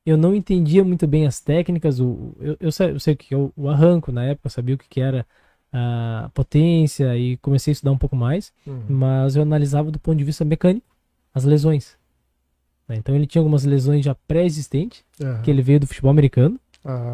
eu 0.06 0.18
não 0.18 0.36
entendia 0.36 0.84
muito 0.84 1.08
bem 1.08 1.26
as 1.26 1.39
técnicas. 1.39 2.00
O, 2.00 2.36
eu, 2.39 2.58
eu, 2.60 2.72
sei, 2.72 2.92
eu 2.92 3.00
sei 3.00 3.13
o 3.13 3.18
que 3.18 3.34
é 3.34 3.38
o, 3.38 3.52
o, 3.56 3.70
arranco 3.70 4.12
na 4.12 4.26
época, 4.26 4.50
sabia 4.50 4.76
o 4.76 4.78
que, 4.78 4.88
que 4.88 5.02
era 5.02 5.26
a 5.72 6.30
potência 6.34 7.18
e 7.18 7.38
comecei 7.38 7.72
a 7.72 7.74
estudar 7.74 7.92
um 7.92 7.98
pouco 7.98 8.16
mais, 8.16 8.54
uhum. 8.68 8.84
mas 8.89 9.36
eu 9.36 9.42
analisava 9.42 9.89
do 9.89 10.00
ponto 10.00 10.18
de 10.18 10.24
vista 10.24 10.46
mecânico 10.46 10.86
as 11.34 11.46
lesões. 11.46 11.98
Né? 12.88 12.98
Então 12.98 13.16
ele 13.16 13.26
tinha 13.26 13.39
algumas 13.39 13.63
lesões 13.63 14.06
já 14.06 14.13
pré-existentes, 14.13 15.04
uhum. 15.20 15.42
que 15.42 15.50
ele 15.50 15.62
veio 15.62 15.80
do 15.80 15.88
futebol 15.88 16.12
americano, 16.12 16.60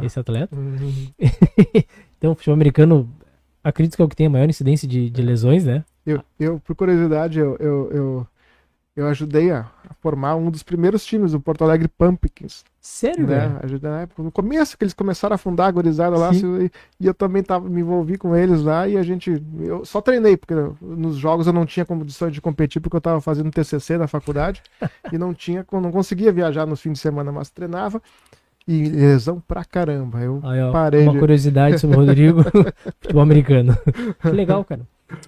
esse 0.02 0.19
atleta. 0.19 0.56
Uhum. 0.56 1.08
então 2.17 2.32
o 2.32 2.36
futebol 2.36 2.56
americano, 2.56 3.10
acredito 3.63 3.95
que 3.95 4.02
é 4.02 4.06
o 4.06 4.10
que 4.10 4.15
tem 4.15 4.28
a 4.28 4.30
maior 4.30 4.50
incidência 4.50 4.88
de, 4.88 5.10
de 5.10 5.22
lesões, 5.22 5.65
né? 5.65 5.84
Eu, 6.06 6.24
eu 6.39 6.60
por 6.60 6.76
curiosidade, 6.76 7.39
eu, 7.39 7.56
eu, 7.60 7.91
eu 7.91 8.28
eu 9.00 9.08
ajudei 9.08 9.50
a, 9.50 9.65
formar 10.02 10.36
um 10.36 10.52
dos 10.52 10.62
primeiros 10.62 11.06
times 11.06 11.32
do 11.32 11.39
Porto 11.39 11.63
Alegre 11.63 11.88
Pumpkins. 11.88 12.65
Sério, 12.82 13.26
né? 13.26 13.58
Ajudei 13.63 13.89
na 13.89 14.02
época, 14.02 14.22
no 14.22 14.32
começo 14.32 14.78
que 14.78 14.84
eles 14.84 14.93
começaram 14.93 15.36
a 15.36 15.38
fundar 15.38 15.67
a 15.67 15.72
gorizada 15.72 16.17
lá, 16.17 16.32
e, 16.34 16.72
e, 17.00 17.08
eu 17.08 17.13
também 17.13 17.41
tava, 17.41 17.69
me 17.69 17.80
envolvi 17.80 18.17
com 18.17 18.36
eles 18.36 18.62
lá 18.62 18.88
e 18.88 18.98
a 18.98 19.04
gente, 19.04 19.41
eu 19.60 19.86
só 19.86 20.02
treinei, 20.02 20.36
porque 20.36 20.54
nos 20.82 21.15
jogos 21.15 21.48
eu 21.48 21.54
não 21.54 21.65
tinha 21.65 21.86
condições 21.86 22.34
de 22.34 22.41
competir 22.41 22.82
porque 22.82 22.98
eu 22.98 23.02
tava 23.02 23.22
fazendo 23.22 23.52
TCC 23.52 23.98
na 23.98 24.08
faculdade 24.08 24.62
e 25.13 25.17
não 25.17 25.34
tinha, 25.34 25.65
não 25.72 25.91
conseguia 25.91 26.32
viajar 26.32 26.65
nos 26.65 26.82
fins 26.82 26.93
de 26.93 27.00
semana, 27.00 27.32
mas 27.32 27.50
treinava 27.50 28.02
e 28.71 28.89
lesão 28.89 29.41
pra 29.47 29.65
caramba. 29.65 30.19
Eu 30.19 30.39
Aí, 30.43 30.71
parei. 30.71 31.03
Uma 31.03 31.13
de... 31.13 31.19
curiosidade 31.19 31.79
sobre 31.79 31.97
o 31.97 31.99
Rodrigo, 31.99 32.43
futebol 33.01 33.21
americano. 33.21 33.77
Que 34.21 34.29
legal, 34.29 34.63
cara. 34.63 34.82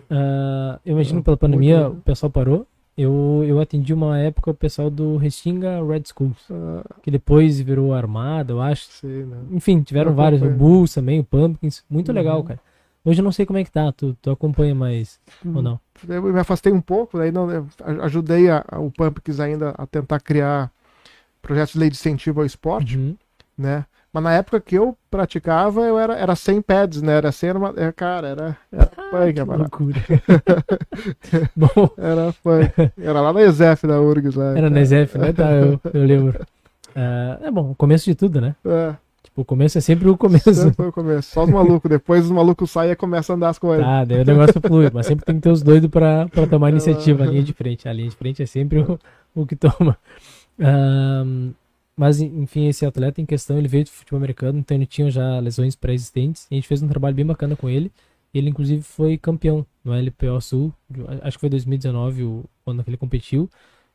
Uh, 0.09 0.79
eu 0.85 0.93
imagino 0.93 1.23
pela 1.23 1.35
pandemia 1.35 1.89
o 1.89 1.95
pessoal 1.95 2.29
parou 2.29 2.67
eu, 2.97 3.43
eu 3.45 3.59
atendi 3.59 3.93
uma 3.93 4.19
época 4.19 4.51
o 4.51 4.53
pessoal 4.53 4.89
do 4.89 5.17
Restinga 5.17 5.83
Red 5.83 6.03
Schools, 6.05 6.37
ah. 6.51 6.83
que 7.01 7.09
depois 7.09 7.59
virou 7.59 7.93
Armada, 7.93 8.53
eu 8.53 8.61
acho. 8.61 8.87
Sim, 8.91 9.23
né? 9.23 9.37
Enfim, 9.51 9.81
tiveram 9.81 10.13
vários, 10.13 10.41
o 10.41 10.49
Bulls 10.49 10.93
também, 10.93 11.19
o 11.19 11.23
Pumpkins, 11.23 11.83
muito 11.89 12.09
uhum. 12.09 12.15
legal, 12.15 12.43
cara. 12.43 12.59
Hoje 13.03 13.19
eu 13.19 13.23
não 13.23 13.31
sei 13.31 13.47
como 13.47 13.57
é 13.57 13.63
que 13.63 13.71
tá, 13.71 13.91
tu, 13.91 14.15
tu 14.21 14.29
acompanha 14.29 14.75
mais 14.75 15.19
ou 15.43 15.51
hum, 15.53 15.61
não? 15.61 15.79
Eu 16.07 16.21
me 16.21 16.39
afastei 16.39 16.71
um 16.71 16.81
pouco, 16.81 17.17
daí 17.17 17.31
não, 17.31 17.47
ajudei 18.03 18.47
a, 18.47 18.63
a, 18.67 18.79
o 18.79 18.91
Pumpkins 18.91 19.39
ainda 19.39 19.71
a 19.71 19.87
tentar 19.87 20.19
criar 20.19 20.71
projetos 21.41 21.73
de 21.73 21.79
lei 21.79 21.89
de 21.89 21.95
incentivo 21.95 22.41
ao 22.41 22.45
esporte, 22.45 22.99
uhum. 22.99 23.15
Né? 23.57 23.85
Mas 24.13 24.23
na 24.23 24.33
época 24.33 24.59
que 24.59 24.75
eu 24.75 24.97
praticava, 25.09 25.81
eu 25.81 25.97
era, 25.97 26.17
era 26.17 26.35
sem 26.35 26.61
pads, 26.61 27.01
né? 27.01 27.13
Era 27.13 27.31
sem 27.31 27.49
arma... 27.49 27.73
É, 27.77 27.91
cara, 27.93 28.27
era, 28.27 28.57
era 28.69 28.91
ah, 28.97 29.09
punk, 29.09 29.33
que 29.33 29.41
loucura. 29.41 29.99
Bom. 31.55 31.89
Era 31.97 32.33
punk. 32.43 32.91
Era 33.01 33.21
lá 33.21 33.31
na 33.31 33.41
ESEF 33.41 33.87
da 33.87 34.01
URGS 34.01 34.35
lá. 34.35 34.51
Era 34.51 34.55
cara. 34.55 34.69
na 34.69 34.81
ESEF, 34.81 35.17
né? 35.17 35.31
Tá, 35.31 35.51
eu, 35.53 35.79
eu 35.93 36.03
lembro. 36.03 36.45
Uh, 36.89 37.39
é 37.47 37.51
bom, 37.51 37.71
o 37.71 37.75
começo 37.75 38.03
de 38.03 38.13
tudo, 38.13 38.41
né? 38.41 38.53
É. 38.65 38.95
Tipo, 39.23 39.43
o 39.43 39.45
começo 39.45 39.77
é 39.77 39.81
sempre 39.81 40.09
o 40.09 40.17
começo. 40.17 40.53
Sempre 40.53 40.73
foi 40.73 40.87
o 40.89 40.91
começo. 40.91 41.31
Só 41.31 41.45
os 41.45 41.49
malucos. 41.49 41.89
Depois 41.89 42.25
os 42.25 42.31
malucos 42.31 42.69
saem 42.69 42.91
e 42.91 42.95
começam 42.97 43.33
a 43.33 43.37
andar 43.37 43.49
as 43.49 43.59
coisas. 43.59 43.85
Tá, 43.85 44.03
daí 44.03 44.21
o 44.21 44.25
negócio 44.25 44.59
flui. 44.59 44.91
Mas 44.93 45.05
sempre 45.05 45.23
tem 45.23 45.35
que 45.35 45.41
ter 45.41 45.49
os 45.49 45.61
doidos 45.61 45.89
pra, 45.89 46.27
pra 46.27 46.45
tomar 46.45 46.67
a 46.67 46.71
iniciativa. 46.71 47.23
A 47.23 47.27
linha 47.27 47.43
de 47.43 47.53
frente. 47.53 47.87
A 47.87 47.93
linha 47.93 48.09
de 48.09 48.15
frente 48.15 48.43
é 48.43 48.45
sempre 48.45 48.79
o, 48.79 48.99
o 49.33 49.45
que 49.45 49.55
toma. 49.55 49.97
Um, 50.59 51.53
mas, 52.01 52.19
enfim, 52.19 52.67
esse 52.67 52.83
atleta 52.83 53.21
em 53.21 53.27
questão, 53.27 53.59
ele 53.59 53.67
veio 53.67 53.83
do 53.83 53.91
futebol 53.91 54.17
americano, 54.17 54.57
então 54.57 54.75
ele 54.75 54.87
tinha 54.87 55.11
já 55.11 55.39
lesões 55.39 55.75
pré-existentes. 55.75 56.47
E 56.49 56.55
a 56.55 56.57
gente 56.57 56.67
fez 56.67 56.81
um 56.81 56.87
trabalho 56.87 57.15
bem 57.15 57.23
bacana 57.23 57.55
com 57.55 57.69
ele. 57.69 57.91
Ele, 58.33 58.49
inclusive, 58.49 58.81
foi 58.81 59.19
campeão 59.19 59.63
no 59.83 59.93
LPO 59.93 60.41
Sul. 60.41 60.73
Acho 61.21 61.37
que 61.37 61.41
foi 61.41 61.49
2019 61.49 62.23
o, 62.23 62.43
quando 62.65 62.83
ele 62.87 62.97
competiu. 62.97 63.47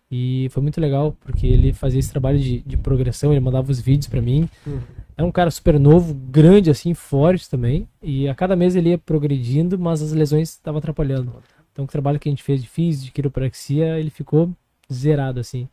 E 0.08 0.46
foi 0.52 0.62
muito 0.62 0.80
legal, 0.80 1.16
porque 1.18 1.48
ele 1.48 1.72
fazia 1.72 1.98
esse 1.98 2.08
trabalho 2.08 2.38
de, 2.38 2.60
de 2.60 2.76
progressão, 2.76 3.32
ele 3.32 3.40
mandava 3.40 3.72
os 3.72 3.80
vídeos 3.80 4.06
para 4.06 4.22
mim. 4.22 4.48
Uhum. 4.64 4.78
É 5.16 5.24
um 5.24 5.32
cara 5.32 5.50
super 5.50 5.76
novo, 5.76 6.14
grande, 6.14 6.70
assim, 6.70 6.94
forte 6.94 7.50
também. 7.50 7.88
E 8.00 8.28
a 8.28 8.36
cada 8.36 8.54
mês 8.54 8.76
ele 8.76 8.90
ia 8.90 8.98
progredindo, 8.98 9.76
mas 9.76 10.00
as 10.00 10.12
lesões 10.12 10.50
estavam 10.50 10.78
atrapalhando. 10.78 11.42
Então 11.72 11.84
o 11.84 11.88
trabalho 11.88 12.20
que 12.20 12.28
a 12.28 12.30
gente 12.30 12.44
fez 12.44 12.62
de 12.62 12.68
físico, 12.68 13.06
de 13.06 13.10
quiropraxia, 13.10 13.98
ele 13.98 14.10
ficou 14.10 14.54
zerado, 14.92 15.40
assim. 15.40 15.68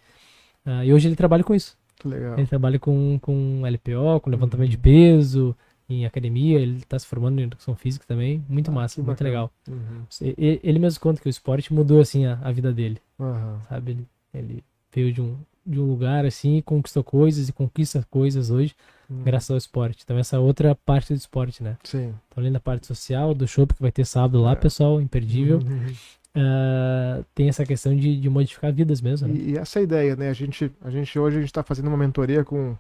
Uh, 0.65 0.83
e 0.83 0.91
hoje 0.91 1.07
ele 1.07 1.15
trabalha 1.15 1.43
com 1.43 1.53
isso. 1.53 1.77
Legal. 2.07 2.37
Ele 2.37 2.47
trabalha 2.47 2.79
com, 2.79 3.17
com 3.19 3.61
LPO, 3.65 4.19
com 4.21 4.29
levantamento 4.29 4.69
de 4.69 4.77
peso, 4.77 5.55
em 5.89 6.05
academia, 6.05 6.59
ele 6.59 6.77
está 6.77 6.97
se 6.97 7.05
formando 7.05 7.39
em 7.39 7.43
educação 7.43 7.75
física 7.75 8.05
também. 8.07 8.43
Muito 8.47 8.71
ah, 8.71 8.73
massa, 8.73 9.01
muito 9.01 9.23
legal. 9.23 9.51
Uhum. 9.67 10.03
Ele 10.37 10.79
mesmo 10.79 10.99
conta 10.99 11.21
que 11.21 11.27
o 11.27 11.29
esporte 11.29 11.73
mudou 11.73 11.99
assim 11.99 12.25
a, 12.25 12.39
a 12.41 12.51
vida 12.51 12.71
dele. 12.71 12.99
Uhum. 13.19 13.59
Sabe? 13.67 13.91
Ele, 13.91 14.07
ele, 14.33 14.63
veio 14.93 15.11
de 15.11 15.21
um, 15.21 15.37
de 15.65 15.79
um 15.79 15.85
lugar 15.85 16.25
assim, 16.25 16.61
conquistou 16.61 17.03
coisas 17.03 17.49
e 17.49 17.53
conquista 17.53 18.05
coisas 18.09 18.49
hoje, 18.49 18.75
uhum. 19.09 19.23
graças 19.23 19.51
ao 19.51 19.57
esporte. 19.57 20.03
Então 20.03 20.17
essa 20.17 20.39
outra 20.39 20.75
parte 20.75 21.13
do 21.13 21.17
esporte, 21.17 21.61
né? 21.61 21.77
Sim. 21.83 22.13
Então, 22.27 22.37
além 22.37 22.51
da 22.51 22.59
parte 22.59 22.87
social, 22.87 23.33
do 23.33 23.47
show 23.47 23.67
que 23.67 23.81
vai 23.81 23.91
ter 23.91 24.05
sábado 24.05 24.41
lá, 24.41 24.53
é. 24.53 24.55
pessoal, 24.55 25.01
imperdível. 25.01 25.57
Uhum 25.57 25.93
uh, 26.35 27.25
tem 27.33 27.49
essa 27.49 27.65
questão 27.65 27.95
de, 27.95 28.19
de 28.19 28.29
modificar 28.29 28.71
vidas 28.71 29.01
mesmo. 29.01 29.27
Né? 29.27 29.35
E, 29.35 29.51
e, 29.51 29.57
essa 29.57 29.79
é 29.79 29.83
ideia, 29.83 30.15
né? 30.15 30.29
A 30.29 30.33
gente, 30.33 30.71
a 30.81 30.89
gente 30.89 31.17
hoje 31.17 31.37
a 31.37 31.39
gente 31.39 31.49
está 31.49 31.63
fazendo 31.63 31.87
uma 31.87 31.97
mentoria 31.97 32.43
com 32.43 32.75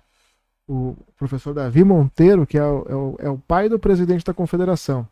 o 0.67 0.95
professor 1.17 1.53
Davi 1.53 1.83
Monteiro, 1.83 2.47
que 2.47 2.57
é 2.57 2.63
o, 2.63 2.85
é 2.87 2.95
o, 2.95 3.15
é 3.19 3.29
o 3.29 3.37
pai 3.37 3.67
do 3.67 3.77
presidente 3.77 4.23
da 4.23 4.33
confederação, 4.33 5.07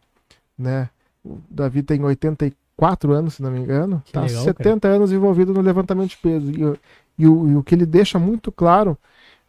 né? 0.57 0.89
o 1.23 1.39
Davi 1.49 1.83
tem 1.83 2.03
84 2.03 3.11
anos, 3.11 3.35
se 3.35 3.43
não 3.43 3.51
me 3.51 3.59
engano. 3.59 4.03
Tá 4.11 4.21
legal, 4.21 4.43
70 4.43 4.79
cara. 4.79 4.95
anos 4.95 5.11
envolvido 5.11 5.53
no 5.53 5.61
levantamento 5.61 6.09
de 6.09 6.17
peso. 6.17 6.51
E, 6.51 6.61
e, 7.23 7.27
o, 7.27 7.49
e 7.49 7.55
o 7.55 7.63
que 7.63 7.75
ele 7.75 7.85
deixa 7.85 8.17
muito 8.17 8.51
claro 8.51 8.97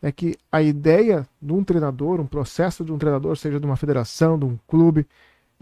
é 0.02 0.10
que 0.10 0.36
a 0.50 0.60
ideia 0.60 1.26
de 1.40 1.52
um 1.52 1.64
treinador, 1.64 2.20
um 2.20 2.26
processo 2.26 2.84
de 2.84 2.92
um 2.92 2.98
treinador, 2.98 3.36
seja 3.36 3.58
de 3.58 3.64
uma 3.64 3.76
federação, 3.76 4.38
de 4.38 4.44
um 4.44 4.58
clube, 4.66 5.06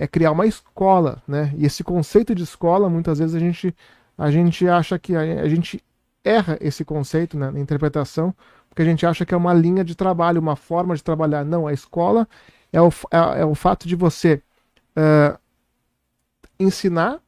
é 0.01 0.09
criar 0.09 0.33
uma 0.33 0.47
escola, 0.47 1.23
né? 1.29 1.53
E 1.59 1.67
esse 1.67 1.85
conceito 1.85 2.35
de 2.35 2.43
escola, 2.43 2.89
muitas 2.89 3.19
vezes 3.19 3.35
a 3.35 3.39
gente, 3.39 3.77
a 4.17 4.31
gente 4.31 4.67
acha 4.67 4.99
que 4.99 5.15
a, 5.15 5.21
a 5.21 5.47
gente 5.47 5.85
erra 6.25 6.57
esse 6.59 6.87
conceito 6.87 7.37
né, 7.37 7.51
na 7.51 7.61
interpretação, 7.61 8.35
porque 8.67 8.81
a 8.81 8.85
gente 8.87 9.05
acha 9.05 9.27
que 9.27 9.35
é 9.35 9.37
uma 9.37 9.53
linha 9.53 9.85
de 9.85 9.95
trabalho, 9.95 10.41
uma 10.41 10.57
forma 10.57 10.97
de 10.97 11.05
trabalhar. 11.05 11.45
Não, 11.45 11.67
a 11.67 11.75
escola 11.75 12.27
é 12.73 12.81
o, 12.81 12.89
é, 13.11 13.43
é 13.43 13.45
o 13.45 13.55
fato 13.55 13.87
de 13.87 13.95
você 13.95 14.43
uh, 14.97 15.39
ensinar 16.59 17.21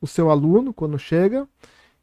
o 0.00 0.06
seu 0.06 0.30
aluno 0.30 0.72
quando 0.72 0.98
chega, 0.98 1.46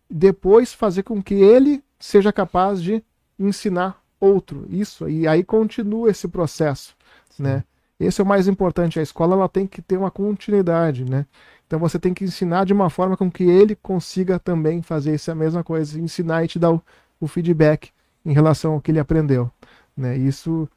depois 0.08 0.72
fazer 0.72 1.02
com 1.02 1.22
que 1.22 1.34
ele 1.34 1.84
seja 2.00 2.32
capaz 2.32 2.80
de 2.80 3.04
ensinar 3.40 4.00
outro. 4.20 4.68
Isso, 4.70 5.10
e 5.10 5.28
aí 5.28 5.44
continua 5.44 6.12
esse 6.12 6.28
processo, 6.28 6.96
Sim. 7.32 7.42
né? 7.42 7.64
Esse 8.02 8.20
é 8.20 8.24
o 8.24 8.28
mais 8.28 8.48
importante. 8.48 9.00
A 9.00 9.04
escola 9.04 9.36
ela 9.36 9.48
tem 9.48 9.68
que 9.68 9.82
ter 9.82 9.98
uma 9.98 10.10
continuidade, 10.10 11.06
né? 11.06 11.26
Então 11.68 11.80
você 11.80 12.00
tem 12.00 12.14
que 12.14 12.24
ensinar 12.24 12.66
de 12.66 12.74
uma 12.74 12.90
forma 12.90 13.16
com 13.16 13.32
que 13.32 13.44
ele 13.44 13.76
consiga 13.76 14.40
também 14.40 14.82
fazer 14.82 15.14
essa 15.14 15.34
mesma 15.34 15.64
coisa, 15.64 16.00
ensinar 16.00 16.44
e 16.44 16.48
te 16.48 16.60
dar 16.60 16.72
o, 16.72 16.82
o 17.20 17.28
feedback 17.28 17.92
em 18.26 18.34
relação 18.34 18.74
ao 18.74 18.82
que 18.82 18.92
ele 18.92 19.00
aprendeu, 19.00 19.50
né? 19.96 20.18
Isso, 20.18 20.68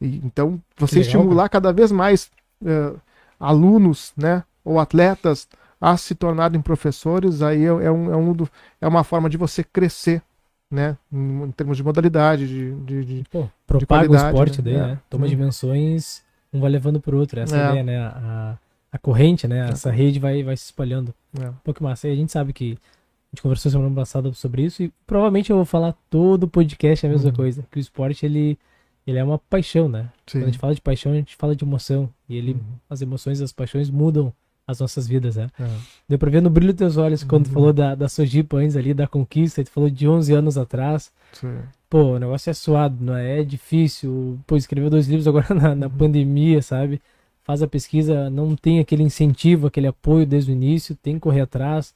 e, 0.00 0.16
então 0.24 0.60
você 0.76 1.00
legal, 1.00 1.06
estimular 1.06 1.48
cara. 1.48 1.48
cada 1.50 1.72
vez 1.72 1.92
mais 1.92 2.30
uh, 2.62 2.98
alunos, 3.38 4.12
né? 4.16 4.42
Ou 4.64 4.78
atletas 4.78 5.48
a 5.80 5.96
se 5.96 6.14
tornarem 6.14 6.60
professores, 6.60 7.42
aí 7.42 7.64
é, 7.64 7.66
é, 7.66 7.90
um, 7.90 8.12
é, 8.12 8.16
um 8.16 8.36
é 8.80 8.88
uma 8.88 9.04
forma 9.04 9.28
de 9.28 9.36
você 9.36 9.62
crescer 9.62 10.22
né? 10.70 10.96
Em, 11.10 11.50
termos 11.52 11.76
de 11.76 11.82
modalidade, 11.82 12.46
de, 12.46 12.74
de, 12.82 13.04
de, 13.04 13.24
Pô, 13.30 13.48
propaga 13.66 14.10
o 14.10 14.14
esporte 14.14 14.62
né? 14.62 14.72
daí, 14.72 14.88
né? 14.88 14.98
Toma 15.08 15.26
é. 15.26 15.28
dimensões 15.28 16.22
um 16.52 16.60
vai 16.60 16.70
levando 16.70 17.00
pro 17.00 17.18
outro. 17.18 17.40
Essa 17.40 17.56
é. 17.56 17.68
ideia, 17.68 17.82
né? 17.82 17.98
A, 17.98 18.58
a 18.92 18.98
corrente, 18.98 19.46
né? 19.46 19.66
É. 19.66 19.70
Essa 19.70 19.90
rede 19.90 20.18
vai, 20.18 20.42
vai 20.42 20.56
se 20.56 20.64
espalhando. 20.64 21.14
É. 21.40 21.48
Um 21.48 21.54
pouco 21.64 21.82
mais. 21.82 22.02
E 22.04 22.08
a 22.08 22.14
gente 22.14 22.32
sabe 22.32 22.52
que 22.52 22.72
a 22.72 23.34
gente 23.34 23.42
conversou 23.42 23.70
semana 23.70 23.94
passada 23.94 24.32
sobre 24.32 24.62
isso 24.62 24.82
e 24.82 24.92
provavelmente 25.06 25.50
eu 25.50 25.56
vou 25.56 25.66
falar 25.66 25.94
todo 26.08 26.44
o 26.44 26.48
podcast 26.48 27.06
a 27.06 27.10
mesma 27.10 27.30
uhum. 27.30 27.36
coisa. 27.36 27.66
Que 27.70 27.78
o 27.78 27.80
esporte, 27.80 28.24
ele, 28.24 28.58
ele 29.06 29.18
é 29.18 29.24
uma 29.24 29.38
paixão, 29.38 29.88
né? 29.88 30.10
Sim. 30.26 30.38
Quando 30.38 30.42
a 30.44 30.46
gente 30.46 30.58
fala 30.58 30.74
de 30.74 30.80
paixão, 30.80 31.12
a 31.12 31.16
gente 31.16 31.36
fala 31.36 31.54
de 31.54 31.64
emoção. 31.64 32.08
E 32.28 32.36
ele, 32.36 32.52
uhum. 32.52 32.60
as 32.88 33.02
emoções, 33.02 33.40
as 33.40 33.52
paixões 33.52 33.90
mudam 33.90 34.32
as 34.68 34.78
nossas 34.80 35.08
vidas, 35.08 35.36
né? 35.36 35.48
Uhum. 35.58 35.66
Deu 36.06 36.18
pra 36.18 36.30
ver 36.30 36.42
no 36.42 36.50
brilho 36.50 36.74
dos 36.74 36.78
teus 36.78 36.96
olhos 36.98 37.24
quando 37.24 37.44
tu 37.44 37.48
uhum. 37.48 37.54
falou 37.54 37.72
da, 37.72 37.94
da 37.94 38.06
Sojipa 38.06 38.58
antes 38.58 38.76
ali, 38.76 38.92
da 38.92 39.06
conquista, 39.06 39.64
tu 39.64 39.70
falou 39.70 39.88
de 39.88 40.06
11 40.06 40.34
anos 40.34 40.58
atrás. 40.58 41.10
Sim. 41.32 41.58
Pô, 41.88 42.16
o 42.16 42.18
negócio 42.18 42.50
é 42.50 42.52
suado, 42.52 42.96
não 43.00 43.16
é? 43.16 43.40
É 43.40 43.42
difícil. 43.42 44.38
Pô, 44.46 44.56
escreveu 44.56 44.90
dois 44.90 45.08
livros 45.08 45.26
agora 45.26 45.52
na, 45.56 45.74
na 45.74 45.86
uhum. 45.86 45.92
pandemia, 45.92 46.60
sabe? 46.60 47.00
Faz 47.44 47.62
a 47.62 47.66
pesquisa, 47.66 48.28
não 48.28 48.54
tem 48.54 48.78
aquele 48.78 49.02
incentivo, 49.02 49.66
aquele 49.66 49.86
apoio 49.86 50.26
desde 50.26 50.50
o 50.50 50.54
início, 50.54 50.94
tem 50.94 51.14
que 51.14 51.20
correr 51.20 51.40
atrás. 51.40 51.94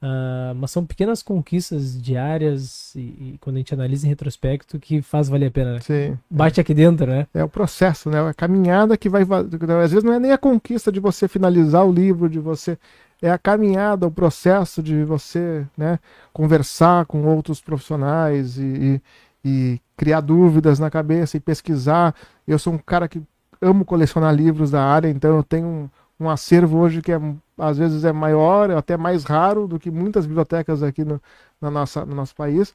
Uh, 0.00 0.54
mas 0.54 0.70
são 0.70 0.86
pequenas 0.86 1.24
conquistas 1.24 2.00
diárias 2.00 2.94
e, 2.94 3.00
e, 3.00 3.38
quando 3.40 3.56
a 3.56 3.58
gente 3.58 3.74
analisa 3.74 4.06
em 4.06 4.08
retrospecto 4.08 4.78
que 4.78 5.02
faz 5.02 5.28
valer 5.28 5.46
a 5.46 5.50
pena. 5.50 5.72
Né? 5.72 5.80
Sim, 5.80 6.18
Bate 6.30 6.60
é. 6.60 6.62
aqui 6.62 6.72
dentro, 6.72 7.06
né? 7.06 7.26
É 7.34 7.42
o 7.42 7.48
processo, 7.48 8.08
né? 8.08 8.20
A 8.20 8.32
caminhada 8.32 8.96
que 8.96 9.08
vai. 9.08 9.22
Às 9.22 9.90
vezes 9.90 10.04
não 10.04 10.12
é 10.12 10.20
nem 10.20 10.30
a 10.30 10.38
conquista 10.38 10.92
de 10.92 11.00
você 11.00 11.26
finalizar 11.26 11.84
o 11.84 11.92
livro, 11.92 12.28
de 12.28 12.38
você 12.38 12.78
é 13.20 13.30
a 13.30 13.38
caminhada, 13.38 14.06
o 14.06 14.10
processo 14.10 14.82
de 14.82 15.02
você 15.02 15.66
né, 15.76 15.98
conversar 16.32 17.04
com 17.06 17.24
outros 17.24 17.60
profissionais 17.60 18.56
e, 18.58 19.02
e 19.44 19.80
criar 19.96 20.20
dúvidas 20.20 20.78
na 20.78 20.90
cabeça 20.90 21.36
e 21.36 21.40
pesquisar. 21.40 22.14
Eu 22.46 22.58
sou 22.58 22.72
um 22.72 22.78
cara 22.78 23.08
que 23.08 23.20
amo 23.60 23.84
colecionar 23.84 24.34
livros 24.34 24.70
da 24.70 24.82
área, 24.82 25.08
então 25.08 25.36
eu 25.36 25.42
tenho 25.42 25.90
um, 26.18 26.28
acervo 26.28 26.78
hoje 26.78 27.02
que 27.02 27.12
é, 27.12 27.20
às 27.58 27.78
vezes 27.78 28.04
é 28.04 28.12
maior, 28.12 28.70
até 28.70 28.96
mais 28.96 29.24
raro 29.24 29.66
do 29.66 29.78
que 29.78 29.90
muitas 29.90 30.26
bibliotecas 30.26 30.82
aqui 30.82 31.04
no, 31.04 31.20
na 31.60 31.70
nossa, 31.70 32.04
no 32.04 32.14
nosso 32.14 32.34
país. 32.34 32.74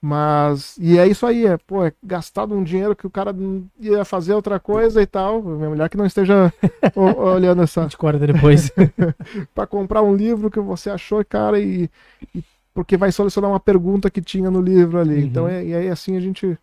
Mas, 0.00 0.76
e 0.78 0.96
é 0.96 1.08
isso 1.08 1.26
aí, 1.26 1.44
é, 1.44 1.56
pô, 1.56 1.84
é 1.84 1.92
gastado 2.00 2.54
um 2.54 2.62
dinheiro 2.62 2.94
que 2.94 3.06
o 3.06 3.10
cara 3.10 3.34
ia 3.80 4.04
fazer 4.04 4.32
outra 4.32 4.60
coisa 4.60 5.02
e 5.02 5.06
tal. 5.06 5.42
Minha 5.42 5.70
mulher 5.70 5.88
que 5.88 5.96
não 5.96 6.06
esteja 6.06 6.52
olhando 6.94 7.62
essa. 7.62 7.82
24 7.88 8.20
depois. 8.20 8.70
para 9.52 9.66
comprar 9.66 10.02
um 10.02 10.14
livro 10.14 10.50
que 10.50 10.60
você 10.60 10.88
achou, 10.88 11.24
cara, 11.24 11.58
e, 11.58 11.90
e 12.32 12.44
porque 12.72 12.96
vai 12.96 13.10
solucionar 13.10 13.50
uma 13.50 13.58
pergunta 13.58 14.08
que 14.08 14.22
tinha 14.22 14.52
no 14.52 14.62
livro 14.62 15.00
ali. 15.00 15.14
Uhum. 15.16 15.20
Então, 15.20 15.48
é, 15.48 15.64
e 15.64 15.74
aí 15.74 15.88
assim 15.88 16.16
a 16.16 16.20
gente. 16.20 16.56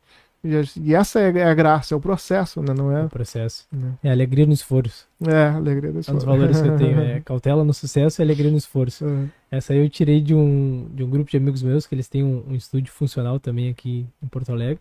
E 0.79 0.93
essa 0.93 1.19
é 1.19 1.43
a 1.43 1.53
graça, 1.53 1.93
é 1.93 1.97
o 1.97 1.99
processo, 1.99 2.61
né? 2.61 2.73
Não 2.73 2.95
é? 2.95 3.05
O 3.05 3.09
processo. 3.09 3.67
É, 4.03 4.09
é 4.09 4.11
alegria 4.11 4.45
no 4.45 4.53
esforço. 4.53 5.07
É, 5.25 5.47
alegria 5.47 5.91
no 5.91 5.99
esforço. 5.99 6.11
Um 6.11 6.15
dos 6.15 6.23
valores 6.23 6.61
que 6.61 6.67
eu 6.67 6.77
tenho 6.77 6.99
é 6.99 7.19
cautela 7.25 7.63
no 7.63 7.73
sucesso 7.73 8.21
e 8.21 8.23
alegria 8.23 8.51
no 8.51 8.57
esforço. 8.57 9.05
Uhum. 9.05 9.27
Essa 9.49 9.73
aí 9.73 9.79
eu 9.79 9.89
tirei 9.89 10.21
de 10.21 10.35
um, 10.35 10.87
de 10.93 11.03
um 11.03 11.09
grupo 11.09 11.29
de 11.31 11.37
amigos 11.37 11.63
meus, 11.63 11.87
que 11.87 11.95
eles 11.95 12.07
têm 12.07 12.23
um, 12.23 12.43
um 12.49 12.55
estúdio 12.55 12.93
funcional 12.93 13.39
também 13.39 13.69
aqui 13.69 14.05
em 14.21 14.27
Porto 14.27 14.51
Alegre. 14.51 14.79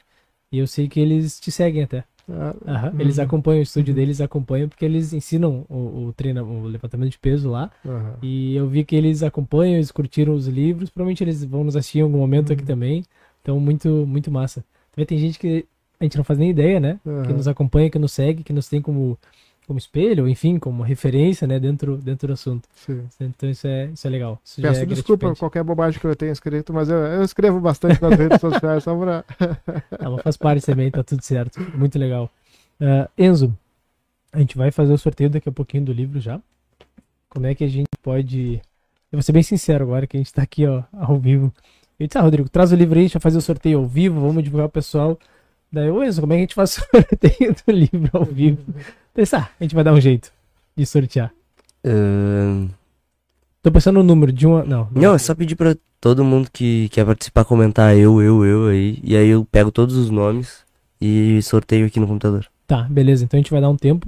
E 0.53 0.59
eu 0.59 0.67
sei 0.67 0.89
que 0.89 1.01
eles 1.01 1.41
te 1.41 1.51
seguem 1.51 1.83
até. 1.83 2.05
Ah, 2.31 2.91
uhum. 2.93 3.01
Eles 3.01 3.19
acompanham 3.19 3.61
o 3.61 3.63
estúdio 3.63 3.93
uhum. 3.93 3.97
deles, 3.97 4.21
acompanham 4.21 4.69
porque 4.69 4.85
eles 4.85 5.13
ensinam 5.13 5.67
o, 5.69 6.07
o 6.07 6.13
treino, 6.15 6.45
o 6.45 6.67
levantamento 6.67 7.11
de 7.11 7.19
peso 7.19 7.51
lá. 7.51 7.71
Uhum. 7.85 8.15
E 8.23 8.57
eu 8.57 8.69
vi 8.69 8.85
que 8.85 8.97
eles 8.97 9.23
acompanham, 9.23 9.75
eles 9.77 9.91
curtiram 9.91 10.35
os 10.35 10.47
livros. 10.47 10.91
Provavelmente 10.91 11.23
eles 11.23 11.45
vão 11.45 11.65
nos 11.65 11.77
assistir 11.77 11.99
em 11.99 12.03
algum 12.03 12.19
momento 12.19 12.53
aqui 12.53 12.63
uhum. 12.63 12.67
também. 12.67 13.05
Então, 13.43 13.61
muito, 13.61 13.89
muito 14.07 14.31
massa. 14.31 14.65
Também 14.95 15.07
tem 15.07 15.19
gente 15.19 15.39
que 15.39 15.67
a 15.99 16.05
gente 16.05 16.17
não 16.17 16.25
faz 16.25 16.39
nem 16.39 16.51
ideia, 16.51 16.79
né? 16.79 17.01
Que 17.27 17.33
nos 17.33 17.49
acompanha, 17.49 17.91
que 17.91 17.99
nos 17.99 18.13
segue, 18.13 18.43
que 18.43 18.53
nos 18.53 18.69
tem 18.69 18.81
como 18.81 19.19
como 19.67 19.79
espelho, 19.79 20.29
enfim, 20.29 20.59
como 20.59 20.83
referência, 20.83 21.47
né, 21.47 21.59
dentro, 21.59 21.97
dentro 21.97 22.29
do 22.29 22.35
assunto. 22.35 22.69
Sim. 22.75 23.07
Então 23.21 23.49
isso 23.49 23.67
é, 23.67 23.87
isso 23.87 24.07
é 24.07 24.11
legal. 24.11 24.39
Isso 24.45 24.61
Peço 24.61 24.83
é 24.83 24.87
desculpa 24.87 25.35
qualquer 25.35 25.65
bobagem 25.65 25.99
que 25.99 26.07
eu 26.07 26.15
tenha 26.15 26.33
escrito, 26.33 26.73
mas 26.73 26.89
eu, 26.89 26.99
eu 26.99 27.23
escrevo 27.23 27.59
bastante 27.61 28.01
nas 28.01 28.19
redes 28.19 28.41
sociais, 28.41 28.85
só 28.85 28.95
pra... 28.95 29.25
Ela 29.99 30.19
faz 30.19 30.37
parte 30.37 30.67
também, 30.67 30.91
tá 30.91 31.03
tudo 31.03 31.23
certo. 31.23 31.61
Muito 31.75 31.99
legal. 31.99 32.31
Uh, 32.79 33.09
Enzo, 33.17 33.57
a 34.33 34.39
gente 34.39 34.57
vai 34.57 34.71
fazer 34.71 34.93
o 34.93 34.99
sorteio 34.99 35.31
daqui 35.31 35.49
a 35.49 35.53
pouquinho 35.53 35.85
do 35.85 35.93
livro 35.93 36.21
já. 36.21 36.41
Como 37.31 37.47
é 37.47 37.55
que 37.55 37.65
a 37.65 37.69
gente 37.69 37.89
pode... 38.03 38.61
Eu 39.11 39.17
vou 39.17 39.23
ser 39.23 39.33
bem 39.33 39.43
sincero 39.43 39.85
agora, 39.85 40.07
que 40.07 40.17
a 40.17 40.21
gente 40.21 40.33
tá 40.33 40.43
aqui, 40.43 40.67
ó, 40.67 40.83
ao 40.93 41.19
vivo. 41.19 41.53
Eu 41.99 42.07
disse, 42.07 42.19
ah, 42.19 42.23
Rodrigo, 42.23 42.49
traz 42.49 42.73
o 42.73 42.77
livro 42.77 42.99
aí, 42.99 43.05
a 43.05 43.07
gente 43.07 43.15
vai 43.15 43.21
fazer 43.21 43.39
o 43.39 43.43
sorteio 43.43 43.79
ao 43.79 43.87
vivo, 43.87 44.21
vamos 44.21 44.43
divulgar 44.43 44.67
o 44.67 44.71
pessoal. 44.71 45.19
Daí, 45.71 45.91
ô 45.91 46.03
Enzo, 46.03 46.21
como 46.21 46.33
é 46.33 46.37
que 46.37 46.41
a 46.41 46.43
gente 46.43 46.55
faz 46.55 46.79
o 46.79 46.83
sorteio 46.91 47.55
do 47.67 47.73
livro 47.73 48.11
ao 48.13 48.25
vivo? 48.25 48.59
Pensar, 49.13 49.53
a 49.59 49.65
gente 49.65 49.75
vai 49.75 49.85
dar 49.85 49.93
um 49.93 50.01
jeito 50.01 50.33
de 50.77 50.85
sortear. 50.87 51.33
Uh... 51.85 52.69
Tô 53.65 53.73
pensando 53.73 53.97
no 53.97 54.03
número 54.03 54.31
de 54.31 54.47
uma. 54.47 54.63
Não, 54.63 54.89
não. 54.93 55.03
Não, 55.03 55.15
é 55.15 55.19
só 55.19 55.35
pedir 55.35 55.57
pra 55.57 55.75
todo 55.99 56.23
mundo 56.23 56.51
que 56.53 56.91
quer 56.91 57.07
participar 57.07 57.47
comentar 57.47 57.97
eu, 57.97 58.21
eu, 58.21 58.45
eu 58.45 58.67
aí. 58.67 58.99
E 59.03 59.17
aí 59.17 59.29
eu 59.29 59.43
pego 59.51 59.73
todos 59.73 59.97
os 59.97 60.11
nomes 60.11 60.59
e 61.01 61.41
sorteio 61.41 61.87
aqui 61.87 61.99
no 61.99 62.07
computador. 62.07 62.47
Tá, 62.67 62.83
beleza. 62.83 63.25
Então 63.25 63.39
a 63.39 63.41
gente 63.41 63.51
vai 63.51 63.63
dar 63.63 63.71
um 63.71 63.77
tempo. 63.77 64.07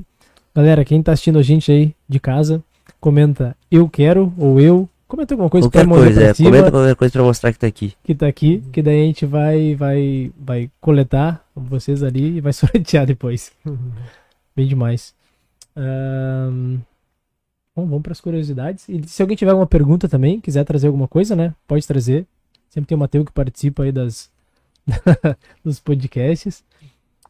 Galera, 0.55 0.85
quem 0.85 1.03
tá 1.03 1.13
assistindo 1.13 1.39
a 1.39 1.43
gente 1.43 1.73
aí 1.73 1.95
de 2.07 2.21
casa, 2.21 2.63
comenta 3.01 3.57
eu 3.71 3.89
quero 3.89 4.31
ou 4.37 4.61
eu. 4.61 4.87
Comenta 5.09 5.35
alguma 5.35 5.49
coisa 5.49 5.71
qualquer 5.71 5.89
coisa, 5.89 6.23
é. 6.25 6.35
Cima, 6.35 6.51
comenta 6.51 6.71
qualquer 6.71 6.97
coisa 6.97 7.13
pra 7.13 7.23
mostrar 7.23 7.53
que 7.53 7.59
tá 7.59 7.67
aqui. 7.67 7.95
Que 8.03 8.15
tá 8.15 8.27
aqui, 8.27 8.63
que 8.73 8.83
daí 8.83 9.03
a 9.03 9.07
gente 9.07 9.25
vai, 9.25 9.75
vai, 9.77 10.33
vai 10.37 10.71
coletar 10.81 11.45
vocês 11.55 12.03
ali 12.03 12.37
e 12.37 12.41
vai 12.41 12.53
sortear 12.55 13.07
depois. 13.07 13.53
Bem 14.57 14.67
demais. 14.67 15.15
Um... 15.77 16.81
Bom, 17.77 17.85
vamos 17.85 18.03
para 18.03 18.13
as 18.13 18.21
curiosidades. 18.23 18.89
E 18.89 19.07
se 19.07 19.21
alguém 19.21 19.37
tiver 19.37 19.51
alguma 19.51 19.67
pergunta 19.67 20.09
também, 20.09 20.41
quiser 20.41 20.65
trazer 20.65 20.87
alguma 20.87 21.07
coisa, 21.07 21.37
né? 21.37 21.55
Pode 21.69 21.87
trazer. 21.87 22.27
Sempre 22.71 22.89
tem 22.89 22.97
o 22.97 22.99
Matheus 22.99 23.27
que 23.27 23.33
participa 23.33 23.83
aí 23.83 23.93
das 23.93 24.31
dos 25.63 25.79
podcasts. 25.79 26.65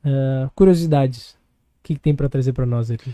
Uh, 0.05 0.49
curiosidades. 0.55 1.33
O 1.33 1.83
que, 1.83 1.95
que 1.95 2.01
tem 2.01 2.15
para 2.15 2.29
trazer 2.29 2.53
para 2.53 2.65
nós 2.65 2.93
aqui? 2.93 3.11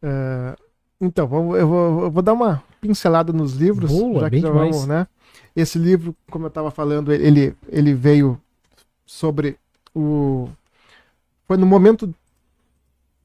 Uh, 0.00 0.56
então, 1.00 1.24
eu, 1.24 1.66
vou, 1.68 2.02
eu, 2.02 2.10
vou, 2.10 2.22
dar 2.22 2.32
uma 2.32 2.62
pincelada 2.80 3.32
nos 3.32 3.54
livros. 3.54 3.90
Boa, 3.90 4.20
já 4.20 4.30
que 4.30 4.40
já 4.40 4.50
vamos, 4.50 4.86
né? 4.86 5.06
Esse 5.54 5.78
livro, 5.78 6.14
como 6.30 6.46
eu 6.46 6.48
estava 6.48 6.70
falando, 6.70 7.12
ele, 7.12 7.54
ele 7.68 7.94
veio 7.94 8.40
sobre 9.04 9.58
o. 9.94 10.48
Foi 11.46 11.56
no 11.56 11.66
momento 11.66 12.12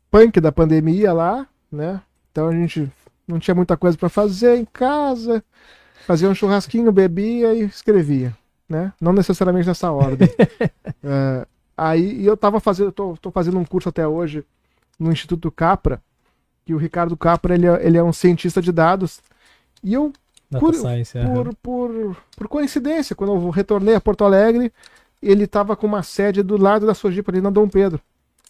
punk 0.09 0.39
da 0.39 0.51
pandemia 0.51 1.13
lá, 1.13 1.47
né? 1.71 2.01
Então 2.31 2.49
a 2.49 2.51
gente 2.51 2.91
não 3.27 3.39
tinha 3.39 3.55
muita 3.55 3.77
coisa 3.77 3.97
para 3.97 4.09
fazer 4.09 4.57
em 4.57 4.65
casa, 4.65 5.43
fazia 6.05 6.29
um 6.29 6.35
churrasquinho, 6.35 6.91
bebia 6.91 7.53
e 7.53 7.61
escrevia, 7.61 8.35
né? 8.67 8.93
Não 8.99 9.13
necessariamente 9.13 9.67
nessa 9.67 9.91
ordem. 9.91 10.29
é, 11.03 11.47
aí 11.75 12.25
eu 12.25 12.35
tava 12.35 12.59
fazendo, 12.59 12.91
tô, 12.91 13.15
tô, 13.17 13.31
fazendo 13.31 13.57
um 13.57 13.65
curso 13.65 13.89
até 13.89 14.05
hoje 14.07 14.45
no 14.99 15.11
Instituto 15.11 15.49
Capra, 15.49 16.01
que 16.65 16.73
o 16.73 16.77
Ricardo 16.77 17.17
Capra 17.17 17.55
ele 17.55 17.67
é, 17.67 17.85
ele 17.85 17.97
é 17.97 18.03
um 18.03 18.13
cientista 18.13 18.61
de 18.61 18.71
dados 18.71 19.19
E 19.83 19.93
eu, 19.93 20.13
por, 20.59 20.75
Science, 20.75 21.17
por, 21.33 21.55
por, 21.55 22.17
por, 22.35 22.47
coincidência, 22.47 23.15
quando 23.15 23.33
eu 23.33 23.49
retornei 23.49 23.95
a 23.95 24.01
Porto 24.01 24.23
Alegre, 24.23 24.71
ele 25.21 25.45
estava 25.45 25.75
com 25.75 25.87
uma 25.87 26.03
sede 26.03 26.43
do 26.43 26.57
lado 26.57 26.85
da 26.85 26.93
Sojipa, 26.93 27.31
ali 27.31 27.39
na 27.39 27.49
Dom 27.49 27.69
Pedro. 27.69 28.01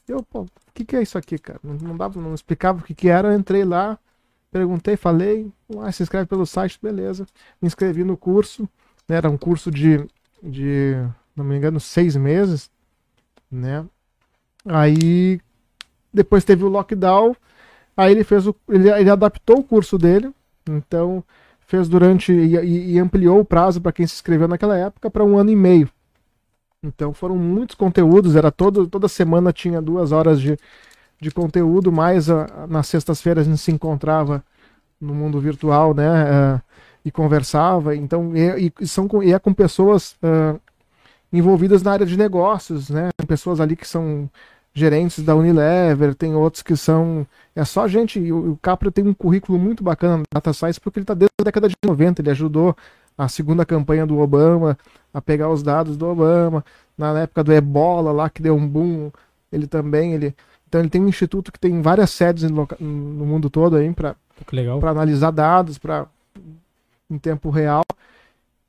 Eu, 0.08 0.24
pô, 0.24 0.42
o 0.42 0.48
que, 0.74 0.84
que 0.84 0.96
é 0.96 1.02
isso 1.02 1.18
aqui, 1.18 1.38
cara? 1.38 1.60
Não, 1.64 1.76
não, 1.76 1.98
dava, 1.98 2.20
não 2.20 2.34
explicava 2.34 2.80
o 2.80 2.84
que, 2.84 2.96
que 2.96 3.08
era, 3.08 3.30
eu 3.30 3.38
entrei 3.38 3.64
lá, 3.64 4.00
perguntei, 4.52 4.98
falei, 4.98 5.52
ah, 5.80 5.92
se 5.92 6.02
inscreve 6.02 6.26
pelo 6.26 6.46
site, 6.46 6.80
beleza. 6.82 7.26
Me 7.62 7.68
inscrevi 7.68 8.04
no 8.04 8.18
curso, 8.18 8.68
né, 9.08 9.18
era 9.18 9.30
um 9.30 9.38
curso 9.38 9.70
de, 9.70 10.04
de, 10.42 10.96
não 11.36 11.46
me 11.46 11.56
engano, 11.56 11.80
seis 11.80 12.16
meses, 12.16 12.70
né? 13.50 13.86
Aí, 14.66 15.40
depois 16.14 16.44
teve 16.44 16.64
o 16.64 16.70
lockdown, 16.70 17.36
aí 18.02 18.12
ele 18.12 18.24
fez 18.24 18.48
o, 18.48 18.56
ele, 18.70 18.90
ele 18.90 19.10
adaptou 19.10 19.60
o 19.60 19.64
curso 19.64 19.98
dele, 19.98 20.32
então 20.70 21.24
fez 21.68 21.88
durante, 21.88 22.34
e, 22.34 22.94
e 22.94 23.00
ampliou 23.00 23.40
o 23.40 23.46
prazo 23.46 23.80
para 23.80 23.92
quem 23.92 24.06
se 24.06 24.16
inscreveu 24.16 24.48
naquela 24.48 24.78
época 24.78 25.10
para 25.10 25.24
um 25.24 25.38
ano 25.38 25.52
e 25.52 25.56
meio. 25.56 25.90
Então 26.84 27.14
foram 27.14 27.38
muitos 27.38 27.76
conteúdos, 27.76 28.36
era 28.36 28.52
todo, 28.52 28.88
toda 28.88 29.08
semana 29.08 29.54
tinha 29.54 29.82
duas 29.82 30.12
horas 30.12 30.42
de, 30.42 30.58
de 31.20 31.32
conteúdo, 31.32 31.92
mais 31.92 32.30
a, 32.30 32.68
nas 32.68 32.88
sextas-feiras 32.88 33.48
a 33.48 33.50
gente 33.50 33.62
se 33.62 33.72
encontrava 33.72 34.44
no 35.00 35.14
mundo 35.14 35.40
virtual, 35.40 35.94
né? 35.94 36.08
Uh, 36.56 36.62
e 37.04 37.12
conversava. 37.12 37.96
Então, 37.96 38.36
e, 38.36 38.72
e, 38.80 38.88
são 38.88 39.08
e 39.24 39.34
é 39.34 39.40
com 39.40 39.54
pessoas 39.54 40.16
envolvidas 41.34 41.82
na 41.82 41.94
área 41.94 42.06
de 42.06 42.18
negócios, 42.18 42.90
né? 42.90 43.10
Pessoas 43.28 43.60
ali 43.60 43.76
que 43.76 43.88
são 43.88 44.30
gerentes 44.74 45.24
da 45.24 45.36
Unilever, 45.36 46.16
tem 46.16 46.36
outros 46.36 46.64
que 46.64 46.76
são. 46.76 47.26
É 47.56 47.66
só 47.66 47.88
gente. 47.88 48.20
O, 48.32 48.54
o 48.54 48.58
Capra 48.62 48.92
tem 48.92 49.06
um 49.06 49.14
currículo 49.14 49.60
muito 49.60 49.84
bacana 49.84 50.18
na 50.18 50.24
Data 50.34 50.54
Science 50.54 50.80
porque 50.80 51.00
ele 51.00 51.04
está 51.04 51.14
desde 51.14 51.34
a 51.40 51.44
década 51.44 51.68
de 51.68 51.76
90. 51.86 52.22
Ele 52.22 52.32
ajudou 52.32 52.76
a 53.18 53.28
segunda 53.28 53.66
campanha 53.66 54.06
do 54.06 54.20
Obama 54.20 54.78
a 55.14 55.22
pegar 55.22 55.50
os 55.50 55.62
dados 55.62 55.98
do 55.98 56.08
Obama. 56.08 56.64
Na 56.98 57.20
época 57.20 57.44
do 57.44 57.54
Ebola, 57.54 58.12
lá 58.12 58.30
que 58.30 58.42
deu 58.42 58.56
um 58.56 58.68
boom, 58.68 59.12
ele 59.52 59.68
também. 59.68 60.14
Ele, 60.14 60.36
então 60.68 60.80
ele 60.80 60.90
tem 60.90 61.02
um 61.02 61.10
instituto 61.10 61.52
que 61.52 61.60
tem 61.60 61.82
várias 61.82 62.12
sedes 62.12 62.50
no, 62.50 62.68
no 62.80 63.26
mundo 63.26 63.50
todo 63.50 63.76
aí 63.76 63.92
para 63.94 64.16
analisar 64.90 65.32
dados, 65.32 65.78
para 65.78 66.06
em 67.10 67.18
tempo 67.18 67.50
real. 67.50 67.84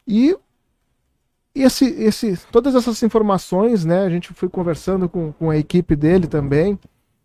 E 0.07 0.37
esse, 1.55 1.85
esse, 1.85 2.39
todas 2.51 2.75
essas 2.75 3.03
informações, 3.03 3.85
né, 3.85 4.05
a 4.05 4.11
gente 4.11 4.33
foi 4.33 4.49
conversando 4.49 5.09
com, 5.09 5.33
com 5.33 5.51
a 5.51 5.57
equipe 5.57 5.95
dele 5.95 6.27
também. 6.27 6.79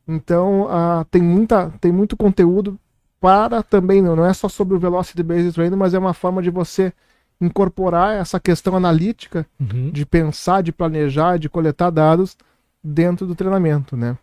Então, 0.07 0.63
uh, 0.63 1.05
tem, 1.09 1.21
muita, 1.21 1.71
tem 1.81 1.91
muito 1.91 2.15
conteúdo 2.15 2.79
para 3.19 3.63
também, 3.63 4.01
não, 4.01 4.25
é 4.25 4.33
só 4.33 4.47
sobre 4.47 4.75
o 4.75 4.79
Velocity 4.79 5.23
Based 5.23 5.53
Training, 5.53 5.75
mas 5.75 5.93
é 5.93 5.99
uma 5.99 6.13
forma 6.13 6.41
de 6.41 6.49
você 6.49 6.93
incorporar 7.39 8.15
essa 8.15 8.39
questão 8.39 8.75
analítica 8.75 9.45
uhum. 9.59 9.91
de 9.91 10.05
pensar, 10.05 10.61
de 10.61 10.71
planejar, 10.71 11.37
de 11.37 11.49
coletar 11.49 11.89
dados 11.89 12.37
dentro 12.83 13.25
do 13.25 13.35
treinamento, 13.35 13.95
né? 13.95 14.17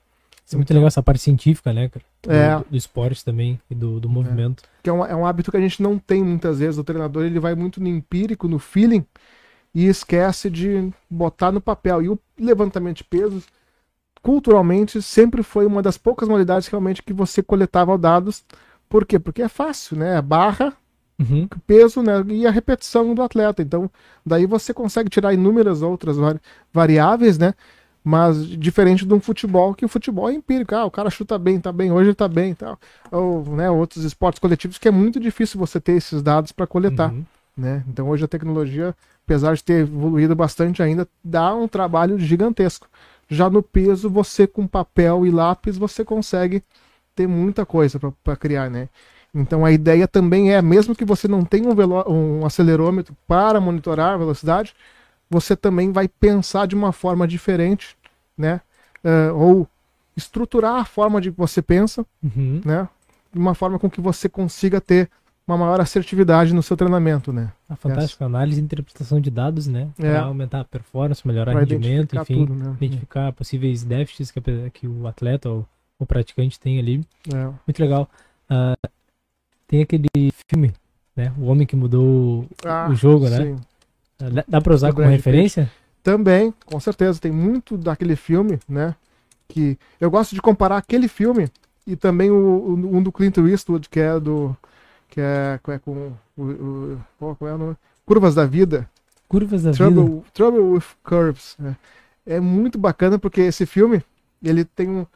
Isso 0.45 0.57
é 0.57 0.59
muito 0.59 0.73
legal 0.75 0.89
essa 0.89 1.03
parte 1.03 1.23
científica, 1.23 1.73
né, 1.73 1.89
cara? 1.89 2.05
Do, 2.23 2.33
é. 2.33 2.71
do 2.71 2.77
esporte 2.77 3.25
também 3.25 3.59
e 3.71 3.75
do, 3.75 3.99
do 3.99 4.09
movimento. 4.09 4.65
É. 4.65 4.83
Que 4.83 4.91
é 4.91 4.93
um, 4.93 5.05
é 5.05 5.17
um 5.17 5.25
hábito 5.25 5.51
que 5.51 5.57
a 5.57 5.61
gente 5.61 5.83
não 5.83 5.99
tem 5.99 6.23
muitas 6.23 6.59
vezes. 6.59 6.79
O 6.79 6.85
treinador 6.85 7.25
ele 7.25 7.41
vai 7.41 7.55
muito 7.55 7.81
no 7.81 7.89
empírico, 7.89 8.47
no 8.47 8.59
feeling, 8.59 9.05
e 9.75 9.87
esquece 9.87 10.49
de 10.49 10.91
botar 11.11 11.51
no 11.51 11.61
papel. 11.61 12.03
E 12.03 12.09
o 12.09 12.19
levantamento 12.39 12.99
de 12.99 13.05
pesos, 13.05 13.45
culturalmente, 14.23 15.03
sempre 15.03 15.43
foi 15.43 15.67
uma 15.67 15.83
das 15.83 15.99
poucas 15.99 16.29
modalidades 16.29 16.69
realmente 16.69 17.03
que 17.03 17.13
você 17.13 17.43
coletava 17.43 17.99
dados. 17.99 18.45
Por 18.89 19.05
quê? 19.05 19.19
Porque 19.19 19.43
é 19.43 19.49
fácil, 19.49 19.97
né? 19.97 20.17
A 20.17 20.23
barra, 20.23 20.73
uhum. 21.19 21.49
peso 21.67 22.03
né? 22.03 22.25
e 22.29 22.47
a 22.47 22.51
repetição 22.51 23.15
do 23.15 23.23
atleta. 23.23 23.63
Então, 23.63 23.91
daí 24.25 24.47
você 24.47 24.73
consegue 24.73 25.11
tirar 25.11 25.35
inúmeras 25.35 25.83
outras 25.83 26.17
variáveis, 26.73 27.37
né? 27.37 27.55
Mas 28.07 28.47
diferente 28.47 29.07
de 29.07 29.15
um 29.15 29.19
futebol, 29.19 29.75
que 29.75 29.85
o 29.85 29.89
futebol 29.89 30.29
é 30.29 30.35
empírico. 30.35 30.75
Ah, 30.75 30.85
o 30.85 30.91
cara 30.91 31.09
chuta 31.09 31.39
bem, 31.39 31.59
tá 31.59 31.73
bem, 31.73 31.91
hoje 31.91 32.11
ele 32.11 32.15
tá 32.15 32.29
bem 32.29 32.55
tal. 32.55 32.79
Ou 33.11 33.43
né, 33.57 33.71
outros 33.71 34.05
esportes 34.05 34.39
coletivos 34.39 34.77
que 34.77 34.87
é 34.87 34.91
muito 34.91 35.19
difícil 35.19 35.59
você 35.59 35.81
ter 35.81 35.93
esses 35.93 36.23
dados 36.23 36.53
para 36.53 36.67
coletar. 36.67 37.11
Uhum. 37.11 37.25
Né? 37.57 37.83
Então 37.89 38.09
hoje 38.11 38.23
a 38.25 38.29
tecnologia, 38.29 38.95
apesar 39.25 39.55
de 39.55 39.65
ter 39.65 39.81
evoluído 39.81 40.35
bastante 40.35 40.83
ainda, 40.83 41.09
dá 41.23 41.55
um 41.55 41.67
trabalho 41.67 42.19
gigantesco. 42.19 42.89
Já 43.29 43.49
no 43.49 43.63
peso, 43.63 44.11
você 44.11 44.47
com 44.47 44.67
papel 44.67 45.27
e 45.27 45.31
lápis, 45.31 45.79
você 45.79 46.05
consegue 46.05 46.63
ter 47.15 47.27
muita 47.27 47.65
coisa 47.65 47.99
para 48.23 48.37
criar, 48.37 48.71
né? 48.71 48.89
Então 49.35 49.65
a 49.65 49.73
ideia 49.73 50.07
também 50.07 50.53
é, 50.53 50.63
mesmo 50.63 50.95
que 50.95 51.05
você 51.05 51.27
não 51.27 51.45
tenha 51.45 51.69
um, 51.69 52.41
um 52.41 52.47
acelerômetro 52.47 53.17
para 53.27 53.61
monitorar 53.61 54.15
a 54.15 54.17
velocidade, 54.17 54.75
você 55.29 55.57
também 55.57 55.91
vai 55.91 56.07
pensar 56.07 56.67
de 56.67 56.75
uma 56.75 56.93
forma 56.93 57.27
diferente, 57.27 57.97
né? 58.37 58.61
Uh, 59.03 59.35
ou 59.35 59.69
estruturar 60.17 60.77
a 60.77 60.85
forma 60.85 61.21
de 61.21 61.33
que 61.33 61.39
você 61.39 61.61
pensa, 61.61 62.07
uhum. 62.23 62.61
né? 62.65 62.89
De 63.33 63.39
uma 63.39 63.55
forma 63.55 63.79
com 63.79 63.91
que 63.91 64.01
você 64.01 64.29
consiga 64.29 64.81
ter 64.81 65.11
uma 65.47 65.59
maior 65.59 65.81
assertividade 65.81 66.55
no 66.55 66.63
seu 66.63 66.77
treinamento, 66.77 67.33
né? 67.33 67.53
Ah, 67.69 67.77
fantástico, 67.77 68.23
Essa. 68.23 68.25
análise 68.25 68.61
e 68.61 68.65
interpretação 68.65 69.21
de 69.21 69.31
dados, 69.31 69.67
né? 69.67 69.89
Para 69.97 70.09
é. 70.09 70.19
aumentar 70.19 70.61
a 70.61 70.65
performance, 70.65 71.27
melhorar 71.27 71.55
o 71.55 71.59
rendimento, 71.59 72.17
enfim, 72.17 72.47
tudo, 72.47 72.55
né? 72.55 72.77
identificar 72.81 73.33
possíveis 73.33 73.85
déficits 73.85 74.31
que, 74.31 74.41
que 74.73 74.89
o 74.89 75.07
atleta 75.07 75.51
ou 75.51 75.67
o 75.99 76.07
praticante 76.07 76.59
tem 76.59 76.79
ali. 76.79 77.05
É. 77.33 77.45
Muito 77.67 77.79
legal. 77.79 78.09
Uh, 78.51 78.89
tem 79.67 79.83
aquele 79.83 80.09
filme, 80.49 80.73
né? 81.15 81.33
O 81.39 81.47
Homem 81.47 81.67
que 81.67 81.77
Mudou 81.77 82.47
ah, 82.65 82.89
o 82.91 82.95
Jogo, 82.95 83.29
né? 83.29 83.39
Sim. 83.39 83.57
Dá 84.49 84.61
pra 84.61 84.75
usar 84.75 84.93
como 84.93 85.09
referência? 85.09 85.71
Também, 86.03 86.55
com 86.65 86.79
certeza. 86.81 87.21
Tem 87.21 87.33
muito 87.33 87.77
daquele 87.77 88.17
filme, 88.17 88.59
né? 88.69 88.95
Que 89.49 89.79
eu 90.01 90.11
gosto 90.11 90.35
de 90.35 90.41
comparar 90.41 90.79
aquele 90.79 91.09
filme 91.09 91.49
e 91.87 91.97
também 91.97 92.31
o, 92.31 92.75
um 92.75 93.03
do 93.03 93.13
Clint 93.13 93.37
Eastwood, 93.39 93.89
que 93.89 94.01
é 94.01 94.19
do. 94.19 94.57
Que 95.09 95.21
é, 95.21 95.61
é 95.69 95.79
com. 95.79 96.13
O, 96.37 96.43
o, 96.43 97.01
qual 97.19 97.51
é 97.51 97.55
o 97.55 97.59
nome? 97.59 97.77
Curvas 98.05 98.35
da 98.35 98.47
Vida. 98.47 98.89
Curvas 99.29 99.63
da 99.63 99.73
Trouble, 99.73 100.05
Vida. 100.05 100.25
Trouble 100.33 100.61
with 100.61 100.85
Curves. 101.03 101.57
Né? 101.59 101.77
É 102.27 102.41
muito 102.41 102.79
bacana 102.79 103.19
porque 103.19 103.41
esse 103.41 103.67
filme 103.67 104.03
ele 104.43 104.65
tem, 104.65 104.89
um, 104.89 105.07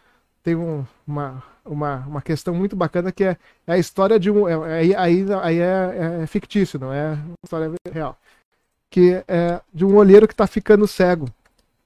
tem 0.43 0.55
um, 0.55 0.84
uma, 1.07 1.43
uma, 1.64 1.97
uma 2.07 2.22
questão 2.22 2.55
muito 2.55 2.76
bacana 2.76 3.12
que 3.12 3.24
é, 3.24 3.36
é 3.66 3.72
a 3.72 3.78
história 3.78 4.18
de 4.18 4.30
um. 4.30 4.49
É, 4.49 4.78
aí, 4.78 4.95
aí, 4.95 5.26
aí 5.43 5.59
é, 5.59 6.20
é, 6.22 6.26
fictício, 6.26 6.78
não 6.78 6.93
é 6.93 7.12
uma 7.12 7.34
história 7.45 7.72
real 7.93 8.18
que 8.91 9.22
é 9.28 9.61
de 9.72 9.84
um 9.84 9.97
olheiro 9.97 10.26
que 10.26 10.34
está 10.34 10.47
ficando 10.47 10.86
cego. 10.86 11.28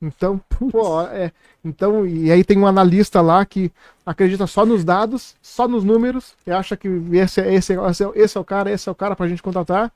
Então, 0.02 0.40
pô, 0.70 1.00
é, 1.02 1.30
então, 1.64 2.04
e 2.04 2.30
aí 2.32 2.42
tem 2.42 2.58
um 2.58 2.66
analista 2.66 3.20
lá 3.20 3.46
que 3.46 3.70
acredita 4.04 4.48
só 4.48 4.66
nos 4.66 4.84
dados, 4.84 5.36
só 5.40 5.68
nos 5.68 5.84
números, 5.84 6.34
e 6.44 6.50
acha 6.50 6.76
que 6.76 6.88
esse, 7.12 7.40
é, 7.40 7.54
esse, 7.54 7.72
esse, 7.74 8.04
é, 8.04 8.10
esse 8.16 8.36
é 8.36 8.40
o 8.40 8.44
cara, 8.44 8.70
esse 8.70 8.88
é 8.88 8.92
o 8.92 8.96
cara 8.96 9.14
para 9.14 9.26
a 9.26 9.28
gente 9.28 9.42
contratar, 9.42 9.92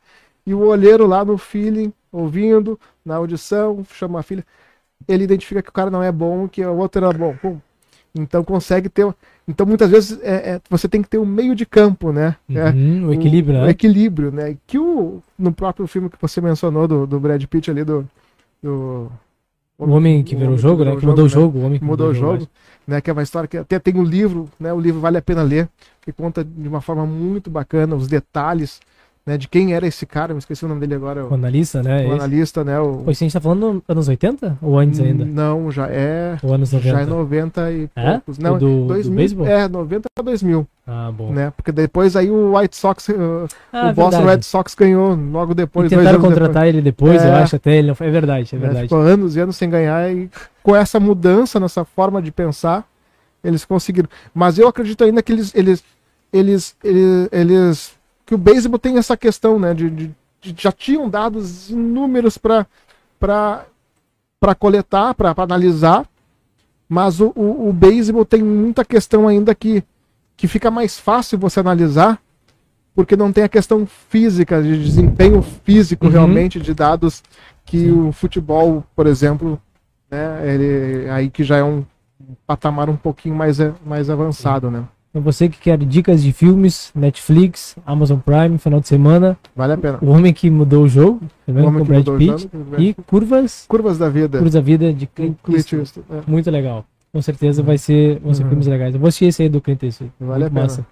e 0.47 0.55
o 0.55 0.61
olheiro 0.61 1.07
lá 1.07 1.25
no 1.25 1.37
feeling, 1.37 1.93
ouvindo, 2.13 2.79
na 3.05 3.17
audição, 3.17 3.85
chama 3.93 4.21
a 4.21 4.23
filha, 4.23 4.47
ele 5.09 5.25
identifica 5.25 5.61
que 5.61 5.71
o 5.71 5.73
cara 5.73 5.91
não 5.91 6.03
é 6.03 6.13
bom, 6.13 6.49
que 6.49 6.65
o 6.65 6.77
outro 6.77 7.05
era 7.05 7.13
bom. 7.13 7.37
Pum. 7.37 7.59
Então 8.15 8.43
consegue 8.43 8.89
ter. 8.89 9.07
Então 9.47 9.67
muitas 9.67 9.91
vezes 9.91 10.19
é, 10.23 10.53
é, 10.53 10.61
você 10.71 10.89
tem 10.89 11.03
que 11.03 11.09
ter 11.09 11.19
um 11.19 11.27
meio 11.27 11.55
de 11.55 11.67
campo, 11.67 12.13
né? 12.13 12.37
É, 12.49 12.71
uhum, 12.71 13.09
o 13.09 13.13
equilíbrio, 13.13 13.55
o, 13.55 13.61
né? 13.61 13.67
O 13.67 13.71
equilíbrio, 13.71 14.33
né? 14.33 14.57
Que 14.67 14.79
o, 14.79 15.23
no 15.39 15.53
próprio 15.53 15.87
filme 15.87 16.09
que 16.09 16.17
você 16.21 16.41
mencionou 16.41 16.89
do, 16.89 17.07
do 17.07 17.21
Brad 17.21 17.45
Pitt 17.45 17.71
ali, 17.71 17.85
do, 17.85 18.09
do 18.63 19.11
o 19.79 19.91
homem 19.91 20.23
que 20.23 20.35
virou 20.35 20.55
o 20.55 20.59
jogo, 20.59 20.85
né? 20.85 20.97
Que 20.97 21.05
mudou 21.05 21.27
o 21.27 21.29
jogo, 21.29 21.59
o 21.59 21.63
homem 21.63 21.79
que 21.79 21.85
mudou, 21.85 22.09
mudou 22.09 22.31
o 22.31 22.39
jogo, 22.39 22.49
né? 22.87 23.01
Que 23.01 23.11
é 23.11 23.13
uma 23.13 23.23
história 23.23 23.47
que 23.47 23.59
até 23.59 23.79
tem 23.79 23.95
um 23.97 24.05
livro, 24.05 24.49
né? 24.59 24.73
O 24.73 24.81
livro 24.81 25.01
vale 25.01 25.19
a 25.19 25.23
pena 25.23 25.43
ler, 25.43 25.69
que 26.01 26.13
conta 26.13 26.43
de 26.43 26.69
uma 26.69 26.81
forma 26.81 27.05
muito 27.05 27.51
bacana 27.51 27.95
os 27.95 28.09
detalhes 28.09 28.81
né, 29.27 29.37
de 29.37 29.49
quem 29.49 29.75
era 29.75 29.85
esse 29.85 30.07
cara, 30.07 30.33
me 30.33 30.39
esqueci 30.39 30.65
o 30.65 30.69
nome 30.69 30.81
dele 30.81 30.95
agora. 30.95 31.27
O, 31.27 31.35
analista, 31.35 31.83
né? 31.83 32.07
O 32.07 32.13
analista, 32.13 32.63
né? 32.63 32.79
O... 32.79 33.03
Pois 33.05 33.19
a 33.19 33.25
gente 33.25 33.33
tá 33.33 33.41
falando 33.41 33.83
anos 33.89 34.07
80 34.07 34.59
ou 34.63 34.79
antes 34.79 35.01
ainda? 35.01 35.25
Não, 35.25 35.69
já 35.73 35.89
é. 35.89 36.39
Ou 36.45 36.55
anos 36.55 36.73
90? 36.73 36.97
Já 36.97 37.01
é 37.01 37.07
90 37.07 37.73
e 37.73 37.91
é? 37.97 38.13
poucos. 38.13 38.39
Não, 38.39 38.57
do, 38.57 38.87
2000, 38.87 39.35
do 39.35 39.47
É, 39.47 39.69
90 39.69 40.09
a 40.17 40.23
2000. 40.23 40.67
Ah, 40.87 41.11
bom. 41.13 41.33
Né? 41.33 41.53
Porque 41.57 41.73
depois 41.73 42.15
aí 42.15 42.31
o 42.31 42.57
White 42.57 42.77
Sox, 42.77 43.09
uh, 43.09 43.49
ah, 43.73 43.91
o 43.91 43.95
Boston 43.95 44.25
Red 44.25 44.43
Sox 44.43 44.77
ganhou 44.77 45.17
logo 45.17 45.53
depois. 45.55 45.91
E 45.91 45.97
tentaram 45.97 46.21
contratar 46.21 46.49
depois. 46.49 46.69
ele 46.69 46.83
depois, 46.83 47.21
é, 47.25 47.29
eu 47.29 47.35
acho 47.35 47.57
até 47.57 47.77
ele. 47.79 47.89
Não. 47.89 47.97
É 47.99 48.11
verdade, 48.11 48.51
é, 48.53 48.57
é 48.57 48.61
verdade. 48.61 48.83
ficou 48.85 49.01
anos 49.01 49.35
e 49.35 49.41
anos 49.41 49.57
sem 49.57 49.69
ganhar 49.69 50.09
e 50.09 50.31
com 50.63 50.77
essa 50.77 51.01
mudança 51.01 51.59
nessa 51.59 51.85
forma 51.85 52.23
de 52.23 52.31
pensar, 52.31 52.89
eles 53.43 53.65
conseguiram. 53.65 54.09
Mas 54.33 54.57
eu 54.57 54.69
acredito 54.69 55.03
ainda 55.03 55.21
que 55.21 55.33
eles, 55.33 55.53
eles, 55.53 55.83
eles, 56.33 56.77
eles, 56.85 57.29
eles 57.33 57.96
que 58.27 58.35
o 58.35 58.39
beisebol 58.39 58.79
tem 58.79 58.99
essa 58.99 59.17
questão, 59.17 59.59
né? 59.59 59.73
De, 59.73 59.89
de, 59.89 60.15
de 60.43 60.55
já 60.63 60.73
tinham 60.73 61.09
dados 61.09 61.71
inúmeros 61.71 62.37
para 62.37 62.67
coletar, 64.59 65.15
para 65.15 65.33
analisar, 65.37 66.05
mas 66.89 67.21
o, 67.21 67.33
o, 67.37 67.69
o 67.69 67.73
beisebol 67.73 68.25
tem 68.25 68.43
muita 68.43 68.85
questão 68.85 69.27
ainda 69.29 69.55
que, 69.55 69.83
que 70.37 70.49
fica 70.49 70.71
mais 70.71 70.99
fácil 70.99 71.39
você 71.39 71.61
analisar 71.61 72.21
porque 72.97 73.15
não 73.15 73.31
tem 73.31 73.45
a 73.45 73.49
questão 73.49 73.87
física, 73.87 74.63
de 74.63 74.83
desempenho 74.83 75.43
físico 75.43 76.07
uhum. 76.07 76.13
realmente 76.13 76.59
de 76.59 76.73
dados 76.73 77.23
que 77.63 77.81
Sim. 77.81 78.09
o 78.09 78.11
futebol, 78.11 78.83
por 78.97 79.07
exemplo, 79.07 79.61
né, 80.11 80.41
ele, 80.55 81.11
aí 81.11 81.29
que 81.29 81.45
já 81.45 81.59
é 81.59 81.63
um 81.63 81.85
patamar 82.47 82.89
um 82.89 82.97
pouquinho 82.97 83.35
mais, 83.35 83.59
mais 83.85 84.09
avançado, 84.09 84.69
Sim. 84.69 84.73
né? 84.73 84.85
Então 85.17 85.25
você 85.25 85.49
que 85.49 85.59
quer 85.59 85.79
dicas 85.79 86.23
de 86.23 86.31
filmes, 86.31 86.93
Netflix, 86.95 87.75
Amazon 87.87 88.19
Prime, 88.19 88.59
final 88.59 88.81
de 88.81 88.87
semana. 88.87 89.35
Vale 89.57 89.73
a 89.73 89.79
pena. 89.79 89.99
O 90.03 90.11
Homem 90.11 90.31
que 90.31 90.51
Mudou 90.51 90.85
o 90.85 90.89
Jogo, 90.89 91.23
o 91.49 91.53
Homem 91.53 91.79
com 91.79 91.85
Brad 91.87 92.07
Pitt. 92.19 92.51
E 92.77 92.93
Curvas. 92.93 93.65
Curvas 93.67 93.97
da 93.97 94.11
Vida. 94.11 94.37
Curvas 94.37 94.53
da 94.53 94.61
Vida 94.61 94.93
de 94.93 95.07
Clint 95.07 95.39
Eastwood. 95.49 95.91
É. 96.11 96.31
Muito 96.31 96.51
legal. 96.51 96.85
Com 97.15 97.23
certeza 97.23 97.63
vai 97.63 97.79
ser, 97.79 98.21
vão 98.21 98.35
ser 98.35 98.43
uhum. 98.43 98.51
filmes 98.51 98.67
legais. 98.67 98.93
Eu 98.93 99.01
vou 99.01 99.09
assistir 99.09 99.25
esse 99.25 99.43
aí 99.43 99.49
do 99.49 99.59
Clint 99.59 99.85
Eastwood. 99.85 100.13
Vale 100.21 100.45
a 100.45 100.51
pena. 100.51 100.61
Massa. 100.61 100.87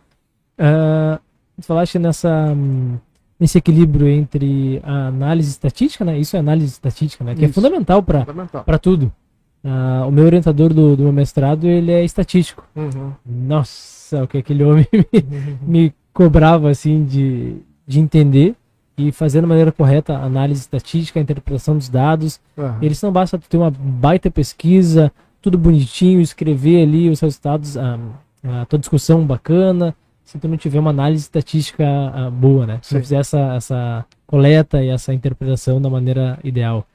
Uh, 0.59 1.21
falaste 1.61 1.99
nessa, 1.99 2.57
nesse 3.39 3.59
equilíbrio 3.59 4.09
entre 4.09 4.81
a 4.83 5.09
análise 5.09 5.51
estatística, 5.51 6.03
né? 6.03 6.19
Isso 6.19 6.35
é 6.35 6.39
análise 6.39 6.73
estatística, 6.73 7.23
né? 7.23 7.35
Que 7.35 7.45
é 7.45 7.49
Isso. 7.49 7.53
é 7.53 7.63
fundamental 7.63 8.03
para 8.03 8.79
tudo. 8.79 9.13
Uh, 9.65 10.07
o 10.07 10.11
meu 10.11 10.25
orientador 10.25 10.75
do, 10.75 10.95
do 10.95 11.05
meu 11.05 11.13
mestrado, 11.13 11.67
ele 11.67 11.91
é 11.91 12.05
estatístico. 12.05 12.67
Uhum. 12.77 13.13
Nossa! 13.25 13.95
o 14.23 14.29
que 14.29 14.39
aquele 14.39 14.63
homem 14.63 14.87
me, 14.93 15.57
me 15.67 15.95
cobrava 16.13 16.71
assim 16.71 17.05
de, 17.05 17.57
de 17.87 17.99
entender 17.99 18.55
e 18.97 19.11
fazer 19.11 19.41
da 19.41 19.47
maneira 19.47 19.73
correta 19.73 20.17
a 20.17 20.25
análise 20.25 20.61
estatística, 20.61 21.19
a 21.19 21.23
interpretação 21.23 21.77
dos 21.77 21.89
dados. 21.89 22.41
Uhum. 22.57 22.79
Eles 22.81 23.01
não 23.03 23.11
basta 23.11 23.39
ter 23.39 23.57
uma 23.57 23.71
baita 23.71 24.31
pesquisa, 24.31 25.11
tudo 25.43 25.59
bonitinho, 25.59 26.21
escrever 26.21 26.83
ali 26.83 27.11
os 27.11 27.21
resultados, 27.21 27.77
a, 27.77 27.99
a 28.45 28.65
tua 28.67 28.79
discussão 28.79 29.27
bacana, 29.27 29.95
se 30.25 30.39
tu 30.39 30.49
não 30.49 30.57
tiver 30.57 30.79
uma 30.79 30.91
análise 30.91 31.25
estatística 31.25 31.85
a, 31.85 32.31
boa, 32.31 32.67
né? 32.67 32.79
Se 32.83 32.91
Sim. 32.91 32.95
não 32.95 33.03
fizer 33.03 33.17
essa, 33.17 33.55
essa 33.57 34.05
coleta 34.27 34.83
e 34.83 34.89
essa 34.89 35.13
interpretação 35.13 35.81
da 35.83 35.91
maneira 35.91 36.39
ideal. 36.45 36.87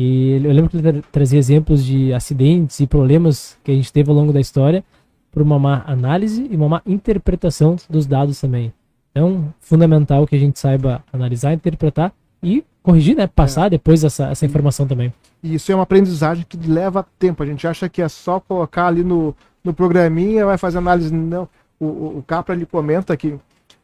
E 0.00 0.40
eu 0.44 0.52
lembro 0.52 0.70
que 0.70 0.76
ele 0.76 1.02
trazia 1.10 1.40
exemplos 1.40 1.84
de 1.84 2.14
acidentes 2.14 2.78
e 2.78 2.86
problemas 2.86 3.58
que 3.64 3.72
a 3.72 3.74
gente 3.74 3.92
teve 3.92 4.08
ao 4.08 4.14
longo 4.14 4.32
da 4.32 4.38
história 4.38 4.84
por 5.32 5.42
uma 5.42 5.58
má 5.58 5.82
análise 5.88 6.46
e 6.48 6.54
uma 6.54 6.68
má 6.68 6.82
interpretação 6.86 7.74
dos 7.90 8.06
dados 8.06 8.40
também. 8.40 8.72
Então, 9.10 9.52
fundamental 9.58 10.24
que 10.24 10.36
a 10.36 10.38
gente 10.38 10.56
saiba 10.56 11.02
analisar, 11.12 11.52
interpretar 11.52 12.12
e 12.40 12.64
corrigir, 12.80 13.16
né? 13.16 13.26
Passar 13.26 13.66
é. 13.66 13.70
depois 13.70 14.04
essa, 14.04 14.28
essa 14.28 14.46
informação 14.46 14.86
também. 14.86 15.12
E 15.42 15.56
isso 15.56 15.72
é 15.72 15.74
uma 15.74 15.82
aprendizagem 15.82 16.46
que 16.48 16.56
leva 16.56 17.04
tempo. 17.18 17.42
A 17.42 17.46
gente 17.46 17.66
acha 17.66 17.88
que 17.88 18.00
é 18.00 18.08
só 18.08 18.38
colocar 18.38 18.86
ali 18.86 19.02
no, 19.02 19.34
no 19.64 19.74
programinha, 19.74 20.46
vai 20.46 20.56
fazer 20.56 20.78
análise. 20.78 21.12
Não. 21.12 21.48
O, 21.80 21.86
o, 21.86 22.18
o 22.18 22.24
Capra 22.24 22.54
ele 22.54 22.66
comenta 22.66 23.16
que 23.16 23.36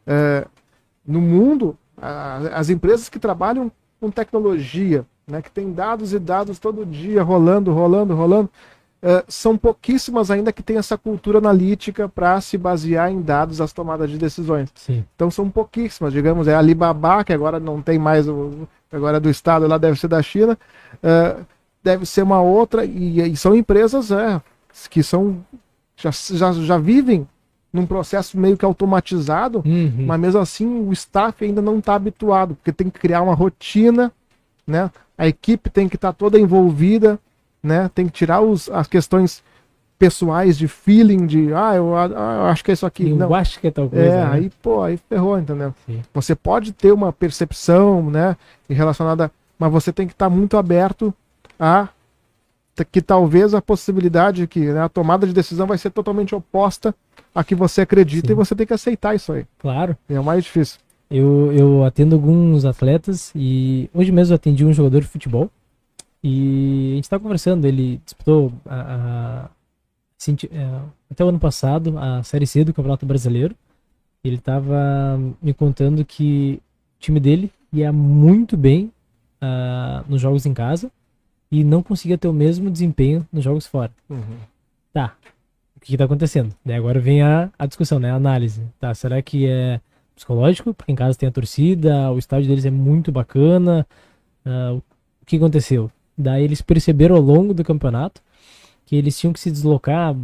é, 0.07 0.47
no 1.05 1.19
mundo, 1.19 1.77
a, 1.97 2.37
as 2.53 2.69
empresas 2.69 3.09
que 3.09 3.19
trabalham 3.19 3.69
com 3.99 4.09
tecnologia, 4.09 5.05
né, 5.27 5.41
que 5.41 5.51
tem 5.51 5.71
dados 5.71 6.13
e 6.13 6.19
dados 6.19 6.59
todo 6.59 6.85
dia 6.85 7.23
rolando, 7.23 7.73
rolando, 7.73 8.15
rolando, 8.15 8.49
Uh, 9.05 9.21
são 9.27 9.55
pouquíssimas 9.55 10.31
ainda 10.31 10.51
que 10.51 10.63
têm 10.63 10.77
essa 10.77 10.97
cultura 10.97 11.37
analítica 11.37 12.09
para 12.09 12.41
se 12.41 12.57
basear 12.57 13.11
em 13.11 13.21
dados 13.21 13.61
as 13.61 13.71
tomadas 13.71 14.09
de 14.09 14.17
decisões. 14.17 14.71
Sim. 14.73 15.05
Então 15.15 15.29
são 15.29 15.47
pouquíssimas, 15.47 16.11
digamos, 16.11 16.47
é 16.47 16.55
a 16.55 16.57
Alibaba, 16.57 17.23
que 17.23 17.31
agora 17.31 17.59
não 17.59 17.83
tem 17.83 17.99
mais, 17.99 18.27
o, 18.27 18.67
agora 18.91 19.17
é 19.17 19.19
do 19.19 19.29
Estado, 19.29 19.67
lá 19.67 19.77
deve 19.77 19.99
ser 19.99 20.07
da 20.07 20.23
China, 20.23 20.57
uh, 21.03 21.45
deve 21.83 22.03
ser 22.07 22.23
uma 22.23 22.41
outra, 22.41 22.83
e, 22.83 23.21
e 23.21 23.37
são 23.37 23.55
empresas 23.55 24.11
é, 24.11 24.41
que 24.89 25.03
são 25.03 25.37
já, 25.95 26.09
já, 26.11 26.51
já 26.53 26.77
vivem 26.79 27.27
num 27.71 27.85
processo 27.85 28.39
meio 28.39 28.57
que 28.57 28.65
automatizado, 28.65 29.61
uhum. 29.63 30.05
mas 30.07 30.19
mesmo 30.19 30.39
assim 30.39 30.65
o 30.65 30.91
staff 30.93 31.45
ainda 31.45 31.61
não 31.61 31.77
está 31.77 31.93
habituado, 31.93 32.55
porque 32.55 32.71
tem 32.71 32.89
que 32.89 32.99
criar 32.99 33.21
uma 33.21 33.35
rotina, 33.35 34.11
né? 34.65 34.89
a 35.17 35.27
equipe 35.27 35.69
tem 35.69 35.87
que 35.87 35.95
estar 35.95 36.11
tá 36.11 36.17
toda 36.17 36.39
envolvida, 36.39 37.19
né? 37.63 37.89
Tem 37.93 38.05
que 38.05 38.11
tirar 38.11 38.41
os, 38.41 38.69
as 38.69 38.87
questões 38.87 39.43
pessoais 39.97 40.57
de 40.57 40.67
feeling, 40.67 41.25
de 41.25 41.53
ah, 41.53 41.73
eu, 41.75 41.95
ah, 41.95 42.07
eu 42.07 42.45
acho 42.47 42.63
que 42.63 42.71
é 42.71 42.73
isso 42.73 42.85
aqui. 42.85 43.09
Eu 43.09 43.15
não. 43.15 43.33
acho 43.33 43.59
que 43.59 43.67
é 43.67 43.71
tal 43.71 43.89
coisa. 43.89 44.05
É, 44.05 44.09
né? 44.09 44.29
aí, 44.31 44.51
pô, 44.61 44.83
aí 44.83 44.97
ferrou, 44.97 45.39
entendeu? 45.39 45.73
Sim. 45.85 46.01
Você 46.13 46.35
pode 46.35 46.73
ter 46.73 46.91
uma 46.91 47.13
percepção, 47.13 48.09
né, 48.09 48.35
relacionada, 48.69 49.31
mas 49.57 49.71
você 49.71 49.93
tem 49.93 50.05
que 50.05 50.13
estar 50.13 50.29
tá 50.29 50.35
muito 50.35 50.57
aberto 50.57 51.13
a 51.59 51.87
que 52.91 53.01
talvez 53.01 53.53
a 53.53 53.61
possibilidade 53.61 54.45
que 54.47 54.59
né, 54.59 54.81
a 54.81 54.89
tomada 54.89 55.25
de 55.25 55.31
decisão 55.31 55.65
vai 55.65 55.77
ser 55.77 55.91
totalmente 55.91 56.35
oposta 56.35 56.93
a 57.33 57.41
que 57.41 57.55
você 57.55 57.81
acredita 57.81 58.27
Sim. 58.27 58.33
e 58.33 58.35
você 58.35 58.53
tem 58.53 58.67
que 58.67 58.73
aceitar 58.73 59.15
isso 59.15 59.31
aí. 59.31 59.45
Claro. 59.59 59.95
É 60.09 60.19
o 60.19 60.23
mais 60.23 60.43
difícil. 60.43 60.77
Eu, 61.17 61.53
eu 61.53 61.85
atendo 61.85 62.13
alguns 62.13 62.65
atletas 62.65 63.31
e 63.33 63.89
hoje 63.93 64.11
mesmo 64.11 64.33
eu 64.33 64.35
atendi 64.35 64.65
um 64.65 64.73
jogador 64.73 64.99
de 64.99 65.07
futebol 65.07 65.49
e 66.21 66.91
a 66.91 66.95
gente 66.95 67.03
estava 67.05 67.23
conversando, 67.23 67.65
ele 67.65 68.01
disputou 68.03 68.51
a, 68.65 69.47
a, 69.47 69.49
é, 70.51 70.81
até 71.09 71.23
o 71.23 71.29
ano 71.29 71.39
passado 71.39 71.97
a 71.97 72.21
Série 72.21 72.45
C 72.45 72.65
do 72.65 72.73
Campeonato 72.73 73.05
Brasileiro. 73.05 73.55
Ele 74.25 74.35
estava 74.35 75.17
me 75.41 75.53
contando 75.53 76.03
que 76.03 76.61
o 76.97 76.99
time 76.99 77.21
dele 77.21 77.49
ia 77.71 77.93
muito 77.93 78.57
bem 78.57 78.91
uh, 79.41 80.03
nos 80.09 80.19
jogos 80.19 80.45
em 80.45 80.53
casa 80.53 80.91
e 81.49 81.63
não 81.63 81.81
conseguia 81.81 82.17
ter 82.17 82.27
o 82.27 82.33
mesmo 82.33 82.69
desempenho 82.69 83.25
nos 83.31 83.45
jogos 83.45 83.65
fora. 83.65 83.91
Uhum. 84.09 84.37
Tá, 84.91 85.15
o 85.77 85.79
que 85.79 85.93
está 85.93 86.03
acontecendo? 86.03 86.53
Daí 86.65 86.75
agora 86.75 86.99
vem 86.99 87.21
a, 87.21 87.49
a 87.57 87.65
discussão, 87.65 87.99
né? 87.99 88.11
A 88.11 88.15
análise. 88.15 88.61
Tá, 88.81 88.93
será 88.93 89.21
que 89.21 89.47
é 89.47 89.79
psicológico? 90.15 90.73
Porque 90.73 90.91
em 90.91 90.95
casa 90.95 91.17
tem 91.17 91.27
a 91.27 91.31
torcida, 91.31 92.11
o 92.11 92.17
estádio 92.17 92.49
deles 92.49 92.65
é 92.65 92.71
muito 92.71 93.11
bacana. 93.11 93.85
Uh, 94.45 94.81
o 95.21 95.25
que 95.25 95.37
aconteceu? 95.37 95.91
Daí 96.17 96.43
eles 96.43 96.61
perceberam 96.61 97.15
ao 97.15 97.21
longo 97.21 97.53
do 97.53 97.63
campeonato 97.63 98.21
que 98.85 98.95
eles 98.95 99.17
tinham 99.17 99.33
que 99.33 99.39
se 99.39 99.51
deslocar 99.51 100.15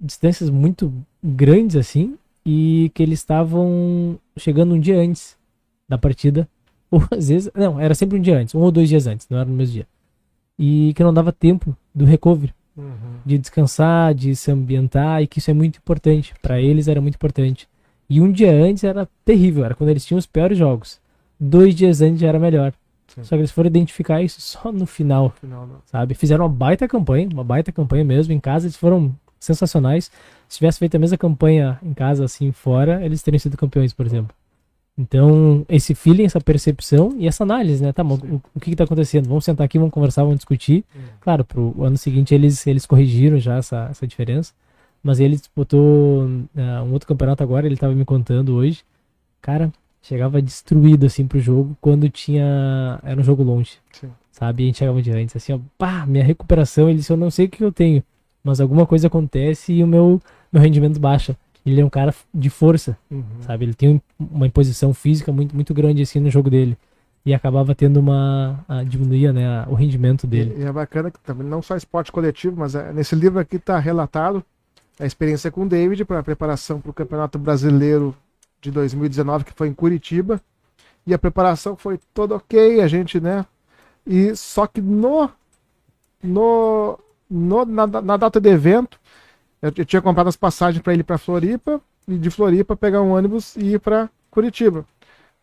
distâncias 0.00 0.48
muito 0.50 0.92
grandes 1.22 1.76
assim 1.76 2.16
e 2.44 2.90
que 2.94 3.02
eles 3.02 3.18
estavam 3.18 4.18
chegando 4.36 4.74
um 4.74 4.80
dia 4.80 4.98
antes 4.98 5.36
da 5.88 5.98
partida 5.98 6.48
ou 6.90 7.02
às 7.10 7.28
vezes 7.28 7.50
não 7.54 7.78
era 7.78 7.94
sempre 7.94 8.18
um 8.18 8.22
dia 8.22 8.38
antes 8.38 8.54
um 8.54 8.60
ou 8.60 8.70
dois 8.70 8.88
dias 8.88 9.06
antes 9.06 9.26
não 9.28 9.38
era 9.38 9.48
no 9.48 9.54
mesmo 9.54 9.74
dia 9.74 9.86
e 10.58 10.92
que 10.94 11.02
não 11.02 11.12
dava 11.12 11.32
tempo 11.32 11.76
do 11.94 12.04
recovery 12.04 12.54
uhum. 12.76 13.18
de 13.26 13.38
descansar 13.38 14.14
de 14.14 14.34
se 14.34 14.50
ambientar 14.50 15.22
e 15.22 15.26
que 15.26 15.38
isso 15.38 15.50
é 15.50 15.54
muito 15.54 15.78
importante 15.78 16.32
para 16.40 16.60
eles 16.60 16.88
era 16.88 17.00
muito 17.00 17.16
importante 17.16 17.68
e 18.08 18.20
um 18.20 18.30
dia 18.30 18.52
antes 18.52 18.84
era 18.84 19.08
terrível 19.24 19.64
era 19.64 19.74
quando 19.74 19.90
eles 19.90 20.04
tinham 20.04 20.18
os 20.18 20.26
piores 20.26 20.56
jogos 20.56 21.00
dois 21.38 21.74
dias 21.74 22.00
antes 22.00 22.20
já 22.20 22.28
era 22.28 22.38
melhor 22.38 22.72
Sim. 23.08 23.24
Só 23.24 23.36
que 23.36 23.40
eles 23.40 23.50
foram 23.50 23.68
identificar 23.68 24.22
isso 24.22 24.40
só 24.40 24.70
no 24.70 24.86
final, 24.86 25.30
final 25.40 25.68
sabe? 25.86 26.14
Fizeram 26.14 26.44
uma 26.44 26.50
baita 26.50 26.86
campanha, 26.86 27.28
uma 27.32 27.42
baita 27.42 27.72
campanha 27.72 28.04
mesmo. 28.04 28.32
Em 28.32 28.40
casa 28.40 28.66
eles 28.66 28.76
foram 28.76 29.14
sensacionais. 29.40 30.10
Se 30.48 30.58
tivesse 30.58 30.78
feito 30.78 30.94
a 30.94 30.98
mesma 30.98 31.16
campanha 31.16 31.78
em 31.82 31.92
casa, 31.92 32.24
assim, 32.24 32.52
fora, 32.52 33.04
eles 33.04 33.22
teriam 33.22 33.38
sido 33.38 33.56
campeões, 33.56 33.92
por 33.92 34.06
exemplo. 34.06 34.34
Então, 34.96 35.64
esse 35.68 35.94
feeling, 35.94 36.24
essa 36.24 36.40
percepção 36.40 37.14
e 37.18 37.28
essa 37.28 37.44
análise, 37.44 37.82
né? 37.82 37.92
Tá, 37.92 38.02
o, 38.02 38.42
o 38.54 38.60
que 38.60 38.70
está 38.70 38.84
acontecendo? 38.84 39.28
Vamos 39.28 39.44
sentar 39.44 39.64
aqui, 39.64 39.78
vamos 39.78 39.92
conversar, 39.94 40.22
vamos 40.22 40.38
discutir. 40.38 40.84
Sim. 40.92 41.00
Claro, 41.20 41.44
pro 41.44 41.84
ano 41.84 41.96
seguinte 41.96 42.34
eles, 42.34 42.66
eles 42.66 42.84
corrigiram 42.84 43.38
já 43.38 43.56
essa, 43.56 43.88
essa 43.90 44.06
diferença. 44.06 44.52
Mas 45.02 45.20
ele 45.20 45.36
disputou 45.36 46.24
uh, 46.24 46.84
um 46.84 46.92
outro 46.92 47.08
campeonato 47.08 47.42
agora, 47.42 47.66
ele 47.66 47.74
estava 47.74 47.94
me 47.94 48.04
contando 48.04 48.54
hoje. 48.54 48.84
Cara, 49.40 49.72
chegava 50.02 50.40
destruído 50.40 51.06
assim 51.06 51.26
pro 51.26 51.38
jogo 51.38 51.76
quando 51.80 52.08
tinha. 52.08 52.98
Era 53.02 53.20
um 53.20 53.24
jogo 53.24 53.42
longe. 53.42 53.78
Sim. 53.92 54.10
Sabe? 54.32 54.62
E 54.62 54.64
a 54.64 54.66
gente 54.66 54.78
chegava 54.78 55.02
de 55.02 55.10
antes, 55.10 55.36
assim, 55.36 55.52
ó, 55.52 55.58
pá, 55.76 56.06
minha 56.06 56.22
recuperação, 56.22 56.88
ele 56.88 56.98
disse, 56.98 57.12
eu 57.12 57.16
não 57.16 57.30
sei 57.30 57.46
o 57.46 57.48
que 57.48 57.62
eu 57.62 57.72
tenho, 57.72 58.04
mas 58.42 58.60
alguma 58.60 58.86
coisa 58.86 59.08
acontece 59.08 59.72
e 59.72 59.82
o 59.82 59.86
meu, 59.86 60.22
meu 60.52 60.62
rendimento 60.62 61.00
baixa. 61.00 61.36
Ele 61.66 61.80
é 61.80 61.84
um 61.84 61.90
cara 61.90 62.14
de 62.32 62.48
força, 62.48 62.96
uhum. 63.10 63.24
sabe? 63.40 63.64
Ele 63.64 63.74
tem 63.74 64.00
uma 64.18 64.46
imposição 64.46 64.94
física 64.94 65.32
muito, 65.32 65.54
muito 65.54 65.74
grande 65.74 66.02
assim 66.02 66.20
no 66.20 66.30
jogo 66.30 66.48
dele. 66.48 66.78
E 67.26 67.34
acabava 67.34 67.74
tendo 67.74 67.98
uma. 67.98 68.64
A, 68.66 68.84
diminuía 68.84 69.32
né, 69.32 69.46
a, 69.46 69.66
o 69.68 69.74
rendimento 69.74 70.26
dele. 70.26 70.54
E, 70.56 70.60
e, 70.62 70.64
é 70.64 70.72
bacana 70.72 71.10
que 71.10 71.18
também 71.18 71.46
não 71.46 71.60
só 71.60 71.76
esporte 71.76 72.10
coletivo, 72.10 72.56
mas 72.58 72.74
é, 72.74 72.92
nesse 72.92 73.14
livro 73.14 73.38
aqui 73.38 73.56
está 73.56 73.78
relatado 73.78 74.42
a 74.98 75.06
experiência 75.06 75.50
com 75.50 75.62
o 75.62 75.68
David 75.68 76.04
para 76.04 76.18
a 76.18 76.22
preparação 76.22 76.80
para 76.80 76.90
o 76.90 76.94
Campeonato 76.94 77.38
Brasileiro 77.38 78.14
de 78.60 78.70
2019, 78.70 79.44
que 79.44 79.52
foi 79.52 79.68
em 79.68 79.74
Curitiba. 79.74 80.40
E 81.06 81.14
a 81.14 81.18
preparação 81.18 81.76
foi 81.76 81.98
toda 82.12 82.34
ok, 82.34 82.80
a 82.80 82.88
gente, 82.88 83.20
né? 83.20 83.46
E 84.06 84.34
só 84.34 84.66
que 84.66 84.80
no, 84.80 85.30
no, 86.22 86.98
no 87.30 87.64
na, 87.64 87.86
na 87.86 88.16
data 88.16 88.40
do 88.40 88.48
evento, 88.48 88.98
eu, 89.62 89.72
eu 89.76 89.84
tinha 89.84 90.02
comprado 90.02 90.28
as 90.28 90.36
passagens 90.36 90.82
para 90.82 90.94
ir 90.94 91.04
para 91.04 91.16
Floripa 91.16 91.80
e 92.06 92.18
de 92.18 92.30
Floripa 92.30 92.76
pegar 92.76 93.02
um 93.02 93.12
ônibus 93.12 93.56
e 93.56 93.74
ir 93.74 93.80
para 93.80 94.10
Curitiba, 94.30 94.84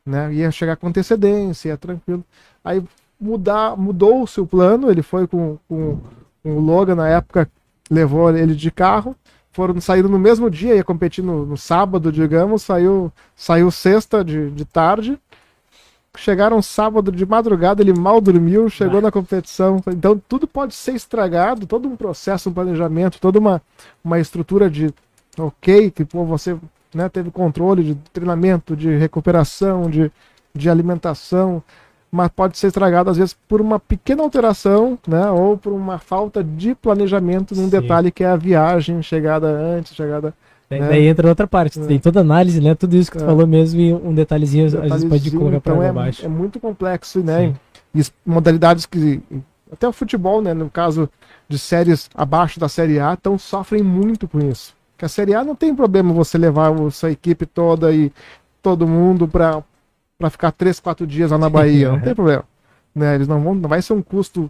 né? 0.06 0.34
Ia 0.34 0.52
chegar 0.52 0.76
com 0.76 0.88
antecedência, 0.88 1.70
ia 1.70 1.78
tranquilo. 1.78 2.24
Aí 2.64 2.84
mudar, 3.20 3.78
mudou 3.78 4.24
o 4.24 4.28
seu 4.28 4.46
plano, 4.46 4.92
ele 4.92 5.02
foi 5.02 5.26
com, 5.28 5.58
com, 5.68 6.00
com 6.44 6.58
o 6.58 6.60
Logan 6.60 6.96
na 6.96 7.08
época, 7.08 7.50
levou 7.90 8.36
ele 8.36 8.54
de 8.54 8.70
carro 8.70 9.16
foram 9.56 9.80
saíram 9.80 10.10
no 10.10 10.20
mesmo 10.20 10.50
dia, 10.50 10.76
ia 10.76 10.84
competir 10.84 11.24
no, 11.24 11.46
no 11.46 11.56
sábado, 11.56 12.12
digamos, 12.12 12.64
saiu, 12.64 13.10
saiu 13.34 13.72
sexta 13.72 14.22
de, 14.22 14.52
de 14.52 14.66
tarde. 14.66 15.18
Chegaram 16.18 16.62
sábado 16.62 17.10
de 17.10 17.26
madrugada, 17.26 17.82
ele 17.82 17.94
mal 17.98 18.20
dormiu, 18.20 18.70
chegou 18.70 19.00
ah. 19.00 19.04
na 19.04 19.12
competição. 19.12 19.82
Então 19.88 20.22
tudo 20.28 20.46
pode 20.46 20.76
ser 20.76 20.94
estragado, 20.94 21.66
todo 21.66 21.88
um 21.88 21.96
processo, 21.96 22.50
um 22.50 22.54
planejamento, 22.54 23.18
toda 23.18 23.40
uma, 23.40 23.62
uma 24.04 24.20
estrutura 24.20 24.70
de 24.70 24.94
ok, 25.38 25.90
que 25.90 26.04
pô, 26.04 26.26
você 26.26 26.58
né, 26.94 27.08
teve 27.08 27.32
controle 27.32 27.82
de 27.82 27.96
treinamento, 28.12 28.76
de 28.76 28.94
recuperação, 28.98 29.90
de, 29.90 30.12
de 30.54 30.70
alimentação, 30.70 31.64
mas 32.16 32.30
pode 32.30 32.58
ser 32.58 32.68
estragado 32.68 33.10
às 33.10 33.18
vezes 33.18 33.36
por 33.48 33.60
uma 33.60 33.80
pequena 33.80 34.24
alteração, 34.24 34.98
né, 35.08 35.30
ou 35.30 35.58
por 35.58 35.74
uma 35.74 36.00
falta 36.00 36.44
de 36.44 36.74
planejamento 36.74 37.54
num 37.54 37.66
Sim. 37.66 37.70
detalhe 37.70 38.12
que 38.12 38.24
é 38.24 38.28
a 38.28 38.36
viagem, 38.36 39.02
chegada 39.02 39.48
antes, 39.48 39.94
chegada 39.94 40.34
Daí, 40.68 40.80
né? 40.80 40.88
daí 40.88 41.08
entra 41.08 41.28
outra 41.28 41.46
parte, 41.46 41.80
é. 41.80 41.86
tem 41.86 42.00
toda 42.00 42.22
análise, 42.22 42.60
né? 42.60 42.74
Tudo 42.74 42.96
isso 42.96 43.12
que 43.12 43.20
tu 43.20 43.24
é. 43.24 43.28
falou 43.28 43.46
mesmo 43.46 43.80
e 43.80 43.94
um 43.94 44.14
detalhezinho, 44.16 44.66
detalhezinho 44.66 44.84
às 44.84 45.04
vezes 45.04 45.08
pode 45.08 45.32
colocar 45.32 45.58
então 45.58 45.78
para 45.78 45.86
é, 45.86 45.92
baixo. 45.92 46.26
É 46.26 46.28
muito 46.28 46.60
complexo, 46.60 47.20
né? 47.20 47.54
E 47.94 48.02
modalidades 48.26 48.88
que 48.88 49.22
até 49.72 49.88
o 49.88 49.94
futebol, 49.94 50.42
né, 50.42 50.54
no 50.54 50.70
caso 50.70 51.10
de 51.48 51.60
séries 51.60 52.10
abaixo 52.16 52.60
da 52.60 52.68
série 52.68 53.00
A, 53.00 53.14
então 53.14 53.38
sofrem 53.38 53.84
muito 53.84 54.28
com 54.28 54.40
isso. 54.40 54.74
Que 54.98 55.06
a 55.06 55.10
série 55.10 55.36
A 55.36 55.44
não 55.44 55.56
tem 55.56 55.76
problema 55.76 56.14
você 56.14 56.38
levar 56.38 56.72
a 56.72 56.92
sua 56.92 57.12
equipe 57.12 57.46
toda 57.46 57.94
e 57.94 58.12
todo 58.62 58.88
mundo 58.88 59.28
para 59.28 59.62
para 60.18 60.30
ficar 60.30 60.52
três, 60.52 60.80
quatro 60.80 61.06
dias 61.06 61.32
lá 61.32 61.38
na 61.38 61.50
Bahia, 61.50 61.92
não 61.92 62.00
tem 62.00 62.14
problema. 62.16 62.44
Né? 62.94 63.16
Eles 63.16 63.28
não 63.28 63.42
vão, 63.42 63.56
não 63.56 63.70
vai 63.70 63.82
ser 63.82 63.94
um 63.94 64.02
custo 64.02 64.50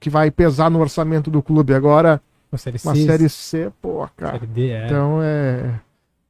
que 0.00 0.10
vai 0.10 0.30
pesar 0.30 0.70
no 0.70 0.80
orçamento 0.80 1.30
do 1.30 1.42
clube. 1.42 1.74
Agora, 1.74 2.20
uma 2.50 2.58
série, 2.58 2.78
uma 2.84 2.94
C, 2.94 3.04
série 3.04 3.28
C, 3.28 3.72
pô, 3.80 4.08
cara. 4.16 4.38
Série 4.38 4.46
D, 4.46 4.68
é. 4.70 4.86
Então 4.86 5.20
é. 5.22 5.80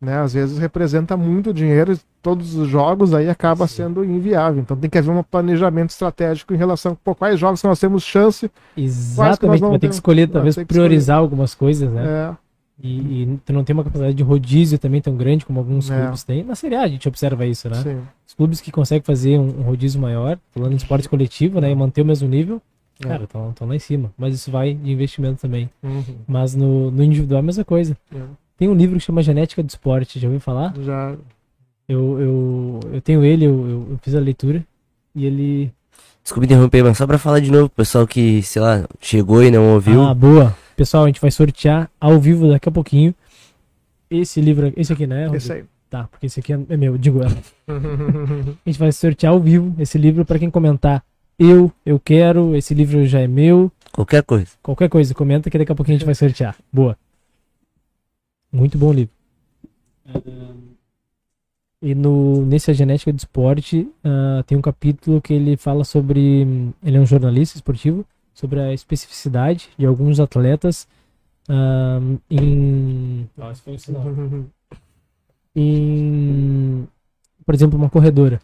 Né, 0.00 0.18
às 0.18 0.34
vezes 0.34 0.58
representa 0.58 1.16
muito 1.16 1.54
dinheiro, 1.54 1.98
todos 2.20 2.54
os 2.56 2.68
jogos 2.68 3.14
aí 3.14 3.30
acaba 3.30 3.66
Sim. 3.66 3.76
sendo 3.76 4.04
inviável. 4.04 4.60
Então 4.60 4.76
tem 4.76 4.90
que 4.90 4.98
haver 4.98 5.10
um 5.10 5.22
planejamento 5.22 5.90
estratégico 5.90 6.52
em 6.52 6.58
relação 6.58 6.98
a 7.06 7.14
quais 7.14 7.40
jogos 7.40 7.62
nós 7.62 7.80
temos 7.80 8.02
chance. 8.02 8.50
Exatamente, 8.76 9.60
vai 9.60 9.78
ter 9.78 9.88
que 9.88 9.94
escolher, 9.94 10.28
talvez 10.28 10.56
priorizar 10.56 11.18
algumas 11.18 11.54
coisas, 11.54 11.90
né? 11.90 12.04
É. 12.04 12.43
E, 12.82 13.22
e, 13.22 13.40
tu 13.44 13.52
não 13.52 13.62
tem 13.62 13.72
uma 13.72 13.84
capacidade 13.84 14.14
de 14.14 14.22
rodízio 14.22 14.78
também 14.78 15.00
tão 15.00 15.16
grande 15.16 15.46
como 15.46 15.60
alguns 15.60 15.90
é. 15.90 16.00
clubes 16.00 16.24
têm. 16.24 16.42
Na 16.42 16.54
Série 16.54 16.74
A 16.74 16.82
a 16.82 16.88
gente 16.88 17.06
observa 17.06 17.46
isso, 17.46 17.68
né? 17.68 17.76
Sim. 17.82 18.02
Os 18.26 18.34
clubes 18.34 18.60
que 18.60 18.72
conseguem 18.72 19.02
fazer 19.02 19.38
um, 19.38 19.60
um 19.60 19.62
rodízio 19.62 20.00
maior, 20.00 20.38
falando 20.50 20.72
em 20.72 20.76
esporte 20.76 21.08
coletivo, 21.08 21.60
né? 21.60 21.70
E 21.70 21.74
manter 21.74 22.02
o 22.02 22.04
mesmo 22.04 22.28
nível, 22.28 22.60
é. 23.00 23.08
cara, 23.08 23.24
estão 23.24 23.54
lá 23.60 23.76
em 23.76 23.78
cima. 23.78 24.12
Mas 24.18 24.34
isso 24.34 24.50
vai 24.50 24.74
de 24.74 24.90
investimento 24.90 25.40
também. 25.40 25.70
Uhum. 25.82 26.02
Mas 26.26 26.54
no, 26.54 26.90
no 26.90 27.02
individual 27.02 27.38
é 27.38 27.40
a 27.40 27.46
mesma 27.46 27.64
coisa. 27.64 27.96
É. 28.14 28.20
Tem 28.56 28.68
um 28.68 28.74
livro 28.74 28.98
que 28.98 29.04
chama 29.04 29.22
Genética 29.22 29.62
do 29.62 29.68
Esporte, 29.68 30.18
já 30.18 30.26
ouviu 30.26 30.40
falar? 30.40 30.74
Já. 30.80 31.16
Eu, 31.88 32.20
eu, 32.20 32.80
eu 32.94 33.00
tenho 33.00 33.24
ele, 33.24 33.44
eu, 33.44 33.68
eu, 33.68 33.86
eu 33.90 33.98
fiz 34.02 34.14
a 34.14 34.20
leitura 34.20 34.64
e 35.14 35.26
ele. 35.26 35.72
Desculpa 36.22 36.46
interromper, 36.46 36.82
mas 36.82 36.96
só 36.96 37.06
pra 37.06 37.18
falar 37.18 37.40
de 37.40 37.50
novo, 37.50 37.68
pessoal 37.68 38.06
que, 38.06 38.42
sei 38.42 38.62
lá, 38.62 38.84
chegou 39.00 39.42
e 39.42 39.50
não 39.50 39.74
ouviu. 39.74 40.02
Ah, 40.02 40.14
boa. 40.14 40.56
Pessoal, 40.76 41.04
a 41.04 41.06
gente 41.06 41.20
vai 41.20 41.30
sortear 41.30 41.90
ao 42.00 42.18
vivo 42.18 42.48
daqui 42.48 42.68
a 42.68 42.72
pouquinho. 42.72 43.14
Esse 44.10 44.40
livro, 44.40 44.72
esse 44.76 44.92
aqui, 44.92 45.06
né? 45.06 45.28
Esse 45.34 45.52
aí. 45.52 45.64
Tá, 45.88 46.08
porque 46.08 46.26
esse 46.26 46.40
aqui 46.40 46.52
é, 46.52 46.58
é 46.68 46.76
meu, 46.76 46.98
digo 46.98 47.22
ela. 47.22 47.30
a 47.68 48.68
gente 48.68 48.78
vai 48.78 48.90
sortear 48.90 49.32
ao 49.32 49.40
vivo 49.40 49.74
esse 49.78 49.96
livro 49.96 50.24
para 50.24 50.38
quem 50.38 50.50
comentar. 50.50 51.04
Eu, 51.38 51.70
eu 51.86 52.00
quero, 52.00 52.56
esse 52.56 52.74
livro 52.74 53.06
já 53.06 53.20
é 53.20 53.28
meu. 53.28 53.70
Qualquer 53.92 54.22
coisa. 54.24 54.48
Qualquer 54.62 54.88
coisa, 54.88 55.14
comenta 55.14 55.48
que 55.48 55.58
daqui 55.58 55.70
a 55.70 55.74
pouquinho 55.74 55.96
a 55.96 55.98
gente 55.98 56.06
vai 56.06 56.14
sortear. 56.14 56.56
Boa. 56.72 56.98
Muito 58.50 58.76
bom 58.76 58.92
livro. 58.92 59.14
E 61.80 61.94
no, 61.94 62.44
nesse 62.46 62.70
A 62.70 62.74
Genética 62.74 63.12
do 63.12 63.18
Esporte 63.18 63.88
uh, 64.04 64.42
tem 64.44 64.56
um 64.56 64.62
capítulo 64.62 65.20
que 65.20 65.34
ele 65.34 65.56
fala 65.56 65.84
sobre. 65.84 66.72
Ele 66.82 66.96
é 66.96 67.00
um 67.00 67.06
jornalista 67.06 67.56
esportivo 67.56 68.04
sobre 68.35 68.61
a 68.61 68.74
especificidade 68.74 69.70
de 69.78 69.87
alguns 69.87 70.20
atletas 70.20 70.87
um, 71.49 72.18
em, 72.30 73.28
Nossa, 73.37 73.62
foi 73.62 73.76
em, 75.55 76.89
por 77.45 77.55
exemplo, 77.55 77.78
uma 77.78 77.91
corredora, 77.91 78.41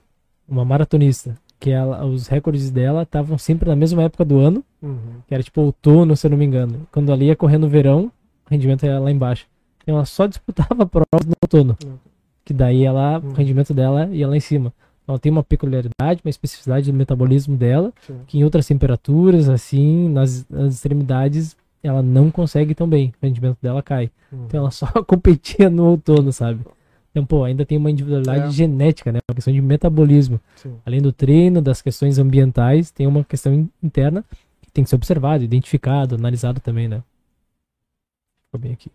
uma 0.46 0.64
maratonista, 0.64 1.36
que 1.58 1.70
ela, 1.70 2.04
os 2.04 2.26
recordes 2.26 2.70
dela 2.70 3.02
estavam 3.02 3.38
sempre 3.38 3.68
na 3.68 3.76
mesma 3.76 4.02
época 4.02 4.24
do 4.24 4.38
ano, 4.38 4.64
uhum. 4.82 5.20
que 5.26 5.34
era 5.34 5.42
tipo 5.42 5.60
outono, 5.60 6.16
se 6.16 6.26
eu 6.26 6.30
não 6.30 6.38
me 6.38 6.44
engano. 6.44 6.86
Quando 6.92 7.10
ela 7.10 7.22
ia 7.22 7.36
correr 7.36 7.58
no 7.58 7.68
verão, 7.68 8.12
o 8.46 8.50
rendimento 8.50 8.84
ia 8.84 8.98
lá 8.98 9.10
embaixo. 9.10 9.46
Então 9.82 9.96
ela 9.96 10.04
só 10.04 10.26
disputava 10.26 10.84
provas 10.86 11.26
no 11.26 11.34
outono, 11.42 11.76
uhum. 11.84 11.98
que 12.44 12.52
daí 12.52 12.84
ela, 12.84 13.18
uhum. 13.18 13.30
o 13.30 13.32
rendimento 13.32 13.72
dela 13.72 14.08
ia 14.12 14.28
lá 14.28 14.36
em 14.36 14.40
cima. 14.40 14.72
Ela 15.10 15.18
tem 15.18 15.32
uma 15.32 15.42
peculiaridade, 15.42 16.20
uma 16.24 16.30
especificidade 16.30 16.90
do 16.90 16.96
metabolismo 16.96 17.56
dela, 17.56 17.92
Sim. 18.06 18.20
que 18.28 18.38
em 18.38 18.44
outras 18.44 18.64
temperaturas, 18.64 19.48
assim, 19.48 20.08
nas, 20.08 20.48
nas, 20.48 20.74
extremidades, 20.74 21.56
ela 21.82 22.00
não 22.00 22.30
consegue 22.30 22.76
tão 22.76 22.88
bem. 22.88 23.12
O 23.20 23.26
rendimento 23.26 23.58
dela 23.60 23.82
cai. 23.82 24.08
Uhum. 24.30 24.44
Então 24.46 24.60
ela 24.60 24.70
só 24.70 24.86
competia 25.02 25.68
no 25.68 25.84
outono, 25.86 26.32
sabe? 26.32 26.60
Então, 27.10 27.26
pô, 27.26 27.42
ainda 27.42 27.66
tem 27.66 27.76
uma 27.76 27.90
individualidade 27.90 28.46
é. 28.46 28.50
genética, 28.50 29.10
né? 29.10 29.18
Uma 29.28 29.34
questão 29.34 29.52
de 29.52 29.60
metabolismo. 29.60 30.40
Sim. 30.54 30.76
Além 30.86 31.02
do 31.02 31.12
treino, 31.12 31.60
das 31.60 31.82
questões 31.82 32.18
ambientais, 32.18 32.92
tem 32.92 33.04
uma 33.08 33.24
questão 33.24 33.68
interna 33.82 34.24
que 34.62 34.70
tem 34.70 34.84
que 34.84 34.90
ser 34.90 34.96
observado, 34.96 35.42
identificado, 35.42 36.14
analisado 36.14 36.60
também, 36.60 36.86
né? 36.86 37.02
Ficou 38.44 38.60
bem 38.60 38.72
aqui. 38.74 38.92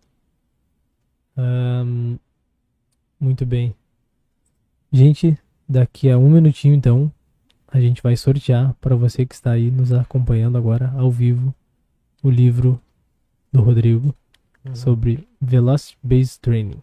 Um, 1.37 2.17
muito 3.19 3.45
bem. 3.45 3.75
Gente, 4.93 5.37
Daqui 5.67 6.09
a 6.09 6.17
um 6.17 6.29
minutinho, 6.29 6.75
então, 6.75 7.11
a 7.67 7.79
gente 7.79 8.01
vai 8.01 8.15
sortear 8.15 8.73
para 8.79 8.95
você 8.95 9.25
que 9.25 9.33
está 9.33 9.51
aí 9.51 9.71
nos 9.71 9.91
acompanhando 9.91 10.57
agora 10.57 10.93
ao 10.95 11.11
vivo 11.11 11.53
o 12.23 12.29
livro 12.29 12.79
do 13.51 13.61
Rodrigo 13.61 14.13
uhum. 14.63 14.75
sobre 14.75 15.27
Velocity 15.41 15.97
Based 16.01 16.39
Training. 16.39 16.81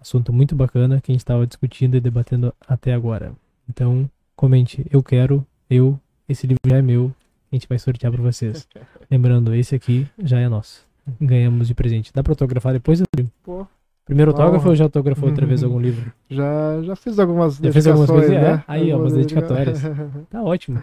Assunto 0.00 0.32
muito 0.32 0.54
bacana 0.54 1.00
que 1.00 1.10
a 1.10 1.14
gente 1.14 1.20
estava 1.20 1.46
discutindo 1.46 1.96
e 1.96 2.00
debatendo 2.00 2.54
até 2.66 2.92
agora. 2.92 3.32
Então, 3.68 4.08
comente, 4.36 4.86
eu 4.90 5.02
quero, 5.02 5.46
eu, 5.68 5.98
esse 6.28 6.46
livro 6.46 6.60
já 6.66 6.76
é 6.76 6.82
meu, 6.82 7.12
a 7.50 7.56
gente 7.56 7.68
vai 7.68 7.78
sortear 7.78 8.12
para 8.12 8.22
vocês. 8.22 8.68
Lembrando, 9.10 9.54
esse 9.54 9.74
aqui 9.74 10.06
já 10.22 10.38
é 10.38 10.48
nosso. 10.48 10.86
Ganhamos 11.20 11.68
de 11.68 11.74
presente. 11.74 12.12
Dá 12.12 12.22
para 12.22 12.32
autografar 12.32 12.72
depois, 12.72 13.00
Rodrigo? 13.00 13.30
Pô, 13.42 13.66
Primeiro 14.08 14.30
autógrafo 14.30 14.70
ou 14.70 14.74
já 14.74 14.84
autografou 14.84 15.28
outra 15.28 15.44
vez 15.44 15.62
algum 15.62 15.78
livro? 15.78 16.10
Já, 16.30 16.80
já 16.82 16.96
fiz 16.96 17.18
algumas 17.18 17.56
já 17.56 17.70
fez 17.70 17.86
algumas 17.86 18.08
coisas, 18.08 18.30
né? 18.30 18.54
É? 18.54 18.64
Aí, 18.66 18.90
ó, 18.90 18.96
umas 18.96 19.12
dedicatórias. 19.12 19.82
tá 20.30 20.42
ótimo. 20.42 20.80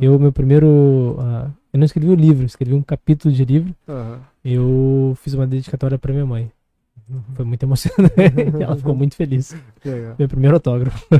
Eu, 0.00 0.18
meu 0.18 0.32
primeiro. 0.32 0.66
Uh, 0.66 1.48
eu 1.72 1.78
não 1.78 1.84
escrevi 1.84 2.08
o 2.08 2.12
um 2.12 2.16
livro, 2.16 2.44
escrevi 2.44 2.74
um 2.74 2.82
capítulo 2.82 3.32
de 3.32 3.44
livro. 3.44 3.72
Uhum. 3.86 4.16
Eu 4.44 5.16
fiz 5.22 5.32
uma 5.32 5.46
dedicatória 5.46 5.96
pra 5.96 6.12
minha 6.12 6.26
mãe. 6.26 6.50
Uhum. 7.08 7.22
Foi 7.34 7.44
muito 7.44 7.62
emocionante. 7.62 8.14
Ela 8.60 8.76
ficou 8.76 8.96
muito 8.96 9.14
feliz. 9.14 9.56
Meu 10.18 10.28
primeiro 10.28 10.56
autógrafo. 10.56 11.06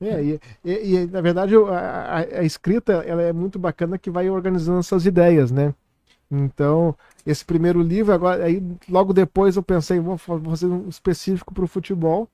É, 0.00 0.22
e, 0.22 0.40
e, 0.64 0.94
e, 0.94 1.06
na 1.08 1.20
verdade 1.20 1.56
a, 1.56 2.18
a, 2.18 2.44
escrita 2.44 3.02
ela 3.04 3.20
é 3.20 3.32
muito 3.32 3.58
bacana 3.58 3.98
que 3.98 4.08
vai 4.08 4.30
organizando 4.30 4.78
essas 4.78 5.04
ideias, 5.04 5.50
né? 5.50 5.74
Então, 6.30 6.94
esse 7.24 7.44
primeiro 7.44 7.80
livro, 7.82 8.12
agora, 8.12 8.44
aí 8.44 8.62
logo 8.88 9.12
depois 9.12 9.56
eu 9.56 9.62
pensei, 9.62 9.98
vou 9.98 10.18
fazer 10.18 10.66
um 10.66 10.88
específico 10.88 11.54
para 11.54 11.64
o 11.64 11.68
futebol, 11.68 12.28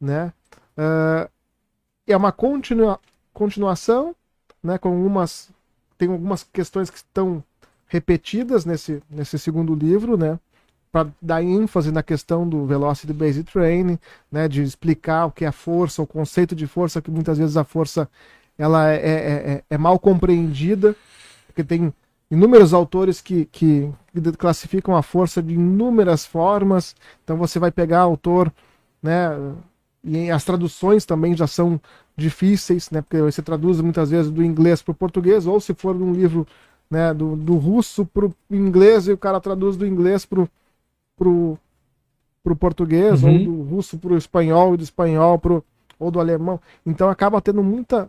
né? 0.00 0.32
Uh, 0.76 1.28
é 2.06 2.16
uma 2.16 2.32
continua, 2.32 2.98
continuação, 3.34 4.14
né? 4.62 4.78
Com 4.78 4.88
algumas, 4.88 5.50
tem 5.98 6.10
algumas 6.10 6.42
questões 6.42 6.88
que 6.88 6.96
estão 6.96 7.44
repetidas 7.86 8.64
nesse, 8.64 9.02
nesse 9.10 9.38
segundo 9.38 9.74
livro, 9.74 10.16
né? 10.16 10.38
Para 10.90 11.10
dar 11.20 11.42
ênfase 11.42 11.92
na 11.92 12.02
questão 12.02 12.48
do 12.48 12.64
Velocity 12.64 13.12
Based 13.12 13.44
Training, 13.44 13.98
né? 14.32 14.48
De 14.48 14.62
explicar 14.62 15.26
o 15.26 15.32
que 15.32 15.44
é 15.44 15.52
força, 15.52 16.00
o 16.00 16.06
conceito 16.06 16.56
de 16.56 16.66
força, 16.66 17.02
que 17.02 17.10
muitas 17.10 17.36
vezes 17.36 17.58
a 17.58 17.64
força 17.64 18.08
ela 18.56 18.90
é, 18.90 18.96
é, 18.96 19.52
é, 19.52 19.64
é 19.70 19.78
mal 19.78 19.98
compreendida, 19.98 20.96
porque 21.46 21.62
tem 21.62 21.92
inúmeros 22.30 22.74
autores 22.74 23.20
que, 23.20 23.46
que, 23.46 23.90
classificam 24.36 24.94
a 24.96 25.02
força 25.02 25.42
de 25.42 25.54
inúmeras 25.54 26.26
formas. 26.26 26.94
Então 27.24 27.36
você 27.36 27.58
vai 27.58 27.70
pegar 27.70 28.00
autor, 28.00 28.52
né? 29.02 29.30
E 30.04 30.30
as 30.30 30.44
traduções 30.44 31.04
também 31.04 31.36
já 31.36 31.46
são 31.46 31.80
difíceis, 32.16 32.90
né? 32.90 33.02
Porque 33.02 33.20
você 33.20 33.42
traduz 33.42 33.80
muitas 33.80 34.10
vezes 34.10 34.30
do 34.30 34.42
inglês 34.42 34.82
para 34.82 34.92
o 34.92 34.94
português, 34.94 35.46
ou 35.46 35.60
se 35.60 35.74
for 35.74 35.96
um 35.96 36.12
livro 36.12 36.46
né, 36.90 37.12
do, 37.12 37.36
do 37.36 37.56
russo 37.56 38.06
para 38.06 38.26
o 38.26 38.34
inglês 38.50 39.08
e 39.08 39.12
o 39.12 39.18
cara 39.18 39.40
traduz 39.40 39.76
do 39.76 39.86
inglês 39.86 40.24
para 40.24 40.40
o 41.28 41.58
português, 42.58 43.22
uhum. 43.22 43.32
ou 43.32 43.44
do 43.44 43.62
russo 43.62 43.98
para 43.98 44.12
o 44.12 44.16
espanhol, 44.16 44.74
e 44.74 44.76
do 44.78 44.82
espanhol 44.82 45.38
para 45.38 45.62
ou 45.98 46.10
do 46.10 46.20
alemão. 46.20 46.60
Então 46.86 47.08
acaba 47.08 47.40
tendo 47.40 47.62
muita 47.62 48.08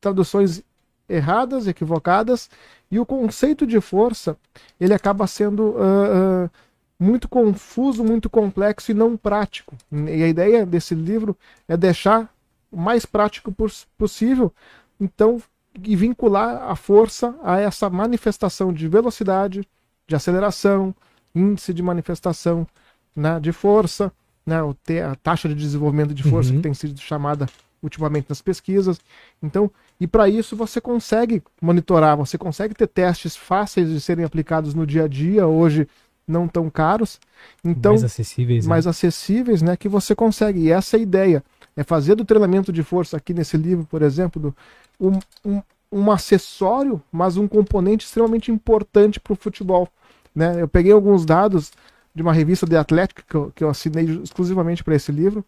traduções 0.00 0.62
erradas, 1.10 1.66
equivocadas, 1.66 2.48
e 2.90 2.98
o 2.98 3.06
conceito 3.06 3.66
de 3.66 3.80
força 3.80 4.36
ele 4.80 4.94
acaba 4.94 5.26
sendo 5.26 5.70
uh, 5.70 6.44
uh, 6.44 6.50
muito 6.98 7.28
confuso, 7.28 8.04
muito 8.04 8.28
complexo 8.28 8.90
e 8.90 8.94
não 8.94 9.16
prático. 9.16 9.74
E 9.92 10.22
a 10.22 10.28
ideia 10.28 10.66
desse 10.66 10.94
livro 10.94 11.36
é 11.68 11.76
deixar 11.76 12.32
o 12.70 12.76
mais 12.76 13.04
prático 13.04 13.54
possível, 13.96 14.52
então, 15.00 15.42
e 15.82 15.96
vincular 15.96 16.70
a 16.70 16.76
força 16.76 17.34
a 17.42 17.58
essa 17.58 17.88
manifestação 17.88 18.72
de 18.72 18.86
velocidade, 18.86 19.66
de 20.06 20.14
aceleração, 20.14 20.94
índice 21.34 21.72
de 21.72 21.82
manifestação 21.82 22.66
né, 23.14 23.40
de 23.40 23.52
força, 23.52 24.12
né, 24.44 24.56
a 24.58 25.14
taxa 25.16 25.48
de 25.48 25.54
desenvolvimento 25.54 26.14
de 26.14 26.22
força 26.22 26.50
uhum. 26.50 26.56
que 26.56 26.62
tem 26.62 26.74
sido 26.74 26.98
chamada 27.00 27.46
ultimamente 27.82 28.26
nas 28.28 28.42
pesquisas. 28.42 29.00
Então, 29.42 29.70
e 30.00 30.06
para 30.06 30.28
isso 30.28 30.56
você 30.56 30.80
consegue 30.80 31.42
monitorar, 31.60 32.16
você 32.16 32.38
consegue 32.38 32.74
ter 32.74 32.86
testes 32.86 33.36
fáceis 33.36 33.90
de 33.90 34.00
serem 34.00 34.24
aplicados 34.24 34.74
no 34.74 34.86
dia 34.86 35.04
a 35.04 35.08
dia, 35.08 35.46
hoje 35.46 35.86
não 36.26 36.48
tão 36.48 36.70
caros. 36.70 37.20
Então, 37.62 37.92
mais 37.92 38.04
acessíveis, 38.04 38.66
mais 38.66 38.84
né? 38.86 38.90
acessíveis, 38.90 39.60
né, 39.60 39.76
que 39.76 39.88
você 39.88 40.14
consegue. 40.14 40.60
E 40.60 40.72
essa 40.72 40.96
é 40.96 41.00
a 41.00 41.02
ideia, 41.02 41.44
é 41.76 41.84
fazer 41.84 42.14
do 42.14 42.24
treinamento 42.24 42.72
de 42.72 42.82
força 42.82 43.16
aqui 43.16 43.34
nesse 43.34 43.58
livro, 43.58 43.84
por 43.84 44.00
exemplo, 44.00 44.40
do, 44.40 44.56
um, 44.98 45.18
um, 45.44 45.62
um 45.92 46.10
acessório, 46.10 47.02
mas 47.12 47.36
um 47.36 47.46
componente 47.46 48.06
extremamente 48.06 48.50
importante 48.50 49.20
para 49.20 49.32
o 49.34 49.36
futebol. 49.36 49.86
Né? 50.34 50.62
Eu 50.62 50.68
peguei 50.68 50.92
alguns 50.92 51.26
dados 51.26 51.72
de 52.14 52.22
uma 52.22 52.32
revista 52.32 52.66
de 52.66 52.76
Atlético 52.76 53.22
que 53.28 53.34
eu, 53.34 53.52
que 53.54 53.64
eu 53.64 53.68
assinei 53.68 54.04
exclusivamente 54.22 54.82
para 54.82 54.94
esse 54.94 55.12
livro, 55.12 55.44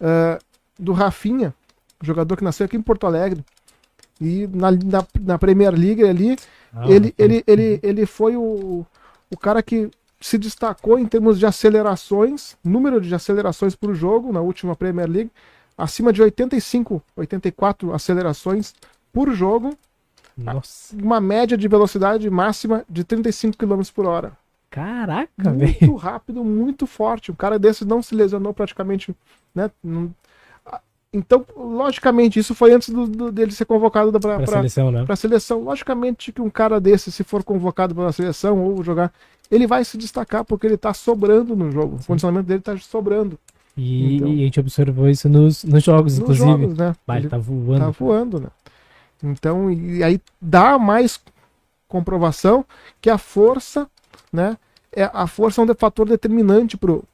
uh, 0.00 0.42
do 0.78 0.92
Rafinha, 0.92 1.54
jogador 2.02 2.36
que 2.36 2.44
nasceu 2.44 2.66
aqui 2.66 2.76
em 2.76 2.82
Porto 2.82 3.06
Alegre. 3.06 3.44
E 4.22 4.46
na, 4.46 4.70
na, 4.70 5.06
na 5.20 5.38
Premier 5.38 5.74
League 5.74 6.02
ali, 6.04 6.36
ah, 6.72 6.88
ele, 6.88 7.14
ele, 7.18 7.42
ele, 7.46 7.80
ele 7.82 8.06
foi 8.06 8.36
o, 8.36 8.86
o 9.30 9.36
cara 9.36 9.62
que 9.62 9.90
se 10.20 10.38
destacou 10.38 10.98
em 10.98 11.06
termos 11.06 11.38
de 11.38 11.44
acelerações, 11.44 12.56
número 12.64 13.00
de 13.00 13.12
acelerações 13.14 13.74
por 13.74 13.92
jogo 13.94 14.32
na 14.32 14.40
última 14.40 14.76
Premier 14.76 15.08
League, 15.08 15.30
acima 15.76 16.12
de 16.12 16.22
85, 16.22 17.02
84 17.16 17.92
acelerações 17.92 18.74
por 19.12 19.32
jogo. 19.32 19.76
Nossa. 20.36 20.94
Uma 20.96 21.20
média 21.20 21.58
de 21.58 21.66
velocidade 21.68 22.30
máxima 22.30 22.84
de 22.88 23.02
35 23.04 23.56
km 23.56 23.82
por 23.94 24.06
hora. 24.06 24.32
Caraca, 24.70 25.50
Muito 25.50 25.78
véio. 25.78 25.96
rápido, 25.96 26.42
muito 26.42 26.86
forte. 26.86 27.30
Um 27.30 27.34
cara 27.34 27.58
desse 27.58 27.84
não 27.84 28.02
se 28.02 28.14
lesionou 28.14 28.54
praticamente, 28.54 29.14
né? 29.54 29.70
Então, 31.12 31.44
logicamente, 31.54 32.38
isso 32.38 32.54
foi 32.54 32.72
antes 32.72 32.88
do, 32.88 33.06
do 33.06 33.30
dele 33.30 33.52
ser 33.52 33.66
convocado 33.66 34.18
para 34.18 34.36
a 34.36 34.46
seleção, 34.46 34.90
né? 34.90 35.16
Seleção. 35.16 35.62
Logicamente 35.62 36.32
que 36.32 36.40
um 36.40 36.48
cara 36.48 36.80
desse, 36.80 37.12
se 37.12 37.22
for 37.22 37.44
convocado 37.44 37.94
para 37.94 38.06
a 38.06 38.12
seleção 38.12 38.64
ou 38.64 38.82
jogar, 38.82 39.12
ele 39.50 39.66
vai 39.66 39.84
se 39.84 39.98
destacar 39.98 40.42
porque 40.42 40.66
ele 40.66 40.76
está 40.76 40.94
sobrando 40.94 41.54
no 41.54 41.70
jogo. 41.70 41.98
Sim. 41.98 42.04
O 42.04 42.06
condicionamento 42.06 42.46
dele 42.46 42.60
está 42.60 42.74
sobrando. 42.78 43.38
E, 43.76 44.16
então, 44.16 44.28
e, 44.28 44.40
a 44.40 44.44
gente 44.44 44.60
observou 44.60 45.08
isso 45.08 45.28
nos, 45.28 45.62
nos 45.64 45.84
jogos, 45.84 46.14
nos 46.14 46.22
inclusive. 46.22 46.46
Jogos, 46.46 46.78
né? 46.78 46.94
Bah, 47.06 47.16
ele, 47.16 47.26
ele 47.26 47.30
tá 47.30 47.38
voando. 47.38 47.80
Tá 47.80 47.90
voando, 47.90 48.40
né? 48.40 48.48
Então, 49.22 49.70
e 49.70 50.02
aí 50.02 50.20
dá 50.40 50.78
mais 50.78 51.20
comprovação 51.86 52.64
que 53.02 53.10
a 53.10 53.18
força, 53.18 53.86
né? 54.32 54.56
É, 54.90 55.10
a 55.12 55.26
força 55.26 55.60
é 55.60 55.64
um 55.64 55.74
fator 55.74 56.08
determinante 56.08 56.76
pro, 56.76 57.04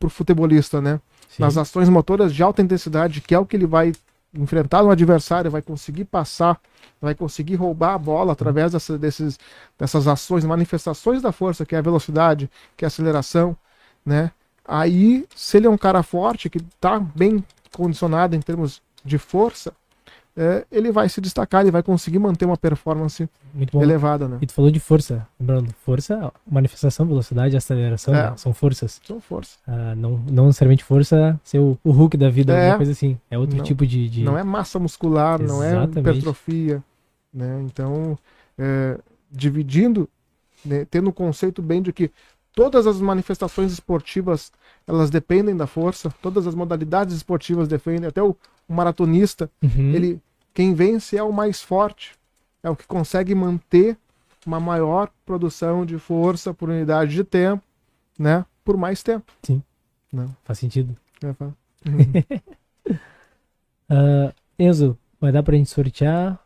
pro 0.00 0.08
futebolista, 0.08 0.80
né? 0.80 1.00
Nas 1.38 1.56
ações 1.56 1.88
motoras 1.88 2.34
de 2.34 2.42
alta 2.42 2.62
intensidade, 2.62 3.20
que 3.20 3.34
é 3.34 3.38
o 3.38 3.46
que 3.46 3.56
ele 3.56 3.66
vai 3.66 3.92
enfrentar 4.34 4.82
no 4.82 4.90
adversário, 4.90 5.50
vai 5.50 5.62
conseguir 5.62 6.04
passar, 6.04 6.58
vai 7.00 7.14
conseguir 7.14 7.54
roubar 7.56 7.94
a 7.94 7.98
bola 7.98 8.32
através 8.32 8.72
dessa, 8.72 8.98
desses, 8.98 9.38
dessas 9.78 10.08
ações, 10.08 10.44
manifestações 10.44 11.20
da 11.20 11.32
força, 11.32 11.66
que 11.66 11.74
é 11.74 11.78
a 11.78 11.82
velocidade, 11.82 12.50
que 12.76 12.84
é 12.84 12.86
a 12.86 12.88
aceleração, 12.88 13.56
né? 14.04 14.30
Aí, 14.64 15.26
se 15.34 15.56
ele 15.56 15.66
é 15.66 15.70
um 15.70 15.76
cara 15.76 16.02
forte, 16.02 16.48
que 16.48 16.58
está 16.58 16.98
bem 16.98 17.44
condicionado 17.72 18.36
em 18.36 18.40
termos 18.40 18.80
de 19.04 19.18
força, 19.18 19.72
é, 20.36 20.64
ele 20.72 20.90
vai 20.90 21.08
se 21.08 21.20
destacar, 21.20 21.60
ele 21.60 21.70
vai 21.70 21.82
conseguir 21.82 22.18
manter 22.18 22.46
uma 22.46 22.56
performance 22.56 23.28
elevada, 23.74 24.26
né? 24.26 24.38
E 24.40 24.46
tu 24.46 24.54
falou 24.54 24.70
de 24.70 24.80
força, 24.80 25.26
lembrando, 25.38 25.72
força, 25.84 26.32
manifestação, 26.50 27.06
velocidade, 27.06 27.56
aceleração, 27.56 28.14
é. 28.14 28.30
né? 28.30 28.36
são 28.36 28.54
forças. 28.54 29.00
São 29.04 29.20
forças. 29.20 29.58
Ah, 29.66 29.94
não, 29.94 30.18
não 30.30 30.46
necessariamente 30.46 30.84
força 30.84 31.38
ser 31.44 31.58
o, 31.58 31.78
o 31.84 31.90
Hulk 31.90 32.16
da 32.16 32.30
vida, 32.30 32.54
é. 32.54 32.60
alguma 32.60 32.76
coisa 32.78 32.92
assim. 32.92 33.18
É 33.30 33.38
outro 33.38 33.56
não, 33.56 33.64
tipo 33.64 33.86
de, 33.86 34.08
de, 34.08 34.24
Não 34.24 34.38
é 34.38 34.42
massa 34.42 34.78
muscular, 34.78 35.40
Exatamente. 35.40 35.94
não 35.94 35.98
é 35.98 36.00
hipertrofia, 36.00 36.82
né? 37.32 37.62
Então, 37.66 38.18
é, 38.56 38.98
dividindo, 39.30 40.08
né, 40.64 40.86
tendo 40.90 41.06
o 41.06 41.10
um 41.10 41.12
conceito 41.12 41.60
bem 41.60 41.82
de 41.82 41.92
que 41.92 42.10
todas 42.54 42.86
as 42.86 43.00
manifestações 43.00 43.72
esportivas 43.72 44.50
elas 44.86 45.10
dependem 45.10 45.56
da 45.56 45.66
força, 45.66 46.12
todas 46.22 46.46
as 46.46 46.54
modalidades 46.54 47.14
esportivas 47.14 47.68
dependem, 47.68 48.08
até 48.08 48.22
o 48.22 48.36
o 48.68 48.74
maratonista, 48.74 49.50
uhum. 49.62 49.94
ele 49.94 50.20
quem 50.54 50.74
vence 50.74 51.16
é 51.16 51.22
o 51.22 51.32
mais 51.32 51.62
forte, 51.62 52.12
é 52.62 52.68
o 52.68 52.76
que 52.76 52.86
consegue 52.86 53.34
manter 53.34 53.96
uma 54.46 54.60
maior 54.60 55.10
produção 55.24 55.86
de 55.86 55.98
força 55.98 56.52
por 56.52 56.68
unidade 56.68 57.14
de 57.14 57.24
tempo, 57.24 57.62
né? 58.18 58.44
Por 58.64 58.76
mais 58.76 59.02
tempo. 59.02 59.32
Sim. 59.42 59.62
Não. 60.12 60.34
Faz 60.44 60.58
sentido. 60.58 60.94
É, 61.24 61.32
faz. 61.32 61.52
uh, 63.90 64.34
Enzo, 64.58 64.98
vai 65.20 65.32
dar 65.32 65.42
pra 65.42 65.56
gente 65.56 65.70
sortear? 65.70 66.38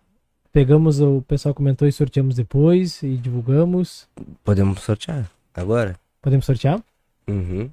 Pegamos, 0.53 1.01
o 1.01 1.23
pessoal 1.23 1.55
comentou 1.55 1.87
e 1.89 1.93
sorteamos 1.93 2.37
depois 2.37 3.03
e 3.03 3.17
divulgamos. 3.17 4.09
Podemos 4.45 4.81
sortear 4.83 5.29
agora? 5.53 5.99
Podemos 6.23 6.47
sortear? 6.47 6.81
Uhum. 7.29 7.69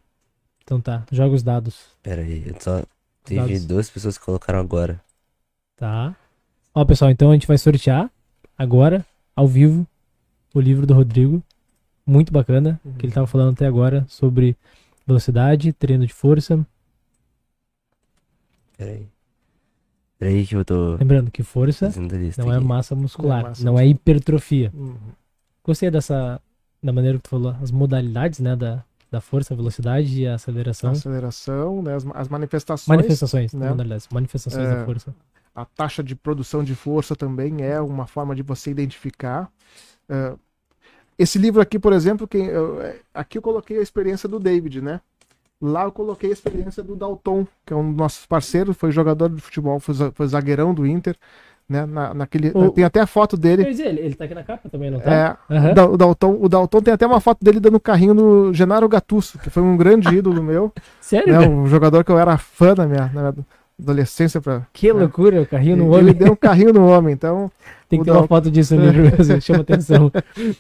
Então 0.64 0.80
tá, 0.80 1.04
joga 1.12 1.36
os 1.36 1.44
dados. 1.44 1.88
Pera 2.02 2.22
aí, 2.22 2.44
eu 2.48 2.56
só 2.60 2.84
Teve 3.24 3.42
dados. 3.42 3.66
duas 3.66 3.90
pessoas 3.90 4.18
que 4.18 4.26
colocaram 4.26 4.60
agora. 4.60 5.02
Tá. 5.76 6.16
Ó, 6.74 6.84
pessoal, 6.86 7.12
então 7.12 7.30
a 7.30 7.34
gente 7.34 7.48
vai 7.48 7.58
sortear 7.58 8.10
agora, 8.58 9.06
ao 9.36 9.48
vivo, 9.48 9.88
o 10.54 10.60
livro 10.60 10.86
do 10.86 10.94
Rodrigo. 10.94 11.42
Muito 12.06 12.34
bacana, 12.34 12.82
uhum. 12.84 12.94
que 12.96 13.06
ele 13.06 13.14
tava 13.14 13.28
falando 13.28 13.54
até 13.54 13.66
agora 13.66 14.06
sobre 14.10 14.58
velocidade, 15.08 15.72
treino 15.72 16.06
de 16.06 16.14
força. 16.14 16.66
Peraí. 18.78 19.08
Peraí 20.20 20.46
que 20.46 20.56
eu 20.56 20.66
tô. 20.66 20.96
Lembrando 20.96 21.32
que 21.32 21.44
força 21.44 21.92
não 22.38 22.54
é 22.54 22.60
massa 22.60 22.94
muscular, 22.94 23.42
não 23.42 23.46
é, 23.46 23.50
massa 23.50 23.64
não 23.64 23.80
é 23.80 23.88
hipertrofia. 23.88 24.72
Uhum. 24.74 24.98
Gostei 25.64 25.90
dessa. 25.90 26.42
Da 26.82 26.92
maneira 26.92 27.18
que 27.18 27.24
tu 27.24 27.30
falou, 27.30 27.56
as 27.62 27.72
modalidades, 27.72 28.40
né? 28.40 28.56
Da, 28.56 28.84
da 29.14 29.22
força, 29.22 29.56
velocidade 29.56 30.22
e 30.22 30.28
aceleração. 30.28 30.90
A 30.90 30.94
aceleração, 30.94 31.84
né, 31.84 31.96
as, 31.96 32.04
as 32.16 32.28
manifestações. 32.28 32.88
Manifestações, 32.88 33.54
né? 33.54 33.72
manifestações 34.12 34.68
é, 34.68 34.76
da 34.76 34.86
força. 34.86 35.16
A 35.54 35.66
taxa 35.66 36.04
de 36.04 36.16
produção 36.16 36.64
de 36.64 36.74
força 36.74 37.16
também 37.16 37.62
é 37.62 37.80
uma 37.80 38.08
forma 38.08 38.36
de 38.36 38.42
você 38.42 38.72
identificar. 38.72 39.52
Uh, 40.10 40.38
esse 41.16 41.38
livro 41.38 41.62
aqui, 41.62 41.78
por 41.78 41.94
exemplo, 41.94 42.28
quem, 42.28 42.48
eu, 42.48 42.82
é, 42.82 43.00
aqui 43.14 43.38
eu 43.38 43.42
coloquei 43.44 43.78
a 43.78 43.84
experiência 43.84 44.28
do 44.28 44.40
David, 44.40 44.82
né? 44.82 45.00
Lá 45.62 45.84
eu 45.84 45.92
coloquei 45.92 46.32
a 46.32 46.34
experiência 46.34 46.82
do 46.82 46.96
Dalton, 46.96 47.46
que 47.64 47.72
é 47.72 47.76
um 47.76 47.90
dos 47.90 47.96
nossos 47.96 48.26
parceiros, 48.26 48.76
foi 48.76 48.92
jogador 48.92 49.30
de 49.30 49.40
futebol, 49.40 49.80
foi, 49.80 49.94
foi 50.12 50.28
zagueirão 50.28 50.74
do 50.74 50.88
Inter 50.88 51.16
né? 51.68 51.86
Na, 51.86 52.14
naquele, 52.14 52.52
o... 52.54 52.72
Tem 52.72 52.84
até 52.84 53.00
a 53.00 53.08
foto 53.08 53.38
dele. 53.38 53.64
Dizer, 53.64 53.88
ele, 53.88 54.02
ele 54.02 54.16
tá 54.16 54.26
aqui 54.26 54.36
na 54.36 54.44
capa 54.44 54.70
também, 54.70 54.92
não 54.92 55.00
tá? 55.00 55.38
É, 55.50 55.54
uhum. 55.54 55.94
o, 55.94 55.98
Dalton, 55.98 56.38
o 56.42 56.50
Dalton 56.50 56.82
tem 56.82 56.94
até 56.94 57.08
uma 57.08 57.20
foto 57.20 57.44
dele 57.44 57.60
dando 57.60 57.80
carrinho 57.80 58.14
no 58.14 58.54
Genaro 58.54 58.88
Gattuso, 58.88 59.40
que 59.40 59.50
foi 59.50 59.64
um 59.64 59.78
grande 59.78 60.10
ídolo 60.16 60.44
meu. 60.44 60.72
Sério? 61.00 61.40
Né, 61.40 61.48
um 61.48 61.66
jogador 61.68 62.04
que 62.04 62.12
eu 62.12 62.20
era 62.20 62.38
fã 62.38 62.76
na 62.76 62.86
minha, 62.86 63.12
na 63.14 63.32
minha 63.32 63.46
adolescência. 63.80 64.42
Pra, 64.42 64.68
que 64.74 64.92
né? 64.92 65.00
loucura, 65.00 65.42
o 65.42 65.48
carrinho 65.48 65.78
no 65.78 65.84
ele 65.84 65.92
homem. 65.92 66.10
Ele 66.10 66.14
deu 66.14 66.34
um 66.34 66.36
carrinho 66.36 66.74
no 66.74 66.88
homem, 66.88 67.14
então. 67.14 67.52
Tem 67.88 68.00
que 68.00 68.06
ter 68.06 68.12
Dalton... 68.12 68.24
uma 68.24 68.28
foto 68.28 68.52
disso 68.52 68.76
no 68.76 68.90
livro 68.90 69.24
chama 69.42 69.62
atenção. 69.62 70.12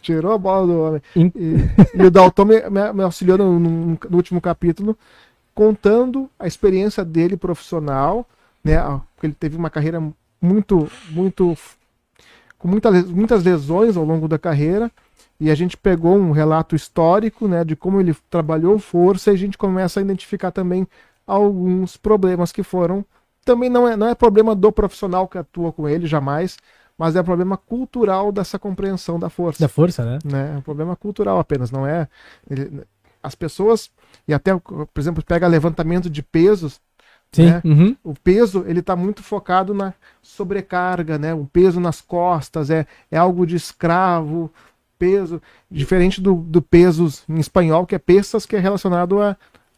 Tirou 0.01 0.34
a 0.34 0.38
bola 0.38 0.68
do 0.68 0.82
homem. 0.82 1.01
In... 1.16 1.32
E, 1.36 2.01
e, 2.01 2.06
o 2.06 2.12
Dalton 2.12 2.45
me, 2.45 2.70
me, 2.70 2.93
me 2.93 3.04
auxiliou 3.04 3.38
no, 3.38 3.60
no, 3.60 3.97
no 4.10 4.16
último 4.16 4.39
capítulo, 4.39 4.97
contando 5.54 6.30
a 6.39 6.47
experiência 6.47 7.04
dele 7.04 7.36
profissional, 7.36 8.26
né? 8.64 8.78
Ele 9.22 9.34
teve 9.34 9.56
uma 9.56 9.70
carreira 9.70 10.01
muito, 10.43 10.89
muito, 11.09 11.57
com 12.57 12.67
muita, 12.67 12.91
muitas 12.91 13.43
lesões 13.43 13.95
ao 13.95 14.03
longo 14.03 14.27
da 14.27 14.37
carreira. 14.37 14.91
E 15.39 15.49
a 15.49 15.55
gente 15.55 15.75
pegou 15.75 16.15
um 16.15 16.31
relato 16.31 16.75
histórico, 16.75 17.47
né, 17.47 17.63
de 17.63 17.75
como 17.75 17.99
ele 17.99 18.15
trabalhou 18.29 18.77
força 18.77 19.31
e 19.31 19.33
a 19.33 19.37
gente 19.37 19.57
começa 19.57 19.99
a 19.99 20.03
identificar 20.03 20.51
também 20.51 20.87
alguns 21.25 21.97
problemas 21.97 22.51
que 22.51 22.61
foram 22.61 23.03
também 23.43 23.69
não 23.69 23.87
é, 23.87 23.95
não 23.95 24.07
é 24.07 24.15
problema 24.15 24.55
do 24.55 24.71
profissional 24.71 25.27
que 25.27 25.37
atua 25.37 25.71
com 25.71 25.87
ele 25.87 26.07
jamais, 26.07 26.57
mas 26.97 27.15
é 27.15 27.23
problema 27.23 27.57
cultural 27.57 28.31
dessa 28.31 28.57
compreensão 28.57 29.19
da 29.19 29.29
força. 29.29 29.63
Da 29.63 29.67
força, 29.67 30.05
né? 30.05 30.19
né? 30.23 30.53
É 30.55 30.57
um 30.57 30.61
problema 30.61 30.95
cultural 30.95 31.39
apenas, 31.39 31.71
não 31.71 31.85
é. 31.85 32.07
Ele, 32.49 32.83
as 33.21 33.35
pessoas, 33.35 33.89
e 34.27 34.33
até, 34.33 34.55
por 34.57 34.99
exemplo, 34.99 35.23
pega 35.23 35.47
levantamento 35.47 36.09
de 36.09 36.21
pesos, 36.21 36.79
Sim. 37.34 37.45
Né? 37.47 37.61
Uhum. 37.65 37.95
O 38.03 38.13
peso 38.13 38.63
ele 38.67 38.79
está 38.79 38.95
muito 38.95 39.21
focado 39.21 39.73
na 39.73 39.93
sobrecarga, 40.21 41.17
né? 41.17 41.34
O 41.34 41.45
peso 41.45 41.79
nas 41.79 41.99
costas 42.01 42.69
é, 42.69 42.86
é 43.11 43.17
algo 43.17 43.45
de 43.45 43.55
escravo. 43.55 44.51
peso, 44.97 45.41
diferente 45.69 46.21
do, 46.21 46.36
do 46.36 46.61
pesos 46.61 47.23
em 47.27 47.38
espanhol, 47.39 47.86
que 47.86 47.93
é 47.95 47.99
pesas, 47.99 48.45
que 48.45 48.55
é 48.55 48.59
relacionado 48.59 49.21
a 49.21 49.36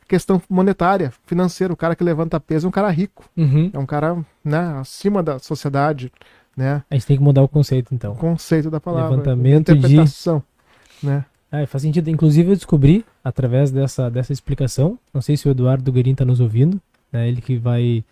questão 0.07 0.39
monetária, 0.47 1.11
financeira. 1.25 1.73
O 1.73 1.77
cara 1.77 1.95
que 1.95 2.03
levanta 2.03 2.39
peso 2.39 2.67
é 2.67 2.69
um 2.69 2.71
cara 2.71 2.89
rico, 2.91 3.23
Uhum. 3.35 3.71
é 3.73 3.79
um 3.79 3.87
cara 3.87 4.15
né, 4.43 4.59
acima 4.79 5.23
da 5.23 5.39
sociedade, 5.39 6.11
né? 6.55 6.83
A 6.91 6.93
gente 6.93 7.07
tem 7.07 7.17
que 7.17 7.23
mudar 7.23 7.41
o 7.41 7.47
conceito, 7.47 7.95
então. 7.95 8.11
O 8.13 8.15
conceito 8.15 8.69
da 8.69 8.79
palavra, 8.79 9.11
Levantamento 9.17 9.73
de- 9.73 9.79
interpretação, 9.79 10.43
né? 11.01 11.25
Ah, 11.51 11.65
faz 11.65 11.81
sentido. 11.81 12.07
Inclusive, 12.09 12.51
eu 12.51 12.55
descobri, 12.55 13.03
através 13.23 13.71
dessa, 13.71 14.11
dessa 14.11 14.31
explicação, 14.33 14.99
não 15.11 15.21
sei 15.21 15.37
se 15.37 15.47
o 15.47 15.51
Eduardo 15.51 15.91
Guerin 15.91 16.11
está 16.11 16.25
nos 16.25 16.39
ouvindo, 16.39 16.79
né? 17.11 17.27
Ele 17.27 17.41
que 17.41 17.57
vai, 17.57 18.03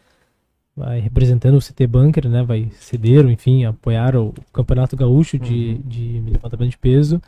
vai 0.76 1.00
representando 1.00 1.56
o 1.58 1.62
CT 1.62 1.88
Bunker, 1.88 2.30
né? 2.30 2.44
Vai 2.44 2.70
ceder, 2.76 3.26
enfim, 3.30 3.66
apoiar 3.66 4.16
o 4.16 4.34
Campeonato 4.54 4.96
Gaúcho 4.96 5.38
de, 5.40 5.74
Uhum. 5.76 5.82
de 5.86 6.20
levantamento 6.32 6.72
de 6.72 6.78
peso. 6.78 7.22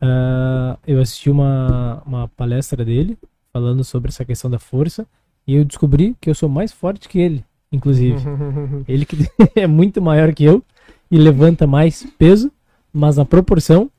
Ah, 0.00 0.78
eu 0.86 1.00
assisti 1.00 1.30
uma, 1.30 2.02
uma 2.04 2.28
palestra 2.28 2.84
dele, 2.84 3.16
falando 3.52 3.82
sobre 3.84 4.08
essa 4.10 4.24
questão 4.24 4.50
da 4.50 4.58
força, 4.58 5.06
e 5.46 5.54
eu 5.54 5.64
descobri 5.64 6.16
que 6.20 6.28
eu 6.30 6.34
sou 6.34 6.48
mais 6.48 6.72
forte 6.72 7.08
que 7.08 7.18
ele, 7.18 7.44
inclusive. 7.70 8.18
Ele 8.88 9.04
que 9.06 9.16
é 9.56 9.66
muito 9.66 10.00
maior 10.02 10.32
que 10.34 10.44
eu 10.44 10.62
e 11.10 11.16
levanta 11.18 11.66
mais 11.66 12.04
peso, 12.18 12.50
mas 12.92 13.16
na 13.16 13.24
proporção 13.24 13.90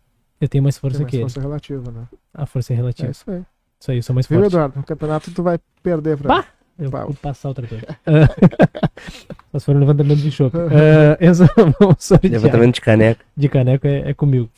eu 0.41 0.47
tenho 0.49 0.63
mais 0.63 0.77
força 0.77 0.97
Tem 0.99 1.07
que 1.07 1.17
mais 1.17 1.21
ele. 1.23 1.29
força 1.33 1.39
relativa, 1.47 1.91
né? 1.91 2.07
A 2.33 2.45
força 2.45 2.73
é 2.73 2.75
É 2.75 2.77
relativa. 2.77 3.11
isso 3.11 3.29
aí. 3.31 3.41
Isso 3.79 3.91
aí, 3.91 3.97
eu 3.97 4.03
sou 4.03 4.13
mais 4.13 4.27
Viu, 4.27 4.39
forte. 4.39 4.51
Eduardo? 4.53 4.75
No 4.77 4.83
campeonato 4.83 5.31
tu 5.31 5.43
vai 5.43 5.59
perder 5.81 6.17
pra 6.17 6.27
Bah! 6.41 6.45
Eu 6.77 6.91
Pau. 6.91 7.05
vou 7.07 7.15
passar 7.15 7.49
o 7.49 7.53
trator. 7.53 7.79
Só 9.51 9.59
se 9.59 9.65
for 9.65 9.75
um 9.75 9.79
levantamento 9.79 10.19
de 10.19 10.31
chope. 10.31 10.57
Ah, 10.71 11.17
Enzo, 11.25 11.45
vamos 11.79 12.03
sortear. 12.03 12.33
Levantamento 12.33 12.75
de 12.75 12.81
caneca. 12.81 13.25
De 13.35 13.47
caneco 13.49 13.87
é, 13.87 14.09
é 14.09 14.13
comigo. 14.13 14.49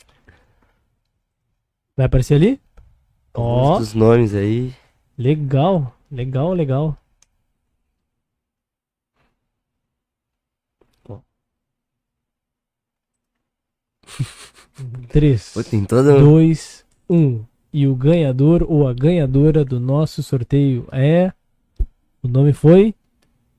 Vai 1.96 2.06
aparecer 2.06 2.34
ali? 2.34 2.60
Ó, 3.34 3.42
Alguns 3.72 3.78
dos 3.78 3.94
nomes 3.94 4.34
aí. 4.34 4.72
legal. 5.16 5.94
Legal, 6.10 6.52
legal. 6.54 6.96
Três. 15.08 15.52
Pô, 15.54 15.62
tem 15.64 15.84
todo. 15.84 16.18
2, 16.20 16.84
1. 17.08 17.44
E 17.72 17.86
o 17.86 17.94
ganhador 17.94 18.64
ou 18.68 18.88
a 18.88 18.94
ganhadora 18.94 19.64
do 19.64 19.78
nosso 19.80 20.22
sorteio 20.22 20.86
é. 20.92 21.32
O 22.28 22.32
nome 22.32 22.52
foi? 22.52 22.94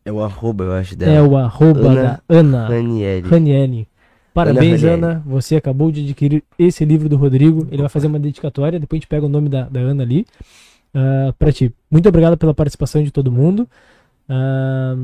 É 0.05 0.11
o 0.11 0.21
arroba, 0.21 0.63
eu 0.63 0.73
acho, 0.73 0.93
É 0.93 0.97
dela. 0.97 1.27
o 1.27 1.35
arroba 1.37 1.79
Ana 1.89 2.03
da 2.03 2.21
Ana 2.29 2.67
Ranieri. 2.67 3.27
Ranieri. 3.27 3.87
Parabéns, 4.33 4.81
Ranieri. 4.81 5.03
Ana. 5.05 5.23
Você 5.25 5.55
acabou 5.55 5.91
de 5.91 6.03
adquirir 6.03 6.43
esse 6.57 6.85
livro 6.85 7.09
do 7.09 7.17
Rodrigo. 7.17 7.67
Ele 7.71 7.81
vai 7.81 7.89
fazer 7.89 8.07
uma 8.07 8.19
dedicatória. 8.19 8.79
Depois 8.79 8.97
a 8.97 8.99
gente 9.01 9.07
pega 9.07 9.25
o 9.25 9.29
nome 9.29 9.49
da, 9.49 9.63
da 9.67 9.79
Ana 9.79 10.03
ali. 10.03 10.25
ah, 10.93 11.33
pra 11.37 11.51
ti. 11.51 11.73
Muito 11.89 12.07
obrigado 12.07 12.37
pela 12.37 12.53
participação 12.53 13.03
de 13.03 13.11
todo 13.11 13.31
mundo. 13.31 13.67
Ah, 14.27 14.95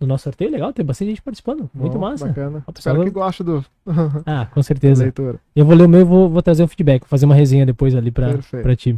no 0.00 0.06
nosso 0.06 0.24
sorteio, 0.24 0.50
legal. 0.50 0.72
Tem 0.72 0.84
bastante 0.84 1.08
gente 1.10 1.22
participando. 1.22 1.68
Muito 1.74 1.92
Bom, 1.94 1.98
massa. 2.00 2.26
Bacana. 2.26 2.64
Ó, 2.66 2.72
pessoal, 2.72 2.94
Espero 2.96 3.04
que 3.04 3.18
goste 3.18 3.42
do 3.44 3.64
Ah, 4.26 4.46
com 4.46 4.62
certeza. 4.62 5.02
leitura. 5.02 5.38
Eu 5.54 5.64
vou 5.64 5.74
ler 5.76 5.84
o 5.84 5.88
meu 5.88 6.00
e 6.00 6.04
vou, 6.04 6.28
vou 6.28 6.42
trazer 6.42 6.62
um 6.62 6.66
feedback. 6.68 7.02
Vou 7.02 7.08
fazer 7.08 7.26
uma 7.26 7.34
resenha 7.34 7.66
depois 7.66 7.94
ali 7.94 8.10
pra, 8.10 8.28
Perfeito. 8.30 8.62
pra 8.62 8.74
ti. 8.74 8.96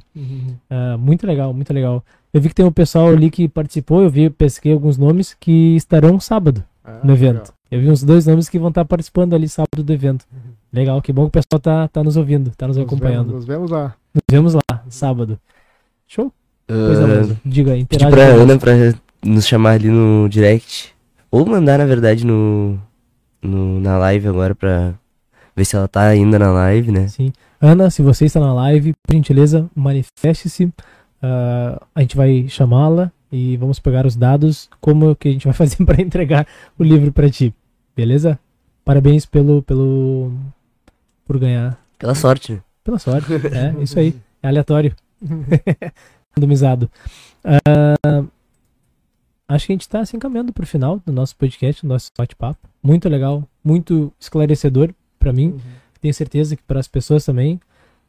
Ah, 0.70 0.96
muito 0.96 1.26
legal, 1.26 1.52
muito 1.52 1.72
legal. 1.72 2.04
Eu 2.32 2.40
vi 2.40 2.48
que 2.48 2.54
tem 2.54 2.64
um 2.64 2.72
pessoal 2.72 3.08
ali 3.08 3.30
que 3.30 3.48
participou, 3.48 4.02
eu 4.02 4.08
vi, 4.08 4.30
pesquei 4.30 4.72
alguns 4.72 4.96
nomes 4.96 5.34
que 5.38 5.76
estarão 5.76 6.18
sábado 6.20 6.64
Ah, 6.84 7.00
no 7.04 7.12
evento. 7.12 7.38
legal. 7.40 7.54
Eu 7.70 7.80
vi 7.80 7.90
uns 7.90 8.02
dois 8.02 8.26
nomes 8.26 8.48
que 8.48 8.58
vão 8.58 8.68
estar 8.68 8.84
participando 8.84 9.34
ali 9.34 9.48
sábado 9.48 9.82
do 9.82 9.92
evento. 9.92 10.26
Legal, 10.72 11.00
que 11.02 11.12
bom 11.12 11.22
que 11.22 11.28
o 11.28 11.42
pessoal 11.42 11.58
tá, 11.60 11.88
tá 11.88 12.02
nos 12.04 12.16
ouvindo, 12.16 12.50
tá 12.56 12.66
nos 12.68 12.76
Nos 12.76 12.86
acompanhando. 12.86 13.26
vemos, 13.28 13.34
nos 13.34 13.44
vemos 13.46 13.70
lá. 13.70 13.94
Nos 14.14 14.22
vemos 14.30 14.54
lá, 14.54 14.62
sábado. 14.88 15.38
Show? 16.06 16.32
Coisa 16.66 17.04
Ah, 17.04 17.06
mesmo. 17.06 17.36
Diga, 17.44 17.76
interaja. 17.76 18.10
pra. 18.10 18.24
Ana 18.26 18.58
pra 18.58 18.72
nos 19.24 19.46
chamar 19.46 19.72
ali 19.72 19.88
no 19.88 20.28
direct. 20.28 20.92
Ou 21.30 21.46
mandar, 21.46 21.78
na 21.78 21.86
verdade, 21.86 22.26
no, 22.26 22.78
no, 23.40 23.80
na 23.80 23.96
live 23.98 24.28
agora 24.28 24.54
pra 24.54 24.94
ver 25.54 25.64
se 25.64 25.76
ela 25.76 25.88
tá 25.88 26.02
ainda 26.02 26.38
na 26.38 26.52
live, 26.52 26.90
né? 26.90 27.08
Sim. 27.08 27.32
Ana, 27.60 27.90
se 27.90 28.02
você 28.02 28.24
está 28.24 28.40
na 28.40 28.52
live, 28.52 28.92
por 29.02 29.14
gentileza, 29.14 29.70
manifeste-se. 29.74 30.72
Ah, 31.22 31.80
a 31.94 32.00
gente 32.00 32.16
vai 32.16 32.46
chamá-la 32.48 33.10
e 33.30 33.56
vamos 33.56 33.78
pegar 33.78 34.04
os 34.04 34.16
dados, 34.16 34.68
como 34.80 35.14
que 35.14 35.28
a 35.28 35.32
gente 35.32 35.44
vai 35.44 35.54
fazer 35.54 35.84
para 35.84 36.02
entregar 36.02 36.46
o 36.78 36.82
livro 36.82 37.12
para 37.12 37.30
ti. 37.30 37.54
Beleza? 37.96 38.38
Parabéns 38.84 39.24
pelo, 39.24 39.62
pelo 39.62 40.32
por 41.24 41.38
ganhar. 41.38 41.78
Pela 41.98 42.14
sorte, 42.14 42.54
né? 42.54 42.60
Pela 42.82 42.98
sorte. 42.98 43.28
É, 43.52 43.82
isso 43.82 43.98
aí. 43.98 44.14
É 44.42 44.48
aleatório. 44.48 44.94
Randomizado. 46.34 46.90
Ah, 47.44 48.24
acho 49.54 49.66
que 49.66 49.72
a 49.72 49.74
gente 49.74 49.82
está 49.82 50.04
se 50.04 50.16
encaminhando 50.16 50.52
para 50.52 50.64
o 50.64 50.66
final 50.66 51.00
do 51.04 51.12
nosso 51.12 51.36
podcast, 51.36 51.82
do 51.82 51.88
nosso 51.88 52.10
bate-papo. 52.16 52.58
Muito 52.82 53.08
legal, 53.08 53.46
muito 53.62 54.12
esclarecedor 54.18 54.92
para 55.18 55.32
mim. 55.32 55.56
Tenho 56.00 56.12
certeza 56.12 56.56
que 56.56 56.62
para 56.62 56.80
as 56.80 56.88
pessoas 56.88 57.24
também. 57.24 57.60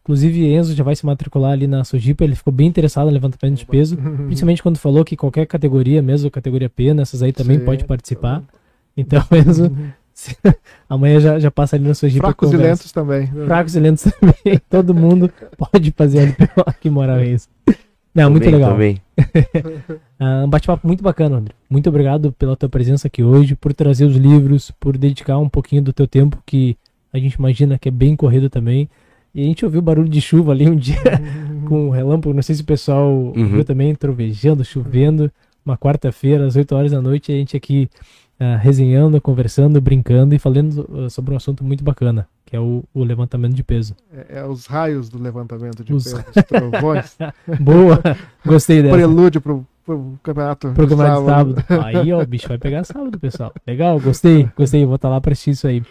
Inclusive, 0.03 0.45
Enzo 0.53 0.75
já 0.75 0.83
vai 0.83 0.95
se 0.95 1.05
matricular 1.05 1.53
ali 1.53 1.65
na 1.65 1.83
Sojipa. 1.83 2.23
Ele 2.23 2.35
ficou 2.35 2.51
bem 2.51 2.67
interessado 2.67 3.05
no 3.05 3.13
levantamento 3.13 3.57
de 3.57 3.65
peso. 3.65 3.95
Principalmente 3.95 4.61
quando 4.61 4.77
falou 4.77 5.05
que 5.05 5.15
qualquer 5.15 5.45
categoria, 5.45 6.01
mesmo 6.01 6.29
categoria 6.29 6.69
P, 6.69 6.93
nessas 6.93 7.21
aí 7.21 7.31
também 7.31 7.59
Sim. 7.59 7.65
pode 7.65 7.85
participar. 7.85 8.43
Então, 8.97 9.23
Enzo, 9.31 9.71
amanhã 10.89 11.19
já, 11.19 11.39
já 11.39 11.51
passa 11.51 11.75
ali 11.75 11.87
na 11.87 11.93
Sojipa. 11.93 12.27
Fracos 12.27 12.51
e 12.51 12.57
lentos 12.57 12.91
também. 12.91 13.27
Fracos 13.27 13.75
e 13.75 13.79
lentos 13.79 14.11
também. 14.19 14.61
Todo 14.69 14.93
mundo 14.93 15.31
pode 15.57 15.91
fazer 15.91 16.29
LPO 16.29 16.63
aqui 16.65 16.87
em 16.87 16.91
Morales. 16.91 17.49
Não, 18.13 18.29
muito 18.29 18.49
legal. 18.49 18.71
tô 18.71 18.77
bem. 18.77 19.01
Ah, 20.19 20.43
um 20.45 20.49
bate-papo 20.49 20.87
muito 20.87 21.03
bacana, 21.03 21.37
André. 21.37 21.53
Muito 21.69 21.89
obrigado 21.89 22.31
pela 22.31 22.55
tua 22.55 22.69
presença 22.69 23.07
aqui 23.07 23.21
hoje, 23.23 23.55
por 23.55 23.73
trazer 23.73 24.05
os 24.05 24.15
livros, 24.15 24.71
por 24.79 24.97
dedicar 24.97 25.37
um 25.37 25.49
pouquinho 25.49 25.81
do 25.81 25.91
teu 25.91 26.07
tempo, 26.07 26.37
que 26.45 26.77
a 27.11 27.17
gente 27.19 27.33
imagina 27.33 27.77
que 27.77 27.89
é 27.89 27.91
bem 27.91 28.15
corrido 28.15 28.49
também. 28.49 28.87
E 29.35 29.41
a 29.41 29.43
gente 29.43 29.65
ouviu 29.65 29.81
barulho 29.81 30.07
de 30.07 30.21
chuva 30.21 30.51
ali 30.53 30.69
um 30.69 30.75
dia 30.75 30.95
com 31.67 31.87
um 31.87 31.89
relâmpago. 31.89 32.33
Não 32.33 32.41
sei 32.41 32.55
se 32.55 32.61
o 32.61 32.65
pessoal 32.65 33.09
Uhum. 33.11 33.47
viu 33.47 33.65
também, 33.65 33.93
trovejando, 33.95 34.63
chovendo. 34.63 35.29
Uma 35.65 35.77
quarta-feira, 35.77 36.45
às 36.45 36.55
8 36.55 36.73
horas 36.75 36.91
da 36.91 37.01
noite, 37.01 37.31
a 37.31 37.35
gente 37.35 37.57
aqui 37.57 37.89
ah, 38.43 38.57
resenhando, 38.57 39.21
conversando, 39.21 39.79
brincando 39.79 40.35
e 40.35 40.39
falando 40.39 41.05
ah, 41.05 41.09
sobre 41.09 41.33
um 41.33 41.37
assunto 41.37 41.63
muito 41.63 41.81
bacana, 41.81 42.27
que 42.45 42.53
é 42.53 42.59
o, 42.59 42.83
o 42.93 43.01
levantamento 43.01 43.53
de 43.53 43.63
peso. 43.63 43.95
É, 44.11 44.39
é 44.39 44.45
os 44.45 44.65
raios 44.65 45.07
do 45.07 45.17
levantamento 45.17 45.81
de 45.81 45.93
Os- 45.93 46.03
peso, 46.03 46.25
os 46.35 46.43
trovões. 46.43 47.17
Boa! 47.57 48.01
Gostei 48.45 48.81
dessa. 48.81 48.95
Prelúdio 48.95 49.39
pro, 49.39 49.65
pro 49.85 50.19
campeonato. 50.21 50.67
de 50.67 50.75
Programa 50.75 51.03
de 51.21 51.25
sábado. 51.25 51.55
Aí, 51.85 52.11
ó, 52.11 52.21
o 52.21 52.27
bicho 52.27 52.49
vai 52.49 52.57
pegar 52.57 52.83
sábado, 52.83 53.17
pessoal. 53.17 53.53
Legal, 53.65 53.97
gostei, 53.97 54.49
gostei. 54.57 54.85
Vou 54.85 54.95
estar 54.95 55.07
lá 55.07 55.21
para 55.21 55.31
assistir 55.31 55.51
isso 55.51 55.65
aí. 55.65 55.81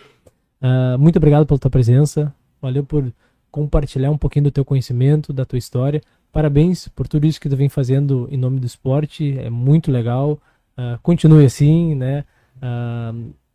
Ah, 0.60 0.96
muito 0.98 1.16
obrigado 1.16 1.46
pela 1.46 1.58
tua 1.58 1.70
presença. 1.70 2.34
Valeu 2.60 2.84
por 2.84 3.10
compartilhar 3.50 4.10
um 4.10 4.18
pouquinho 4.18 4.44
do 4.44 4.50
teu 4.50 4.64
conhecimento, 4.64 5.32
da 5.32 5.46
tua 5.46 5.58
história. 5.58 6.02
Parabéns 6.30 6.86
por 6.88 7.08
tudo 7.08 7.26
isso 7.26 7.40
que 7.40 7.48
tu 7.48 7.56
vem 7.56 7.70
fazendo 7.70 8.28
em 8.30 8.36
nome 8.36 8.60
do 8.60 8.66
esporte. 8.66 9.38
É 9.38 9.48
muito 9.48 9.90
legal. 9.90 10.38
Ah, 10.76 10.98
continue 11.02 11.46
assim, 11.46 11.94
né? 11.94 12.24
Ah, 12.62 13.12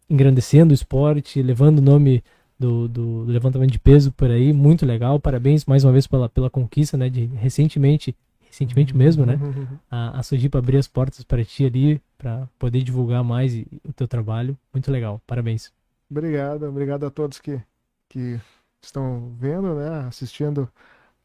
engrandecendo 0.10 0.72
o 0.72 0.76
esporte, 0.76 1.42
levando 1.42 1.80
o 1.80 1.84
nome 1.84 2.24
do, 2.60 2.88
do, 2.90 3.26
do 3.26 3.32
levantamento 3.32 3.72
de 3.72 3.80
peso 3.80 4.12
por 4.12 4.30
aí. 4.32 4.54
Muito 4.54 4.86
legal. 4.86 5.20
Parabéns 5.20 5.66
mais 5.66 5.84
uma 5.86 5.92
vez 5.94 6.08
pela, 6.08 6.30
pela 6.30 6.50
conquista, 6.50 6.98
né? 6.98 7.10
De 7.10 7.26
recentemente, 7.28 8.16
recentemente 8.42 8.96
mesmo, 8.96 9.26
né? 9.26 9.42
a, 9.92 10.20
a 10.20 10.24
Sojipa 10.24 10.60
abrir 10.60 10.78
as 10.78 10.88
portas 10.88 11.24
para 11.24 11.44
ti 11.46 11.66
ali, 11.66 12.02
para 12.18 12.48
poder 12.60 12.84
divulgar 12.84 13.24
mais 13.24 13.54
e- 13.54 13.68
o 13.88 13.94
teu 13.94 14.08
trabalho. 14.08 14.58
Muito 14.74 14.92
legal, 14.92 15.22
parabéns. 15.28 15.72
Obrigado, 16.10 16.64
obrigado 16.68 17.06
a 17.06 17.12
todos 17.12 17.40
que, 17.40 17.62
que 18.10 18.40
estão 18.82 19.36
vendo, 19.40 19.76
né, 19.76 20.08
assistindo 20.08 20.72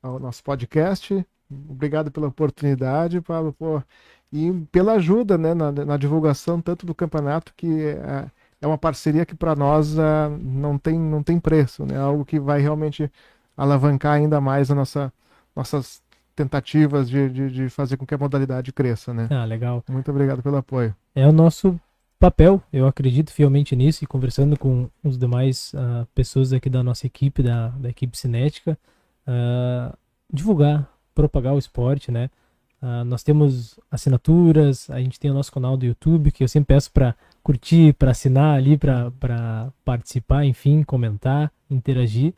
ao 0.03 0.19
nosso 0.21 0.43
podcast. 0.45 1.27
Obrigado 1.51 2.11
pela 2.13 2.29
oportunidade, 2.29 3.21
Pablo, 3.21 3.53
pô, 3.53 3.83
e 4.33 4.53
pela 4.73 4.95
ajuda, 4.95 5.37
né, 5.37 5.53
na, 5.55 5.71
na 5.71 5.97
divulgação 5.97 6.61
tanto 6.61 6.87
do 6.87 6.95
campeonato 6.95 7.53
que 7.57 7.87
é, 7.87 8.27
é 8.61 8.67
uma 8.67 8.79
parceria 8.79 9.27
que 9.27 9.35
para 9.35 9.55
nós 9.55 9.99
ah, 9.99 10.31
não 10.41 10.79
tem 10.79 10.99
não 10.99 11.23
tem 11.23 11.39
preço, 11.39 11.85
né, 11.85 11.99
algo 11.99 12.25
que 12.25 12.41
vai 12.41 12.61
realmente 12.61 13.11
alavancar 13.57 14.15
ainda 14.15 14.41
mais 14.41 14.71
a 14.71 14.75
nossa 14.75 15.13
nossas 15.55 16.03
tentativas 16.35 17.11
de, 17.11 17.29
de, 17.29 17.51
de 17.51 17.69
fazer 17.69 17.97
com 17.97 18.07
que 18.07 18.15
a 18.15 18.19
modalidade 18.19 18.73
cresça, 18.73 19.13
né. 19.13 19.29
Ah, 19.31 19.45
legal. 19.45 19.85
Muito 19.89 20.11
obrigado 20.11 20.43
pelo 20.43 20.57
apoio. 20.57 20.95
É 21.15 21.27
o 21.27 21.33
nosso 21.33 21.79
papel, 22.19 22.63
eu 22.73 22.87
acredito 22.87 23.33
fielmente 23.33 23.77
nisso 23.77 24.03
e 24.03 24.07
conversando 24.07 24.59
com 24.59 24.89
os 25.05 25.19
demais 25.19 25.73
ah, 25.77 26.07
pessoas 26.15 26.53
aqui 26.53 26.71
da 26.71 26.83
nossa 26.83 27.07
equipe, 27.07 27.43
da, 27.43 27.69
da 27.69 27.91
equipe 27.91 28.17
cinética, 28.17 28.79
ah, 29.27 29.95
divulgar, 30.33 30.89
propagar 31.15 31.53
o 31.55 31.59
esporte, 31.59 32.11
né? 32.11 32.31
Ah, 32.85 33.05
nós 33.05 33.23
temos 33.23 33.79
assinaturas, 33.89 34.91
a 34.91 34.99
gente 34.99 35.21
tem 35.21 35.31
o 35.31 35.35
nosso 35.35 35.53
canal 35.53 35.77
do 35.77 35.87
YouTube, 35.87 36.33
que 36.33 36.43
eu 36.43 36.49
sempre 36.49 36.75
peço 36.75 36.91
para 36.91 37.15
curtir, 37.41 37.93
para 37.95 38.11
assinar 38.11 38.57
ali, 38.57 38.77
para 38.77 39.73
participar, 39.85 40.45
enfim, 40.45 40.83
comentar, 40.83 41.53
interagir. 41.71 42.35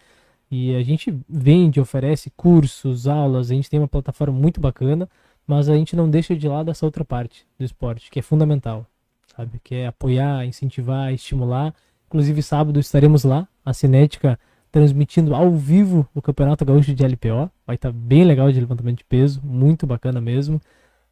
E 0.50 0.76
a 0.76 0.82
gente 0.82 1.18
vende, 1.26 1.80
oferece 1.80 2.30
cursos, 2.36 3.06
aulas, 3.08 3.50
a 3.50 3.54
gente 3.54 3.70
tem 3.70 3.80
uma 3.80 3.88
plataforma 3.88 4.38
muito 4.38 4.60
bacana, 4.60 5.08
mas 5.46 5.70
a 5.70 5.74
gente 5.74 5.96
não 5.96 6.10
deixa 6.10 6.36
de 6.36 6.46
lado 6.46 6.70
essa 6.70 6.84
outra 6.84 7.06
parte 7.06 7.46
do 7.58 7.64
esporte, 7.64 8.10
que 8.10 8.18
é 8.18 8.22
fundamental, 8.22 8.86
sabe? 9.34 9.58
Que 9.64 9.76
é 9.76 9.86
apoiar, 9.86 10.44
incentivar, 10.44 11.12
estimular. 11.12 11.74
Inclusive, 12.06 12.42
sábado 12.42 12.78
estaremos 12.78 13.24
lá, 13.24 13.48
a 13.64 13.72
Cinética 13.72 14.38
transmitindo 14.74 15.36
ao 15.36 15.52
vivo 15.52 16.04
o 16.12 16.20
Campeonato 16.20 16.64
Gaúcho 16.64 16.92
de 16.92 17.06
LPO. 17.06 17.48
Vai 17.64 17.76
estar 17.76 17.92
tá 17.92 17.96
bem 17.96 18.24
legal 18.24 18.50
de 18.50 18.58
levantamento 18.58 18.98
de 18.98 19.04
peso, 19.04 19.40
muito 19.44 19.86
bacana 19.86 20.20
mesmo. 20.20 20.60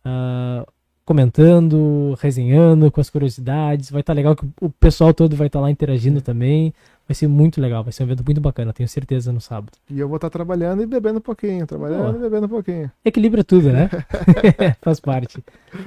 Uh, 0.04 0.66
comentando, 1.04 2.18
resenhando 2.20 2.90
com 2.90 3.00
as 3.00 3.08
curiosidades. 3.08 3.88
Vai 3.88 4.00
estar 4.00 4.14
tá 4.14 4.16
legal 4.16 4.34
que 4.34 4.44
o 4.60 4.68
pessoal 4.68 5.14
todo 5.14 5.36
vai 5.36 5.46
estar 5.46 5.60
tá 5.60 5.62
lá 5.62 5.70
interagindo 5.70 6.20
também. 6.20 6.74
Vai 7.06 7.14
ser 7.14 7.28
muito 7.28 7.60
legal, 7.60 7.84
vai 7.84 7.92
ser 7.92 8.02
um 8.02 8.06
evento 8.06 8.24
muito 8.24 8.40
bacana, 8.40 8.72
tenho 8.72 8.88
certeza, 8.88 9.32
no 9.32 9.40
sábado. 9.40 9.78
E 9.88 10.00
eu 10.00 10.08
vou 10.08 10.16
estar 10.16 10.28
trabalhando 10.28 10.82
e 10.82 10.86
bebendo 10.86 11.18
um 11.18 11.22
pouquinho, 11.22 11.64
trabalhando 11.64 12.16
e 12.16 12.20
bebendo 12.20 12.46
um 12.46 12.48
pouquinho. 12.48 12.90
Equilibra 13.04 13.44
tudo, 13.44 13.70
né? 13.70 13.88
Faz 14.82 14.98
parte. 14.98 15.38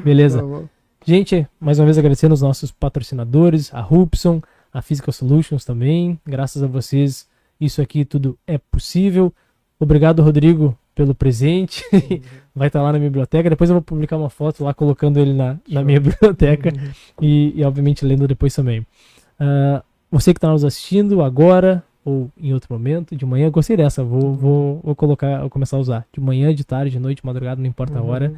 Beleza. 0.02 0.42
Tá 0.42 0.62
Gente, 1.06 1.46
mais 1.60 1.78
uma 1.78 1.86
vez 1.86 1.98
agradecendo 1.98 2.34
os 2.34 2.42
nossos 2.42 2.72
patrocinadores, 2.72 3.70
a 3.74 3.82
Rupson, 3.82 4.42
a 4.74 4.82
Physical 4.82 5.12
Solutions 5.12 5.66
também. 5.66 6.18
Graças 6.26 6.64
a 6.64 6.68
vocês, 6.68 7.28
isso 7.60 7.82
aqui 7.82 8.06
tudo 8.06 8.38
é 8.46 8.58
possível. 8.58 9.34
Obrigado, 9.80 10.22
Rodrigo, 10.22 10.78
pelo 10.94 11.14
presente. 11.14 11.84
Uhum. 11.92 12.22
Vai 12.56 12.68
estar 12.68 12.82
lá 12.82 12.92
na 12.92 12.98
minha 12.98 13.10
biblioteca. 13.10 13.50
Depois 13.50 13.70
eu 13.70 13.76
vou 13.76 13.82
publicar 13.82 14.18
uma 14.18 14.30
foto 14.30 14.64
lá 14.64 14.74
colocando 14.74 15.20
ele 15.20 15.34
na, 15.34 15.58
na 15.68 15.84
minha 15.84 16.00
biblioteca 16.02 16.70
uhum. 16.70 16.92
e, 17.22 17.54
e, 17.60 17.64
obviamente, 17.64 18.06
lendo 18.06 18.28
depois 18.28 18.56
também. 18.56 18.80
Uh, 18.80 19.84
você 20.10 20.34
que 20.34 20.38
está 20.38 20.50
nos 20.50 20.64
assistindo 20.64 21.22
agora 21.22 21.84
ou 22.06 22.30
em 22.38 22.54
outro 22.54 22.72
momento, 22.72 23.16
de 23.16 23.26
manhã, 23.26 23.50
gostei 23.50 23.76
dessa. 23.76 24.04
Vou, 24.04 24.34
vou, 24.34 24.80
vou 24.84 24.96
colocar, 24.96 25.42
vou 25.42 25.50
começar 25.50 25.76
a 25.76 25.80
usar. 25.80 26.08
De 26.14 26.22
manhã, 26.22 26.54
de 26.54 26.64
tarde, 26.64 26.92
de 26.92 27.00
noite, 27.00 27.22
de 27.22 27.26
madrugada, 27.26 27.60
não 27.60 27.68
importa 27.68 27.98
a 27.98 28.02
uhum. 28.02 28.10
hora. 28.10 28.34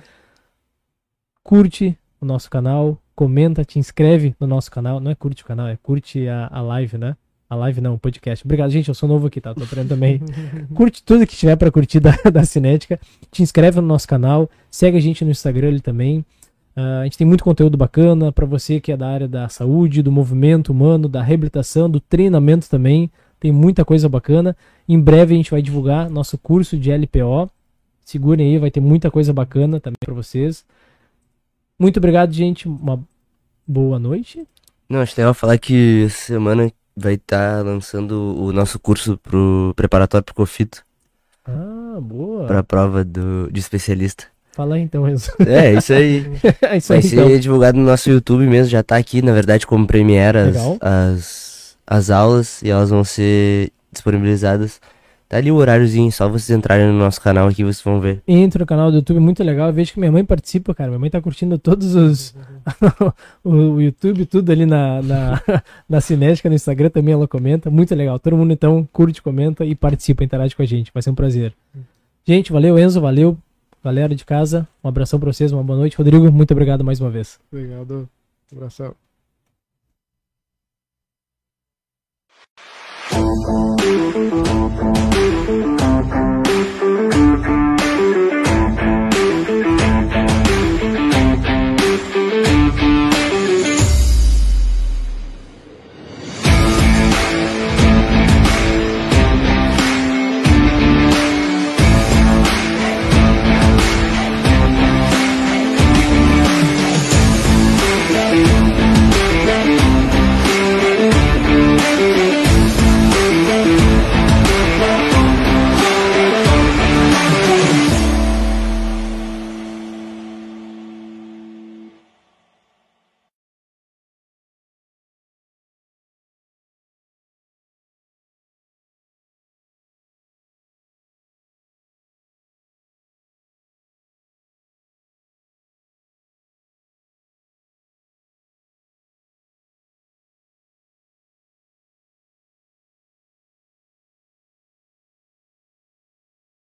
Curte 1.43 1.97
o 2.19 2.25
nosso 2.25 2.49
canal, 2.49 2.97
comenta, 3.13 3.63
te 3.63 3.77
inscreve 3.77 4.35
no 4.39 4.47
nosso 4.47 4.71
canal. 4.71 4.99
Não 4.99 5.11
é 5.11 5.15
curte 5.15 5.43
o 5.43 5.45
canal, 5.45 5.67
é 5.67 5.75
curte 5.75 6.27
a, 6.27 6.47
a 6.51 6.61
live, 6.61 6.97
né? 6.97 7.15
A 7.49 7.55
live 7.55 7.79
não, 7.79 7.93
o 7.93 7.99
podcast. 7.99 8.45
Obrigado, 8.45 8.69
gente. 8.69 8.89
Eu 8.89 8.93
sou 8.93 9.07
novo 9.07 9.27
aqui, 9.27 9.39
tá? 9.39 9.53
Tô 9.53 9.63
aprendendo 9.63 9.89
também. 9.89 10.21
Curte 10.75 11.01
tudo 11.01 11.25
que 11.25 11.35
tiver 11.35 11.55
para 11.55 11.71
curtir 11.71 12.01
da, 12.01 12.11
da 12.31 12.43
Cinética. 12.43 12.99
Te 13.31 13.41
inscreve 13.41 13.79
no 13.79 13.87
nosso 13.87 14.05
canal. 14.05 14.49
Segue 14.69 14.97
a 14.97 14.99
gente 14.99 15.23
no 15.23 15.31
Instagram 15.31 15.69
ali 15.69 15.79
também. 15.79 16.19
Uh, 16.75 17.01
a 17.01 17.03
gente 17.05 17.17
tem 17.17 17.25
muito 17.25 17.45
conteúdo 17.45 17.77
bacana 17.77 18.33
para 18.33 18.45
você 18.45 18.81
que 18.81 18.91
é 18.91 18.97
da 18.97 19.07
área 19.07 19.27
da 19.29 19.47
saúde, 19.47 20.03
do 20.03 20.11
movimento 20.11 20.73
humano, 20.73 21.07
da 21.07 21.23
reabilitação, 21.23 21.89
do 21.89 22.01
treinamento 22.01 22.69
também. 22.69 23.09
Tem 23.39 23.51
muita 23.51 23.85
coisa 23.85 24.09
bacana. 24.09 24.55
Em 24.87 24.99
breve 24.99 25.33
a 25.33 25.37
gente 25.37 25.51
vai 25.51 25.61
divulgar 25.61 26.09
nosso 26.09 26.37
curso 26.37 26.77
de 26.77 26.91
LPO. 26.91 27.49
Segurem 28.03 28.51
aí, 28.51 28.59
vai 28.59 28.69
ter 28.69 28.81
muita 28.81 29.09
coisa 29.09 29.31
bacana 29.31 29.79
também 29.79 29.97
para 29.99 30.13
vocês. 30.13 30.65
Muito 31.79 31.97
obrigado, 31.97 32.33
gente. 32.33 32.67
Uma 32.67 33.01
boa 33.65 33.97
noite. 33.97 34.45
Não, 34.89 34.99
acho 34.99 35.15
que 35.15 35.21
eu 35.21 35.33
falar 35.33 35.57
que 35.57 36.07
semana 36.09 36.71
vai 36.97 37.13
estar 37.13 37.57
tá 37.57 37.61
lançando 37.61 38.35
o 38.41 38.51
nosso 38.51 38.79
curso 38.79 39.17
pro 39.17 39.71
preparatório 39.75 40.25
pro 40.25 40.33
COFITO. 40.33 40.83
Ah, 41.45 41.99
boa. 42.01 42.47
Pra 42.47 42.63
prova 42.63 43.03
do, 43.03 43.49
de 43.51 43.59
especialista. 43.59 44.25
Fala 44.53 44.75
aí 44.75 44.81
então, 44.81 45.07
Enzo. 45.07 45.31
É, 45.45 45.73
isso 45.73 45.93
aí. 45.93 46.25
é 46.63 46.77
isso 46.77 46.87
vai 46.87 46.97
aí, 46.97 47.03
ser 47.03 47.15
então. 47.15 47.39
divulgado 47.39 47.77
no 47.77 47.85
nosso 47.85 48.09
YouTube 48.09 48.47
mesmo, 48.47 48.71
já 48.71 48.81
tá 48.81 48.97
aqui, 48.97 49.21
na 49.21 49.31
verdade, 49.31 49.67
como 49.67 49.85
Premiere 49.85 50.39
as, 50.39 50.57
as, 50.81 51.77
as 51.85 52.09
aulas 52.09 52.61
e 52.63 52.71
elas 52.71 52.89
vão 52.89 53.03
ser 53.03 53.71
disponibilizadas 53.91 54.81
Tá 55.29 55.37
ali 55.37 55.51
o 55.51 55.55
horáriozinho, 55.55 56.09
só 56.09 56.29
vocês 56.29 56.57
entrarem 56.57 56.87
no 56.87 56.93
nosso 56.93 57.19
canal 57.19 57.49
aqui, 57.49 57.63
vocês 57.63 57.81
vão 57.81 57.99
ver. 57.99 58.21
Entra 58.25 58.59
no 58.59 58.65
canal 58.65 58.89
do 58.89 58.97
YouTube, 58.97 59.19
muito 59.19 59.43
legal. 59.43 59.67
Eu 59.67 59.73
vejo 59.73 59.91
que 59.91 59.99
minha 59.99 60.11
mãe 60.11 60.23
participa, 60.23 60.73
cara. 60.73 60.89
Minha 60.89 60.99
mãe 60.99 61.09
tá 61.09 61.21
curtindo 61.21 61.57
todos 61.57 61.95
os. 61.95 62.33
o 63.43 63.81
YouTube, 63.81 64.25
tudo 64.25 64.51
ali 64.51 64.65
na, 64.65 65.01
na, 65.01 65.41
na 65.87 65.99
Cinética, 65.99 66.47
no 66.47 66.55
Instagram 66.55 66.89
também 66.89 67.13
ela 67.13 67.27
comenta. 67.27 67.69
Muito 67.69 67.93
legal. 67.93 68.17
Todo 68.19 68.37
mundo 68.37 68.53
então 68.53 68.87
curte, 68.93 69.21
comenta 69.21 69.65
e 69.65 69.75
participa, 69.75 70.23
interage 70.23 70.55
com 70.55 70.61
a 70.61 70.65
gente. 70.65 70.91
Vai 70.93 71.03
ser 71.03 71.09
um 71.09 71.15
prazer. 71.15 71.53
Gente, 72.25 72.51
valeu, 72.51 72.79
Enzo, 72.79 73.01
valeu. 73.01 73.37
Galera 73.83 74.15
de 74.15 74.25
casa, 74.25 74.67
um 74.83 74.87
abração 74.87 75.19
pra 75.19 75.31
vocês, 75.31 75.51
uma 75.51 75.63
boa 75.63 75.77
noite. 75.77 75.97
Rodrigo, 75.97 76.31
muito 76.31 76.51
obrigado 76.51 76.83
mais 76.83 76.99
uma 76.99 77.09
vez. 77.09 77.39
Obrigado. 77.51 78.09
Um 78.51 78.57
abração. 78.57 78.95
Thank 83.87 84.95
you. 84.95 85.06